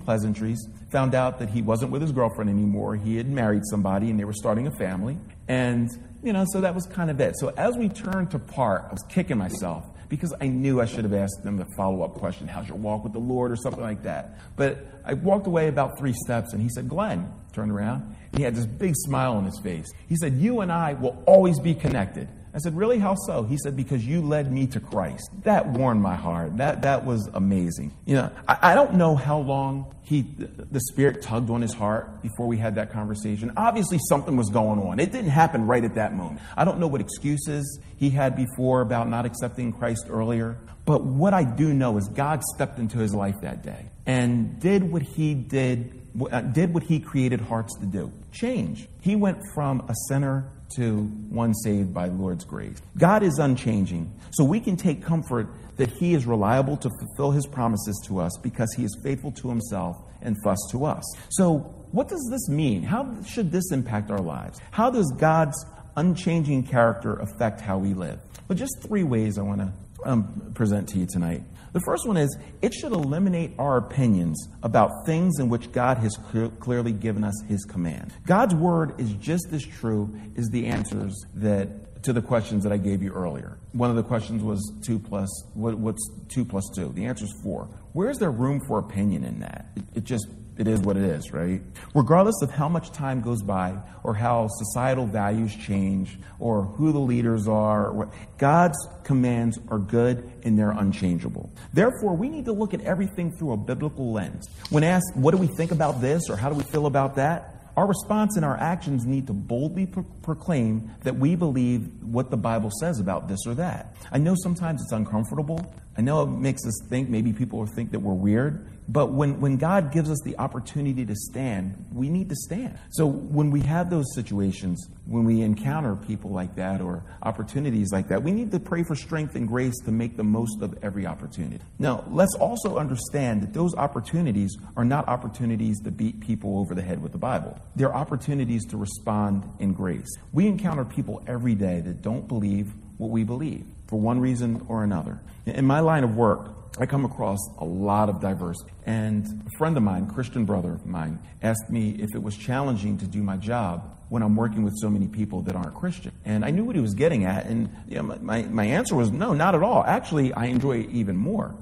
pleasantries, 0.00 0.66
found 0.90 1.14
out 1.14 1.38
that 1.38 1.50
he 1.50 1.62
wasn't 1.62 1.90
with 1.90 2.02
his 2.02 2.12
girlfriend 2.12 2.50
anymore. 2.50 2.96
He 2.96 3.16
had 3.16 3.28
married 3.28 3.62
somebody 3.66 4.10
and 4.10 4.18
they 4.18 4.24
were 4.24 4.32
starting 4.32 4.66
a 4.66 4.70
family. 4.70 5.18
And, 5.48 5.90
you 6.22 6.32
know, 6.32 6.44
so 6.52 6.60
that 6.62 6.74
was 6.74 6.86
kind 6.86 7.10
of 7.10 7.20
it. 7.20 7.34
So 7.38 7.52
as 7.56 7.76
we 7.76 7.88
turned 7.88 8.30
to 8.30 8.38
part, 8.38 8.86
I 8.88 8.92
was 8.92 9.04
kicking 9.08 9.38
myself 9.38 9.84
because 10.08 10.32
I 10.40 10.46
knew 10.46 10.80
I 10.80 10.86
should 10.86 11.04
have 11.04 11.14
asked 11.14 11.42
them 11.42 11.56
the 11.56 11.66
follow 11.76 12.02
up 12.02 12.14
question 12.14 12.46
How's 12.46 12.68
your 12.68 12.78
walk 12.78 13.04
with 13.04 13.12
the 13.12 13.18
Lord 13.18 13.50
or 13.50 13.56
something 13.56 13.82
like 13.82 14.02
that. 14.04 14.38
But 14.56 14.86
I 15.04 15.14
walked 15.14 15.46
away 15.46 15.68
about 15.68 15.98
three 15.98 16.12
steps 16.12 16.52
and 16.52 16.62
he 16.62 16.68
said, 16.68 16.88
Glenn, 16.88 17.32
turned 17.52 17.72
around. 17.72 18.14
He 18.36 18.42
had 18.42 18.54
this 18.54 18.66
big 18.66 18.94
smile 18.96 19.32
on 19.32 19.44
his 19.44 19.58
face. 19.60 19.86
He 20.08 20.16
said, 20.16 20.34
You 20.34 20.60
and 20.60 20.70
I 20.70 20.94
will 20.94 21.22
always 21.26 21.58
be 21.58 21.74
connected. 21.74 22.28
I 22.56 22.58
said, 22.58 22.74
Really? 22.74 22.98
How 22.98 23.14
so? 23.14 23.42
He 23.42 23.58
said, 23.58 23.76
Because 23.76 24.04
you 24.04 24.22
led 24.22 24.50
me 24.50 24.66
to 24.68 24.80
Christ. 24.80 25.28
That 25.42 25.68
warmed 25.68 26.00
my 26.00 26.16
heart. 26.16 26.56
That, 26.56 26.82
that 26.82 27.04
was 27.04 27.28
amazing. 27.34 27.94
You 28.06 28.14
know, 28.14 28.30
I, 28.48 28.72
I 28.72 28.74
don't 28.74 28.94
know 28.94 29.14
how 29.14 29.38
long 29.38 29.94
he, 30.02 30.22
the 30.22 30.80
Spirit 30.80 31.20
tugged 31.20 31.50
on 31.50 31.60
his 31.60 31.74
heart 31.74 32.22
before 32.22 32.46
we 32.46 32.56
had 32.56 32.76
that 32.76 32.92
conversation. 32.92 33.52
Obviously, 33.58 33.98
something 34.08 34.38
was 34.38 34.48
going 34.48 34.80
on. 34.80 34.98
It 34.98 35.12
didn't 35.12 35.32
happen 35.32 35.66
right 35.66 35.84
at 35.84 35.96
that 35.96 36.14
moment. 36.14 36.40
I 36.56 36.64
don't 36.64 36.78
know 36.78 36.86
what 36.86 37.02
excuses 37.02 37.78
he 37.98 38.08
had 38.08 38.34
before 38.34 38.80
about 38.80 39.06
not 39.10 39.26
accepting 39.26 39.72
Christ 39.72 40.06
earlier. 40.08 40.56
But 40.86 41.04
what 41.04 41.34
I 41.34 41.44
do 41.44 41.74
know 41.74 41.98
is 41.98 42.08
God 42.08 42.42
stepped 42.54 42.78
into 42.78 42.98
his 42.98 43.12
life 43.12 43.34
that 43.42 43.62
day 43.64 43.90
and 44.06 44.58
did 44.60 44.90
what 44.90 45.02
he 45.02 45.34
did, 45.34 46.00
uh, 46.30 46.40
did 46.40 46.72
what 46.72 46.84
he 46.84 47.00
created 47.00 47.40
hearts 47.42 47.76
to 47.80 47.86
do 47.86 48.12
change. 48.32 48.88
He 49.00 49.16
went 49.16 49.38
from 49.54 49.80
a 49.88 49.94
sinner 50.08 50.50
to 50.74 51.02
one 51.28 51.54
saved 51.54 51.94
by 51.94 52.08
Lord's 52.08 52.44
grace. 52.44 52.80
God 52.98 53.22
is 53.22 53.38
unchanging, 53.38 54.12
so 54.32 54.44
we 54.44 54.60
can 54.60 54.76
take 54.76 55.02
comfort 55.02 55.48
that 55.76 55.90
He 55.90 56.14
is 56.14 56.26
reliable 56.26 56.76
to 56.78 56.90
fulfill 56.90 57.30
His 57.30 57.46
promises 57.46 58.00
to 58.06 58.18
us 58.18 58.32
because 58.42 58.72
He 58.74 58.84
is 58.84 58.98
faithful 59.02 59.32
to 59.32 59.48
Himself 59.48 59.96
and 60.22 60.36
thus 60.42 60.58
to 60.72 60.84
us. 60.84 61.04
So, 61.30 61.58
what 61.92 62.08
does 62.08 62.26
this 62.30 62.48
mean? 62.48 62.82
How 62.82 63.22
should 63.22 63.52
this 63.52 63.70
impact 63.70 64.10
our 64.10 64.20
lives? 64.20 64.60
How 64.70 64.90
does 64.90 65.12
God's 65.16 65.64
unchanging 65.96 66.64
character 66.64 67.14
affect 67.14 67.60
how 67.60 67.78
we 67.78 67.94
live? 67.94 68.18
Well, 68.48 68.58
just 68.58 68.82
three 68.82 69.04
ways 69.04 69.38
I 69.38 69.42
want 69.42 69.60
to 69.60 69.72
um, 70.06 70.52
present 70.54 70.88
to 70.90 70.98
you 70.98 71.06
tonight. 71.06 71.42
The 71.72 71.80
first 71.80 72.06
one 72.06 72.16
is 72.16 72.34
it 72.62 72.72
should 72.72 72.92
eliminate 72.92 73.52
our 73.58 73.76
opinions 73.76 74.48
about 74.62 75.04
things 75.04 75.38
in 75.38 75.50
which 75.50 75.72
God 75.72 75.98
has 75.98 76.16
clear, 76.30 76.48
clearly 76.48 76.92
given 76.92 77.22
us 77.22 77.34
his 77.48 77.64
command. 77.64 78.14
God's 78.26 78.54
word 78.54 78.98
is 78.98 79.12
just 79.14 79.52
as 79.52 79.62
true 79.62 80.14
as 80.36 80.48
the 80.48 80.66
answers 80.66 81.14
that 81.34 82.02
to 82.04 82.12
the 82.12 82.22
questions 82.22 82.62
that 82.62 82.72
I 82.72 82.76
gave 82.76 83.02
you 83.02 83.12
earlier. 83.12 83.58
One 83.72 83.90
of 83.90 83.96
the 83.96 84.02
questions 84.02 84.42
was 84.42 84.72
two 84.86 84.98
plus 84.98 85.28
what, 85.54 85.76
what's 85.76 86.08
two 86.28 86.44
plus 86.44 86.64
two? 86.74 86.92
The 86.94 87.04
answer 87.04 87.24
is 87.24 87.34
four. 87.42 87.68
Where 87.92 88.08
is 88.08 88.18
there 88.18 88.30
room 88.30 88.60
for 88.66 88.78
opinion 88.78 89.24
in 89.24 89.40
that? 89.40 89.66
It, 89.76 89.84
it 89.96 90.04
just 90.04 90.28
it 90.58 90.66
is 90.66 90.80
what 90.80 90.96
it 90.96 91.04
is, 91.04 91.32
right? 91.32 91.60
Regardless 91.94 92.40
of 92.42 92.50
how 92.50 92.68
much 92.68 92.90
time 92.92 93.20
goes 93.20 93.42
by 93.42 93.76
or 94.02 94.14
how 94.14 94.48
societal 94.48 95.06
values 95.06 95.54
change 95.54 96.18
or 96.38 96.62
who 96.62 96.92
the 96.92 96.98
leaders 96.98 97.46
are, 97.46 98.08
God's 98.38 98.78
commands 99.04 99.58
are 99.68 99.78
good 99.78 100.30
and 100.44 100.58
they're 100.58 100.70
unchangeable. 100.70 101.52
Therefore, 101.72 102.16
we 102.16 102.28
need 102.28 102.46
to 102.46 102.52
look 102.52 102.72
at 102.72 102.80
everything 102.80 103.36
through 103.36 103.52
a 103.52 103.56
biblical 103.56 104.12
lens. 104.12 104.46
When 104.70 104.82
asked, 104.82 105.12
what 105.14 105.32
do 105.32 105.36
we 105.36 105.48
think 105.56 105.72
about 105.72 106.00
this 106.00 106.30
or 106.30 106.36
how 106.36 106.48
do 106.48 106.56
we 106.56 106.64
feel 106.64 106.86
about 106.86 107.16
that? 107.16 107.52
Our 107.76 107.86
response 107.86 108.36
and 108.36 108.44
our 108.44 108.56
actions 108.56 109.04
need 109.04 109.26
to 109.26 109.34
boldly 109.34 109.84
pro- 109.84 110.04
proclaim 110.22 110.90
that 111.02 111.16
we 111.16 111.36
believe 111.36 112.02
what 112.02 112.30
the 112.30 112.38
Bible 112.38 112.70
says 112.80 113.00
about 113.00 113.28
this 113.28 113.40
or 113.46 113.54
that. 113.54 113.94
I 114.10 114.16
know 114.16 114.34
sometimes 114.42 114.80
it's 114.80 114.92
uncomfortable. 114.92 115.60
I 115.98 116.02
know 116.02 116.22
it 116.22 116.26
makes 116.26 116.66
us 116.66 116.78
think, 116.88 117.08
maybe 117.08 117.32
people 117.32 117.58
will 117.58 117.66
think 117.66 117.92
that 117.92 118.00
we're 118.00 118.12
weird. 118.12 118.66
But 118.88 119.12
when, 119.12 119.40
when 119.40 119.56
God 119.56 119.92
gives 119.92 120.10
us 120.10 120.18
the 120.24 120.38
opportunity 120.38 121.04
to 121.06 121.14
stand, 121.16 121.86
we 121.92 122.08
need 122.08 122.28
to 122.28 122.36
stand. 122.36 122.78
So 122.90 123.06
when 123.06 123.50
we 123.50 123.60
have 123.62 123.90
those 123.90 124.04
situations, 124.14 124.88
when 125.06 125.24
we 125.24 125.42
encounter 125.42 125.96
people 125.96 126.30
like 126.30 126.54
that 126.56 126.80
or 126.80 127.02
opportunities 127.22 127.90
like 127.92 128.08
that, 128.08 128.22
we 128.22 128.30
need 128.30 128.52
to 128.52 128.60
pray 128.60 128.84
for 128.84 128.94
strength 128.94 129.34
and 129.34 129.48
grace 129.48 129.74
to 129.86 129.90
make 129.90 130.16
the 130.16 130.22
most 130.22 130.62
of 130.62 130.78
every 130.82 131.04
opportunity. 131.04 131.58
Now, 131.78 132.04
let's 132.08 132.34
also 132.36 132.78
understand 132.78 133.42
that 133.42 133.52
those 133.52 133.74
opportunities 133.74 134.56
are 134.76 134.84
not 134.84 135.08
opportunities 135.08 135.80
to 135.80 135.90
beat 135.90 136.20
people 136.20 136.60
over 136.60 136.74
the 136.74 136.82
head 136.82 137.02
with 137.02 137.10
the 137.10 137.18
Bible. 137.18 137.58
They're 137.74 137.94
opportunities 137.94 138.64
to 138.66 138.76
respond 138.76 139.50
in 139.58 139.72
grace. 139.72 140.08
We 140.32 140.46
encounter 140.46 140.84
people 140.84 141.24
every 141.26 141.56
day 141.56 141.80
that 141.80 142.02
don't 142.02 142.28
believe 142.28 142.72
what 142.98 143.10
we 143.10 143.24
believe 143.24 143.64
for 143.88 144.00
one 144.00 144.20
reason 144.20 144.64
or 144.68 144.82
another. 144.84 145.20
In 145.46 145.64
my 145.64 145.80
line 145.80 146.04
of 146.04 146.16
work, 146.16 146.50
I 146.78 146.86
come 146.86 147.04
across 147.04 147.38
a 147.58 147.64
lot 147.64 148.08
of 148.08 148.20
diversity. 148.20 148.70
And 148.84 149.24
a 149.46 149.58
friend 149.58 149.76
of 149.76 149.82
mine, 149.82 150.08
Christian 150.08 150.44
brother 150.44 150.72
of 150.72 150.86
mine, 150.86 151.18
asked 151.42 151.70
me 151.70 151.96
if 151.98 152.14
it 152.14 152.22
was 152.22 152.36
challenging 152.36 152.98
to 152.98 153.06
do 153.06 153.22
my 153.22 153.36
job 153.36 153.96
when 154.08 154.22
I'm 154.22 154.36
working 154.36 154.62
with 154.62 154.74
so 154.76 154.90
many 154.90 155.08
people 155.08 155.42
that 155.42 155.56
aren't 155.56 155.74
Christian. 155.74 156.12
And 156.24 156.44
I 156.44 156.50
knew 156.50 156.64
what 156.64 156.76
he 156.76 156.82
was 156.82 156.94
getting 156.94 157.24
at. 157.24 157.46
And 157.46 157.70
you 157.88 157.96
know, 157.96 158.18
my, 158.20 158.42
my 158.42 158.64
answer 158.64 158.94
was 158.94 159.10
no, 159.10 159.32
not 159.32 159.54
at 159.54 159.62
all. 159.62 159.84
Actually, 159.84 160.32
I 160.32 160.46
enjoy 160.46 160.80
it 160.80 160.90
even 160.90 161.16
more. 161.16 161.54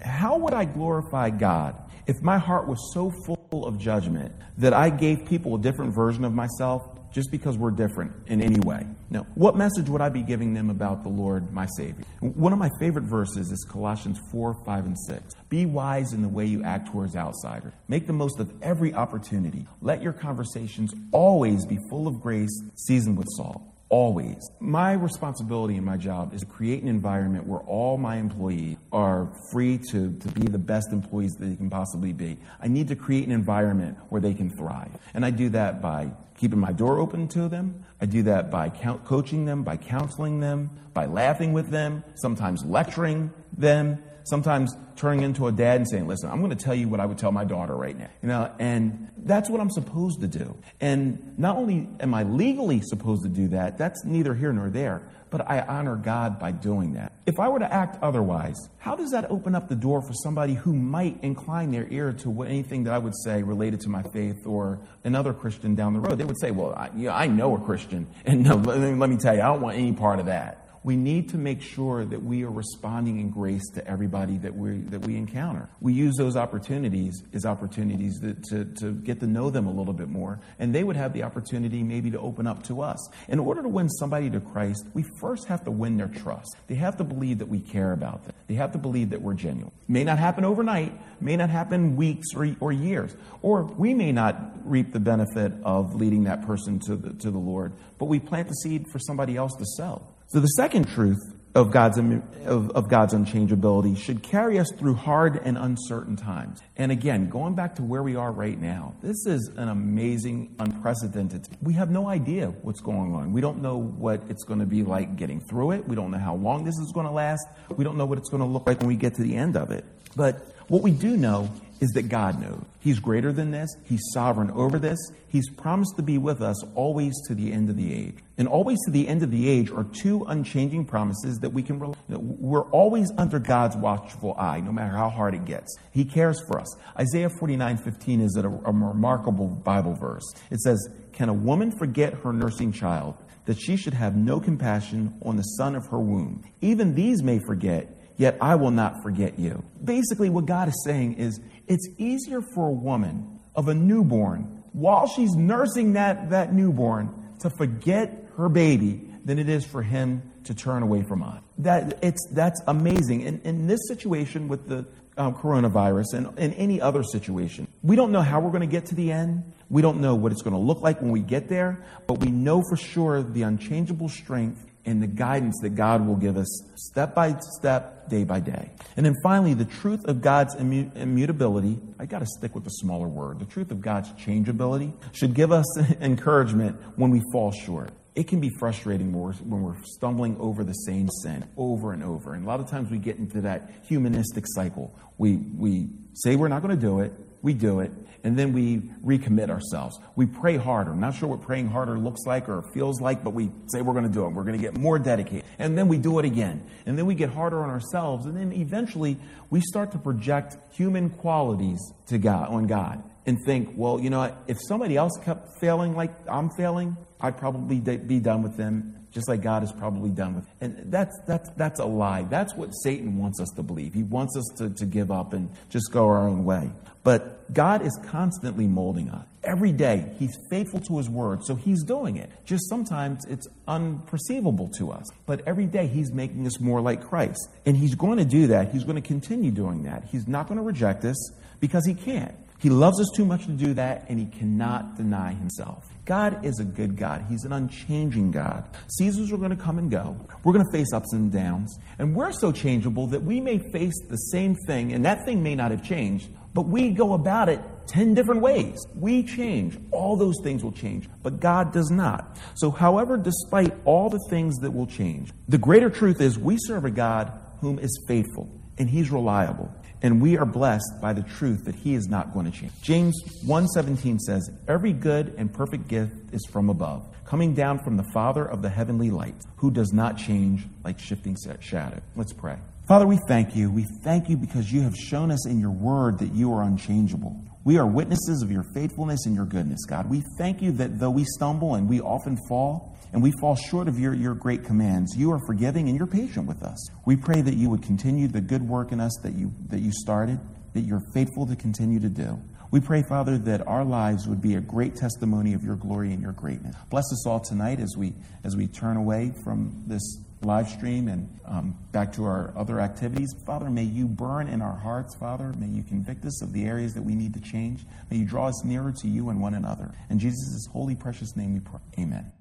How 0.00 0.36
would 0.38 0.54
I 0.54 0.64
glorify 0.64 1.30
God 1.30 1.76
if 2.06 2.22
my 2.22 2.38
heart 2.38 2.66
was 2.66 2.92
so 2.94 3.10
full 3.10 3.66
of 3.66 3.78
judgment 3.78 4.32
that 4.58 4.72
I 4.72 4.90
gave 4.90 5.26
people 5.26 5.56
a 5.56 5.58
different 5.58 5.94
version 5.94 6.24
of 6.24 6.32
myself 6.32 6.82
just 7.12 7.30
because 7.30 7.56
we're 7.58 7.70
different 7.70 8.12
in 8.26 8.40
any 8.40 8.60
way. 8.60 8.86
No. 9.10 9.26
What 9.34 9.56
message 9.56 9.88
would 9.88 10.00
I 10.00 10.08
be 10.08 10.22
giving 10.22 10.54
them 10.54 10.70
about 10.70 11.02
the 11.02 11.08
Lord, 11.08 11.52
my 11.52 11.66
Savior? 11.76 12.04
One 12.20 12.52
of 12.52 12.58
my 12.58 12.70
favorite 12.78 13.04
verses 13.04 13.50
is 13.50 13.66
Colossians 13.68 14.20
4, 14.30 14.54
5, 14.64 14.86
and 14.86 14.96
6. 15.06 15.34
Be 15.48 15.66
wise 15.66 16.12
in 16.12 16.22
the 16.22 16.28
way 16.28 16.46
you 16.46 16.62
act 16.62 16.92
towards 16.92 17.16
outsiders. 17.16 17.72
Make 17.88 18.06
the 18.06 18.12
most 18.12 18.38
of 18.38 18.52
every 18.62 18.94
opportunity. 18.94 19.66
Let 19.80 20.02
your 20.02 20.12
conversations 20.12 20.92
always 21.12 21.64
be 21.66 21.78
full 21.88 22.06
of 22.06 22.20
grace, 22.20 22.62
seasoned 22.76 23.18
with 23.18 23.26
salt 23.36 23.62
always. 23.90 24.50
My 24.60 24.92
responsibility 24.92 25.76
in 25.76 25.84
my 25.84 25.96
job 25.96 26.32
is 26.32 26.40
to 26.40 26.46
create 26.46 26.82
an 26.82 26.88
environment 26.88 27.46
where 27.46 27.60
all 27.60 27.98
my 27.98 28.16
employees 28.16 28.76
are 28.92 29.30
free 29.52 29.78
to, 29.90 30.12
to 30.12 30.28
be 30.28 30.46
the 30.48 30.58
best 30.58 30.92
employees 30.92 31.34
that 31.34 31.44
they 31.44 31.56
can 31.56 31.68
possibly 31.68 32.12
be. 32.12 32.38
I 32.60 32.68
need 32.68 32.88
to 32.88 32.96
create 32.96 33.26
an 33.26 33.32
environment 33.32 33.98
where 34.08 34.20
they 34.20 34.32
can 34.32 34.48
thrive. 34.48 34.90
And 35.12 35.26
I 35.26 35.30
do 35.30 35.50
that 35.50 35.82
by 35.82 36.12
keeping 36.38 36.58
my 36.58 36.72
door 36.72 36.98
open 36.98 37.28
to 37.28 37.48
them. 37.48 37.84
I 38.00 38.06
do 38.06 38.22
that 38.22 38.50
by 38.50 38.70
coaching 38.70 39.44
them, 39.44 39.62
by 39.62 39.76
counseling 39.76 40.40
them, 40.40 40.70
by 40.94 41.06
laughing 41.06 41.52
with 41.52 41.68
them, 41.68 42.02
sometimes 42.14 42.64
lecturing 42.64 43.30
them, 43.58 44.02
sometimes 44.24 44.76
turning 44.96 45.22
into 45.22 45.46
a 45.46 45.52
dad 45.52 45.76
and 45.76 45.88
saying, 45.88 46.06
listen, 46.06 46.30
I'm 46.30 46.38
going 46.40 46.56
to 46.56 46.64
tell 46.64 46.74
you 46.74 46.88
what 46.88 47.00
I 47.00 47.06
would 47.06 47.18
tell 47.18 47.32
my 47.32 47.44
daughter 47.44 47.74
right 47.74 47.98
now. 47.98 48.08
You 48.22 48.28
know, 48.28 48.52
and 48.58 49.08
that's 49.16 49.48
what 49.48 49.60
I'm 49.60 49.70
supposed 49.70 50.20
to 50.20 50.28
do. 50.28 50.56
And 50.80 51.38
not 51.38 51.56
only 51.56 51.88
am 52.00 52.14
I 52.14 52.24
legally 52.24 52.80
supposed 52.82 53.22
to 53.22 53.28
do 53.28 53.48
that, 53.48 53.78
that's 53.78 54.04
neither 54.04 54.34
here 54.34 54.52
nor 54.52 54.70
there, 54.70 55.02
but 55.30 55.48
I 55.48 55.60
honor 55.60 55.96
God 55.96 56.38
by 56.38 56.50
doing 56.52 56.94
that. 56.94 57.12
If 57.24 57.38
I 57.38 57.48
were 57.48 57.60
to 57.60 57.72
act 57.72 58.02
otherwise, 58.02 58.68
how 58.78 58.96
does 58.96 59.12
that 59.12 59.30
open 59.30 59.54
up 59.54 59.68
the 59.68 59.76
door 59.76 60.02
for 60.02 60.12
somebody 60.12 60.54
who 60.54 60.72
might 60.72 61.22
incline 61.22 61.70
their 61.70 61.86
ear 61.88 62.12
to 62.24 62.42
anything 62.42 62.84
that 62.84 62.92
I 62.92 62.98
would 62.98 63.14
say 63.24 63.42
related 63.42 63.80
to 63.82 63.88
my 63.88 64.02
faith 64.12 64.46
or 64.46 64.80
another 65.04 65.32
Christian 65.32 65.74
down 65.74 65.94
the 65.94 66.00
road? 66.00 66.18
They 66.18 66.24
would 66.24 66.40
say, 66.40 66.50
well, 66.50 66.74
I, 66.74 66.90
you 66.96 67.06
know, 67.06 67.12
I 67.12 67.28
know 67.28 67.56
a 67.56 67.60
Christian, 67.60 68.08
and 68.24 68.44
no, 68.44 68.56
let 68.56 69.08
me 69.08 69.16
tell 69.16 69.34
you, 69.34 69.40
I 69.40 69.46
don't 69.46 69.60
want 69.60 69.76
any 69.76 69.92
part 69.92 70.18
of 70.18 70.26
that 70.26 70.59
we 70.82 70.96
need 70.96 71.28
to 71.30 71.36
make 71.36 71.60
sure 71.60 72.04
that 72.04 72.22
we 72.22 72.42
are 72.42 72.50
responding 72.50 73.20
in 73.20 73.30
grace 73.30 73.68
to 73.74 73.86
everybody 73.86 74.38
that 74.38 74.54
we, 74.54 74.78
that 74.78 75.00
we 75.06 75.16
encounter. 75.16 75.68
We 75.80 75.92
use 75.92 76.16
those 76.16 76.36
opportunities 76.36 77.22
as 77.34 77.44
opportunities 77.44 78.18
that, 78.20 78.42
to, 78.44 78.64
to 78.80 78.92
get 78.92 79.20
to 79.20 79.26
know 79.26 79.50
them 79.50 79.66
a 79.66 79.70
little 79.70 79.92
bit 79.92 80.08
more, 80.08 80.40
and 80.58 80.74
they 80.74 80.82
would 80.82 80.96
have 80.96 81.12
the 81.12 81.22
opportunity 81.22 81.82
maybe 81.82 82.10
to 82.12 82.18
open 82.18 82.46
up 82.46 82.62
to 82.64 82.80
us. 82.80 82.98
In 83.28 83.38
order 83.38 83.62
to 83.62 83.68
win 83.68 83.90
somebody 83.90 84.30
to 84.30 84.40
Christ, 84.40 84.86
we 84.94 85.04
first 85.20 85.48
have 85.48 85.64
to 85.64 85.70
win 85.70 85.98
their 85.98 86.08
trust. 86.08 86.56
They 86.66 86.76
have 86.76 86.96
to 86.96 87.04
believe 87.04 87.38
that 87.38 87.48
we 87.48 87.60
care 87.60 87.92
about 87.92 88.24
them, 88.24 88.34
they 88.46 88.54
have 88.54 88.72
to 88.72 88.78
believe 88.78 89.10
that 89.10 89.20
we're 89.20 89.34
genuine. 89.34 89.72
May 89.86 90.04
not 90.04 90.18
happen 90.18 90.44
overnight, 90.44 90.98
may 91.20 91.36
not 91.36 91.50
happen 91.50 91.96
weeks 91.96 92.28
or, 92.34 92.56
or 92.60 92.72
years, 92.72 93.14
or 93.42 93.64
we 93.64 93.92
may 93.92 94.12
not 94.12 94.52
reap 94.64 94.92
the 94.92 95.00
benefit 95.00 95.52
of 95.62 95.94
leading 95.94 96.24
that 96.24 96.46
person 96.46 96.78
to 96.86 96.96
the, 96.96 97.12
to 97.14 97.30
the 97.30 97.38
Lord, 97.38 97.72
but 97.98 98.06
we 98.06 98.18
plant 98.18 98.48
the 98.48 98.54
seed 98.54 98.86
for 98.90 98.98
somebody 98.98 99.36
else 99.36 99.54
to 99.56 99.64
sow. 99.76 100.02
So 100.30 100.38
the 100.38 100.46
second 100.46 100.86
truth 100.86 101.18
of 101.56 101.72
God's, 101.72 101.98
of, 101.98 102.70
of, 102.70 102.88
God's 102.88 103.14
unchangeability 103.14 103.96
should 103.98 104.22
carry 104.22 104.60
us 104.60 104.68
through 104.78 104.94
hard 104.94 105.40
and 105.44 105.58
uncertain 105.58 106.14
times. 106.14 106.60
And 106.80 106.90
again, 106.90 107.28
going 107.28 107.54
back 107.54 107.74
to 107.74 107.82
where 107.82 108.02
we 108.02 108.16
are 108.16 108.32
right 108.32 108.58
now, 108.58 108.94
this 109.02 109.26
is 109.26 109.50
an 109.58 109.68
amazing, 109.68 110.54
unprecedented. 110.58 111.46
We 111.60 111.74
have 111.74 111.90
no 111.90 112.08
idea 112.08 112.46
what's 112.62 112.80
going 112.80 113.14
on. 113.14 113.34
We 113.34 113.42
don't 113.42 113.60
know 113.60 113.76
what 113.76 114.22
it's 114.30 114.44
going 114.44 114.60
to 114.60 114.66
be 114.66 114.82
like 114.82 115.16
getting 115.16 115.42
through 115.42 115.72
it. 115.72 115.86
We 115.86 115.94
don't 115.94 116.10
know 116.10 116.16
how 116.16 116.36
long 116.36 116.64
this 116.64 116.78
is 116.78 116.90
going 116.94 117.04
to 117.04 117.12
last. 117.12 117.46
We 117.68 117.84
don't 117.84 117.98
know 117.98 118.06
what 118.06 118.16
it's 118.16 118.30
going 118.30 118.42
to 118.42 118.48
look 118.48 118.66
like 118.66 118.78
when 118.78 118.88
we 118.88 118.96
get 118.96 119.14
to 119.16 119.22
the 119.22 119.36
end 119.36 119.58
of 119.58 119.70
it. 119.70 119.84
But 120.16 120.54
what 120.68 120.82
we 120.82 120.92
do 120.92 121.18
know 121.18 121.50
is 121.80 121.90
that 121.90 122.08
God 122.08 122.40
knows. 122.40 122.62
He's 122.80 122.98
greater 122.98 123.32
than 123.32 123.50
this, 123.50 123.68
He's 123.84 124.00
sovereign 124.14 124.50
over 124.52 124.78
this. 124.78 124.98
He's 125.28 125.48
promised 125.50 125.96
to 125.96 126.02
be 126.02 126.18
with 126.18 126.42
us 126.42 126.62
always 126.74 127.14
to 127.28 127.34
the 127.34 127.52
end 127.52 127.70
of 127.70 127.76
the 127.76 127.92
age. 127.92 128.16
And 128.36 128.48
always 128.48 128.78
to 128.86 128.90
the 128.90 129.06
end 129.06 129.22
of 129.22 129.30
the 129.30 129.48
age 129.48 129.70
are 129.70 129.84
two 129.84 130.24
unchanging 130.24 130.86
promises 130.86 131.38
that 131.38 131.50
we 131.50 131.62
can 131.62 131.78
rely 131.78 131.94
We're 132.08 132.68
always 132.70 133.10
under 133.16 133.38
God's 133.38 133.76
watchful 133.76 134.34
eye, 134.38 134.60
no 134.60 134.72
matter 134.72 134.96
how 134.96 135.08
hard 135.08 135.34
it 135.34 135.44
gets. 135.44 135.76
He 135.92 136.04
cares 136.04 136.40
for 136.46 136.58
us. 136.58 136.69
Isaiah 136.98 137.30
49:15 137.30 138.22
is 138.22 138.36
a, 138.36 138.46
a 138.46 138.72
remarkable 138.72 139.48
Bible 139.48 139.94
verse. 139.94 140.24
It 140.50 140.60
says, 140.60 140.88
Can 141.12 141.28
a 141.28 141.34
woman 141.34 141.70
forget 141.70 142.14
her 142.14 142.32
nursing 142.32 142.72
child, 142.72 143.16
that 143.46 143.58
she 143.60 143.76
should 143.76 143.94
have 143.94 144.16
no 144.16 144.40
compassion 144.40 145.14
on 145.22 145.36
the 145.36 145.42
son 145.42 145.74
of 145.74 145.86
her 145.86 145.98
womb? 145.98 146.44
Even 146.60 146.94
these 146.94 147.22
may 147.22 147.38
forget 147.38 147.96
yet 148.20 148.36
I 148.38 148.54
will 148.54 148.70
not 148.70 149.02
forget 149.02 149.38
you. 149.38 149.64
Basically, 149.82 150.28
what 150.28 150.44
God 150.44 150.68
is 150.68 150.82
saying 150.84 151.14
is 151.14 151.40
it's 151.66 151.88
easier 151.96 152.42
for 152.54 152.68
a 152.68 152.72
woman 152.72 153.40
of 153.56 153.68
a 153.68 153.74
newborn, 153.74 154.62
while 154.72 155.06
she's 155.06 155.34
nursing 155.34 155.94
that, 155.94 156.28
that 156.28 156.52
newborn, 156.52 157.14
to 157.40 157.48
forget 157.48 158.26
her 158.36 158.50
baby 158.50 159.08
than 159.24 159.38
it 159.38 159.48
is 159.48 159.64
for 159.64 159.82
him 159.82 160.22
to 160.44 160.54
turn 160.54 160.82
away 160.82 161.02
from 161.02 161.22
us. 161.22 161.40
That, 161.58 161.98
it's, 162.02 162.28
that's 162.32 162.60
amazing. 162.66 163.22
In, 163.22 163.40
in 163.42 163.66
this 163.66 163.80
situation 163.88 164.48
with 164.48 164.68
the 164.68 164.86
um, 165.16 165.34
coronavirus 165.34 166.14
and 166.14 166.38
in 166.38 166.52
any 166.54 166.80
other 166.80 167.02
situation, 167.02 167.68
we 167.82 167.96
don't 167.96 168.12
know 168.12 168.22
how 168.22 168.40
we're 168.40 168.50
going 168.50 168.60
to 168.60 168.66
get 168.66 168.86
to 168.86 168.94
the 168.94 169.12
end. 169.12 169.52
We 169.68 169.82
don't 169.82 170.00
know 170.00 170.14
what 170.14 170.32
it's 170.32 170.42
going 170.42 170.54
to 170.54 170.60
look 170.60 170.80
like 170.80 171.00
when 171.00 171.10
we 171.10 171.20
get 171.20 171.48
there, 171.48 171.84
but 172.06 172.14
we 172.20 172.30
know 172.30 172.62
for 172.68 172.76
sure 172.76 173.22
the 173.22 173.42
unchangeable 173.42 174.08
strength 174.08 174.66
and 174.84 175.02
the 175.02 175.06
guidance 175.06 175.58
that 175.60 175.70
God 175.70 176.06
will 176.06 176.16
give 176.16 176.36
us 176.36 176.48
step 176.74 177.14
by 177.14 177.36
step, 177.58 178.08
day 178.08 178.24
by 178.24 178.40
day. 178.40 178.70
And 178.96 179.04
then 179.04 179.14
finally, 179.22 179.54
the 179.54 179.64
truth 179.64 180.04
of 180.06 180.20
God's 180.20 180.56
immu- 180.56 180.94
immutability. 180.96 181.78
I 181.98 182.06
got 182.06 182.20
to 182.20 182.26
stick 182.26 182.54
with 182.54 182.64
the 182.64 182.70
smaller 182.70 183.06
word. 183.06 183.38
The 183.38 183.44
truth 183.44 183.70
of 183.70 183.80
God's 183.80 184.10
changeability 184.12 184.92
should 185.12 185.34
give 185.34 185.52
us 185.52 185.66
encouragement 186.00 186.80
when 186.96 187.10
we 187.10 187.22
fall 187.32 187.52
short. 187.52 187.90
It 188.14 188.26
can 188.26 188.40
be 188.40 188.50
frustrating 188.58 189.12
when 189.12 189.62
we're, 189.62 189.74
stumbling 189.84 190.36
over 190.38 190.64
the 190.64 190.72
same 190.72 191.08
sin 191.22 191.44
over 191.56 191.92
and 191.92 192.02
over. 192.02 192.34
And 192.34 192.44
a 192.44 192.48
lot 192.48 192.60
of 192.60 192.68
times 192.68 192.90
we 192.90 192.98
get 192.98 193.16
into 193.16 193.42
that 193.42 193.70
humanistic 193.86 194.44
cycle. 194.48 194.94
We, 195.18 195.36
we 195.36 195.88
say 196.14 196.36
we're 196.36 196.48
not 196.48 196.62
going 196.62 196.74
to 196.74 196.80
do 196.80 197.00
it, 197.00 197.12
we 197.42 197.54
do 197.54 197.80
it, 197.80 197.92
and 198.24 198.38
then 198.38 198.52
we 198.52 198.78
recommit 199.04 199.48
ourselves. 199.48 199.98
We 200.16 200.26
pray 200.26 200.56
harder. 200.56 200.90
I'm 200.90 201.00
not 201.00 201.14
sure 201.14 201.28
what 201.28 201.42
praying 201.42 201.68
harder 201.68 201.98
looks 201.98 202.20
like 202.26 202.48
or 202.48 202.62
feels 202.74 203.00
like, 203.00 203.22
but 203.24 203.30
we 203.30 203.50
say 203.68 203.80
we're 203.80 203.94
going 203.94 204.04
to 204.04 204.12
do 204.12 204.26
it. 204.26 204.30
We're 204.30 204.44
going 204.44 204.58
to 204.58 204.62
get 204.62 204.76
more 204.76 204.98
dedicated. 204.98 205.44
And 205.58 205.76
then 205.78 205.88
we 205.88 205.98
do 205.98 206.18
it 206.18 206.24
again. 206.24 206.62
And 206.86 206.98
then 206.98 207.06
we 207.06 207.14
get 207.14 207.30
harder 207.30 207.62
on 207.62 207.70
ourselves. 207.70 208.26
And 208.26 208.36
then 208.36 208.52
eventually 208.52 209.18
we 209.48 209.60
start 209.60 209.92
to 209.92 209.98
project 209.98 210.56
human 210.74 211.10
qualities 211.10 211.80
to 212.08 212.18
God, 212.18 212.48
on 212.48 212.66
God 212.66 213.02
and 213.26 213.38
think, 213.44 213.72
well, 213.76 214.00
you 214.00 214.10
know, 214.10 214.34
if 214.46 214.58
somebody 214.66 214.96
else 214.96 215.12
kept 215.24 215.60
failing 215.60 215.94
like 215.94 216.12
I'm 216.28 216.50
failing, 216.50 216.96
I'd 217.20 217.38
probably 217.38 217.80
be 217.80 218.20
done 218.20 218.42
with 218.42 218.56
them 218.56 219.00
just 219.12 219.28
like 219.28 219.42
God 219.42 219.64
is 219.64 219.72
probably 219.72 220.10
done 220.10 220.36
with. 220.36 220.46
And 220.60 220.90
that's, 220.90 221.16
that's, 221.26 221.50
that's 221.56 221.80
a 221.80 221.84
lie. 221.84 222.22
That's 222.22 222.54
what 222.54 222.70
Satan 222.70 223.18
wants 223.18 223.40
us 223.40 223.48
to 223.56 223.62
believe. 223.62 223.92
He 223.92 224.02
wants 224.02 224.36
us 224.36 224.44
to, 224.58 224.70
to 224.70 224.86
give 224.86 225.10
up 225.10 225.32
and 225.32 225.50
just 225.68 225.90
go 225.90 226.06
our 226.06 226.28
own 226.28 226.44
way. 226.44 226.70
But 227.02 227.52
God 227.52 227.82
is 227.84 227.98
constantly 228.06 228.66
molding 228.66 229.10
us. 229.10 229.26
Every 229.42 229.72
day, 229.72 230.12
He's 230.18 230.36
faithful 230.50 230.80
to 230.80 230.98
His 230.98 231.08
word, 231.08 231.42
so 231.44 231.54
He's 231.54 231.82
doing 231.82 232.16
it. 232.16 232.30
Just 232.44 232.68
sometimes 232.68 233.24
it's 233.26 233.48
unperceivable 233.66 234.70
to 234.76 234.92
us. 234.92 235.06
But 235.24 235.40
every 235.46 235.64
day, 235.64 235.86
He's 235.86 236.12
making 236.12 236.46
us 236.46 236.60
more 236.60 236.82
like 236.82 237.02
Christ. 237.02 237.48
And 237.64 237.74
He's 237.76 237.94
going 237.94 238.18
to 238.18 238.26
do 238.26 238.48
that. 238.48 238.70
He's 238.70 238.84
going 238.84 239.00
to 239.00 239.06
continue 239.06 239.50
doing 239.50 239.84
that. 239.84 240.04
He's 240.12 240.28
not 240.28 240.46
going 240.46 240.58
to 240.58 240.62
reject 240.62 241.04
us 241.06 241.32
because 241.58 241.86
He 241.86 241.94
can't. 241.94 242.34
He 242.58 242.68
loves 242.68 243.00
us 243.00 243.08
too 243.16 243.24
much 243.24 243.46
to 243.46 243.52
do 243.52 243.72
that, 243.74 244.04
and 244.10 244.18
He 244.18 244.26
cannot 244.26 244.98
deny 244.98 245.32
Himself. 245.32 245.89
God 246.10 246.44
is 246.44 246.58
a 246.58 246.64
good 246.64 246.96
God. 246.96 247.24
He's 247.28 247.44
an 247.44 247.52
unchanging 247.52 248.32
God. 248.32 248.68
Seasons 248.88 249.30
are 249.30 249.36
going 249.36 249.56
to 249.56 249.62
come 249.62 249.78
and 249.78 249.88
go. 249.88 250.16
We're 250.42 250.52
going 250.52 250.64
to 250.64 250.72
face 250.72 250.92
ups 250.92 251.12
and 251.12 251.30
downs. 251.30 251.78
And 252.00 252.16
we're 252.16 252.32
so 252.32 252.50
changeable 252.50 253.06
that 253.06 253.22
we 253.22 253.40
may 253.40 253.58
face 253.70 253.94
the 254.08 254.16
same 254.16 254.56
thing, 254.66 254.92
and 254.92 255.04
that 255.04 255.24
thing 255.24 255.40
may 255.40 255.54
not 255.54 255.70
have 255.70 255.84
changed, 255.84 256.26
but 256.52 256.62
we 256.62 256.90
go 256.90 257.12
about 257.12 257.48
it 257.48 257.60
10 257.86 258.14
different 258.14 258.40
ways. 258.40 258.76
We 258.96 259.22
change. 259.22 259.78
All 259.92 260.16
those 260.16 260.34
things 260.42 260.64
will 260.64 260.72
change, 260.72 261.08
but 261.22 261.38
God 261.38 261.72
does 261.72 261.92
not. 261.92 262.36
So, 262.56 262.72
however, 262.72 263.16
despite 263.16 263.72
all 263.84 264.10
the 264.10 264.26
things 264.28 264.56
that 264.62 264.72
will 264.72 264.88
change, 264.88 265.30
the 265.48 265.58
greater 265.58 265.90
truth 265.90 266.20
is 266.20 266.36
we 266.36 266.56
serve 266.58 266.84
a 266.84 266.90
God 266.90 267.30
whom 267.60 267.78
is 267.78 268.04
faithful 268.08 268.59
and 268.80 268.90
he's 268.90 269.12
reliable 269.12 269.70
and 270.02 270.20
we 270.20 270.36
are 270.38 270.46
blessed 270.46 271.00
by 271.00 271.12
the 271.12 271.22
truth 271.22 271.64
that 271.64 271.74
he 271.74 271.94
is 271.94 272.08
not 272.08 272.32
going 272.32 272.50
to 272.50 272.50
change. 272.50 272.72
James 272.82 273.14
1:17 273.44 274.18
says, 274.18 274.50
"Every 274.66 274.92
good 274.92 275.34
and 275.36 275.52
perfect 275.52 275.88
gift 275.88 276.32
is 276.32 276.44
from 276.50 276.70
above, 276.70 277.08
coming 277.24 277.54
down 277.54 277.78
from 277.78 277.96
the 277.96 278.06
Father 278.12 278.44
of 278.44 278.62
the 278.62 278.70
heavenly 278.70 279.10
lights, 279.10 279.44
who 279.56 279.70
does 279.70 279.92
not 279.92 280.16
change 280.16 280.66
like 280.84 280.98
shifting 280.98 281.36
shadow." 281.60 282.00
Let's 282.16 282.32
pray. 282.32 282.56
Father, 282.88 283.06
we 283.06 283.18
thank 283.28 283.54
you. 283.54 283.70
We 283.70 283.86
thank 284.02 284.28
you 284.28 284.36
because 284.36 284.72
you 284.72 284.80
have 284.82 284.96
shown 284.96 285.30
us 285.30 285.46
in 285.46 285.60
your 285.60 285.70
word 285.70 286.18
that 286.18 286.32
you 286.34 286.52
are 286.52 286.62
unchangeable. 286.62 287.36
We 287.62 287.78
are 287.78 287.86
witnesses 287.86 288.42
of 288.42 288.50
your 288.50 288.64
faithfulness 288.74 289.26
and 289.26 289.34
your 289.34 289.44
goodness, 289.44 289.84
God. 289.86 290.08
We 290.08 290.22
thank 290.38 290.62
you 290.62 290.72
that 290.72 290.98
though 290.98 291.10
we 291.10 291.24
stumble 291.24 291.74
and 291.74 291.88
we 291.88 292.00
often 292.00 292.38
fall, 292.48 292.96
and 293.12 293.22
we 293.22 293.32
fall 293.40 293.56
short 293.56 293.88
of 293.88 293.98
your, 293.98 294.14
your 294.14 294.34
great 294.34 294.64
commands, 294.64 295.14
you 295.16 295.32
are 295.32 295.40
forgiving 295.46 295.88
and 295.88 295.98
you're 295.98 296.06
patient 296.06 296.46
with 296.46 296.62
us. 296.62 296.88
We 297.04 297.16
pray 297.16 297.40
that 297.42 297.54
you 297.54 297.68
would 297.70 297.82
continue 297.82 298.28
the 298.28 298.40
good 298.40 298.62
work 298.62 298.92
in 298.92 299.00
us 299.00 299.12
that 299.22 299.34
you, 299.34 299.52
that 299.68 299.80
you 299.80 299.90
started, 299.92 300.38
that 300.74 300.82
you're 300.82 301.02
faithful 301.12 301.46
to 301.46 301.56
continue 301.56 302.00
to 302.00 302.08
do. 302.08 302.40
We 302.70 302.80
pray, 302.80 303.02
Father, 303.08 303.36
that 303.36 303.66
our 303.66 303.84
lives 303.84 304.28
would 304.28 304.40
be 304.40 304.54
a 304.54 304.60
great 304.60 304.94
testimony 304.94 305.54
of 305.54 305.64
your 305.64 305.74
glory 305.74 306.12
and 306.12 306.22
your 306.22 306.32
greatness. 306.32 306.76
Bless 306.88 307.04
us 307.12 307.26
all 307.26 307.40
tonight 307.40 307.80
as 307.80 307.96
we, 307.96 308.14
as 308.44 308.56
we 308.56 308.68
turn 308.68 308.96
away 308.96 309.32
from 309.42 309.82
this 309.88 310.18
live 310.42 310.68
stream 310.68 311.08
and 311.08 311.28
um, 311.44 311.76
back 311.92 312.12
to 312.14 312.24
our 312.24 312.52
other 312.56 312.80
activities. 312.80 313.34
Father, 313.46 313.68
may 313.68 313.84
you 313.84 314.06
burn 314.06 314.48
in 314.48 314.62
our 314.62 314.76
hearts, 314.76 315.14
Father. 315.16 315.52
May 315.58 315.66
you 315.66 315.82
convict 315.82 316.24
us 316.24 316.42
of 316.42 316.52
the 316.52 316.64
areas 316.64 316.94
that 316.94 317.02
we 317.02 317.14
need 317.14 317.34
to 317.34 317.40
change. 317.40 317.84
May 318.10 318.18
you 318.18 318.24
draw 318.24 318.48
us 318.48 318.64
nearer 318.64 318.92
to 318.92 319.08
you 319.08 319.28
and 319.28 319.40
one 319.40 319.54
another. 319.54 319.92
In 320.08 320.18
Jesus' 320.18 320.66
holy, 320.72 320.94
precious 320.94 321.36
name 321.36 321.54
we 321.54 321.60
pray. 321.60 321.80
Amen. 321.98 322.32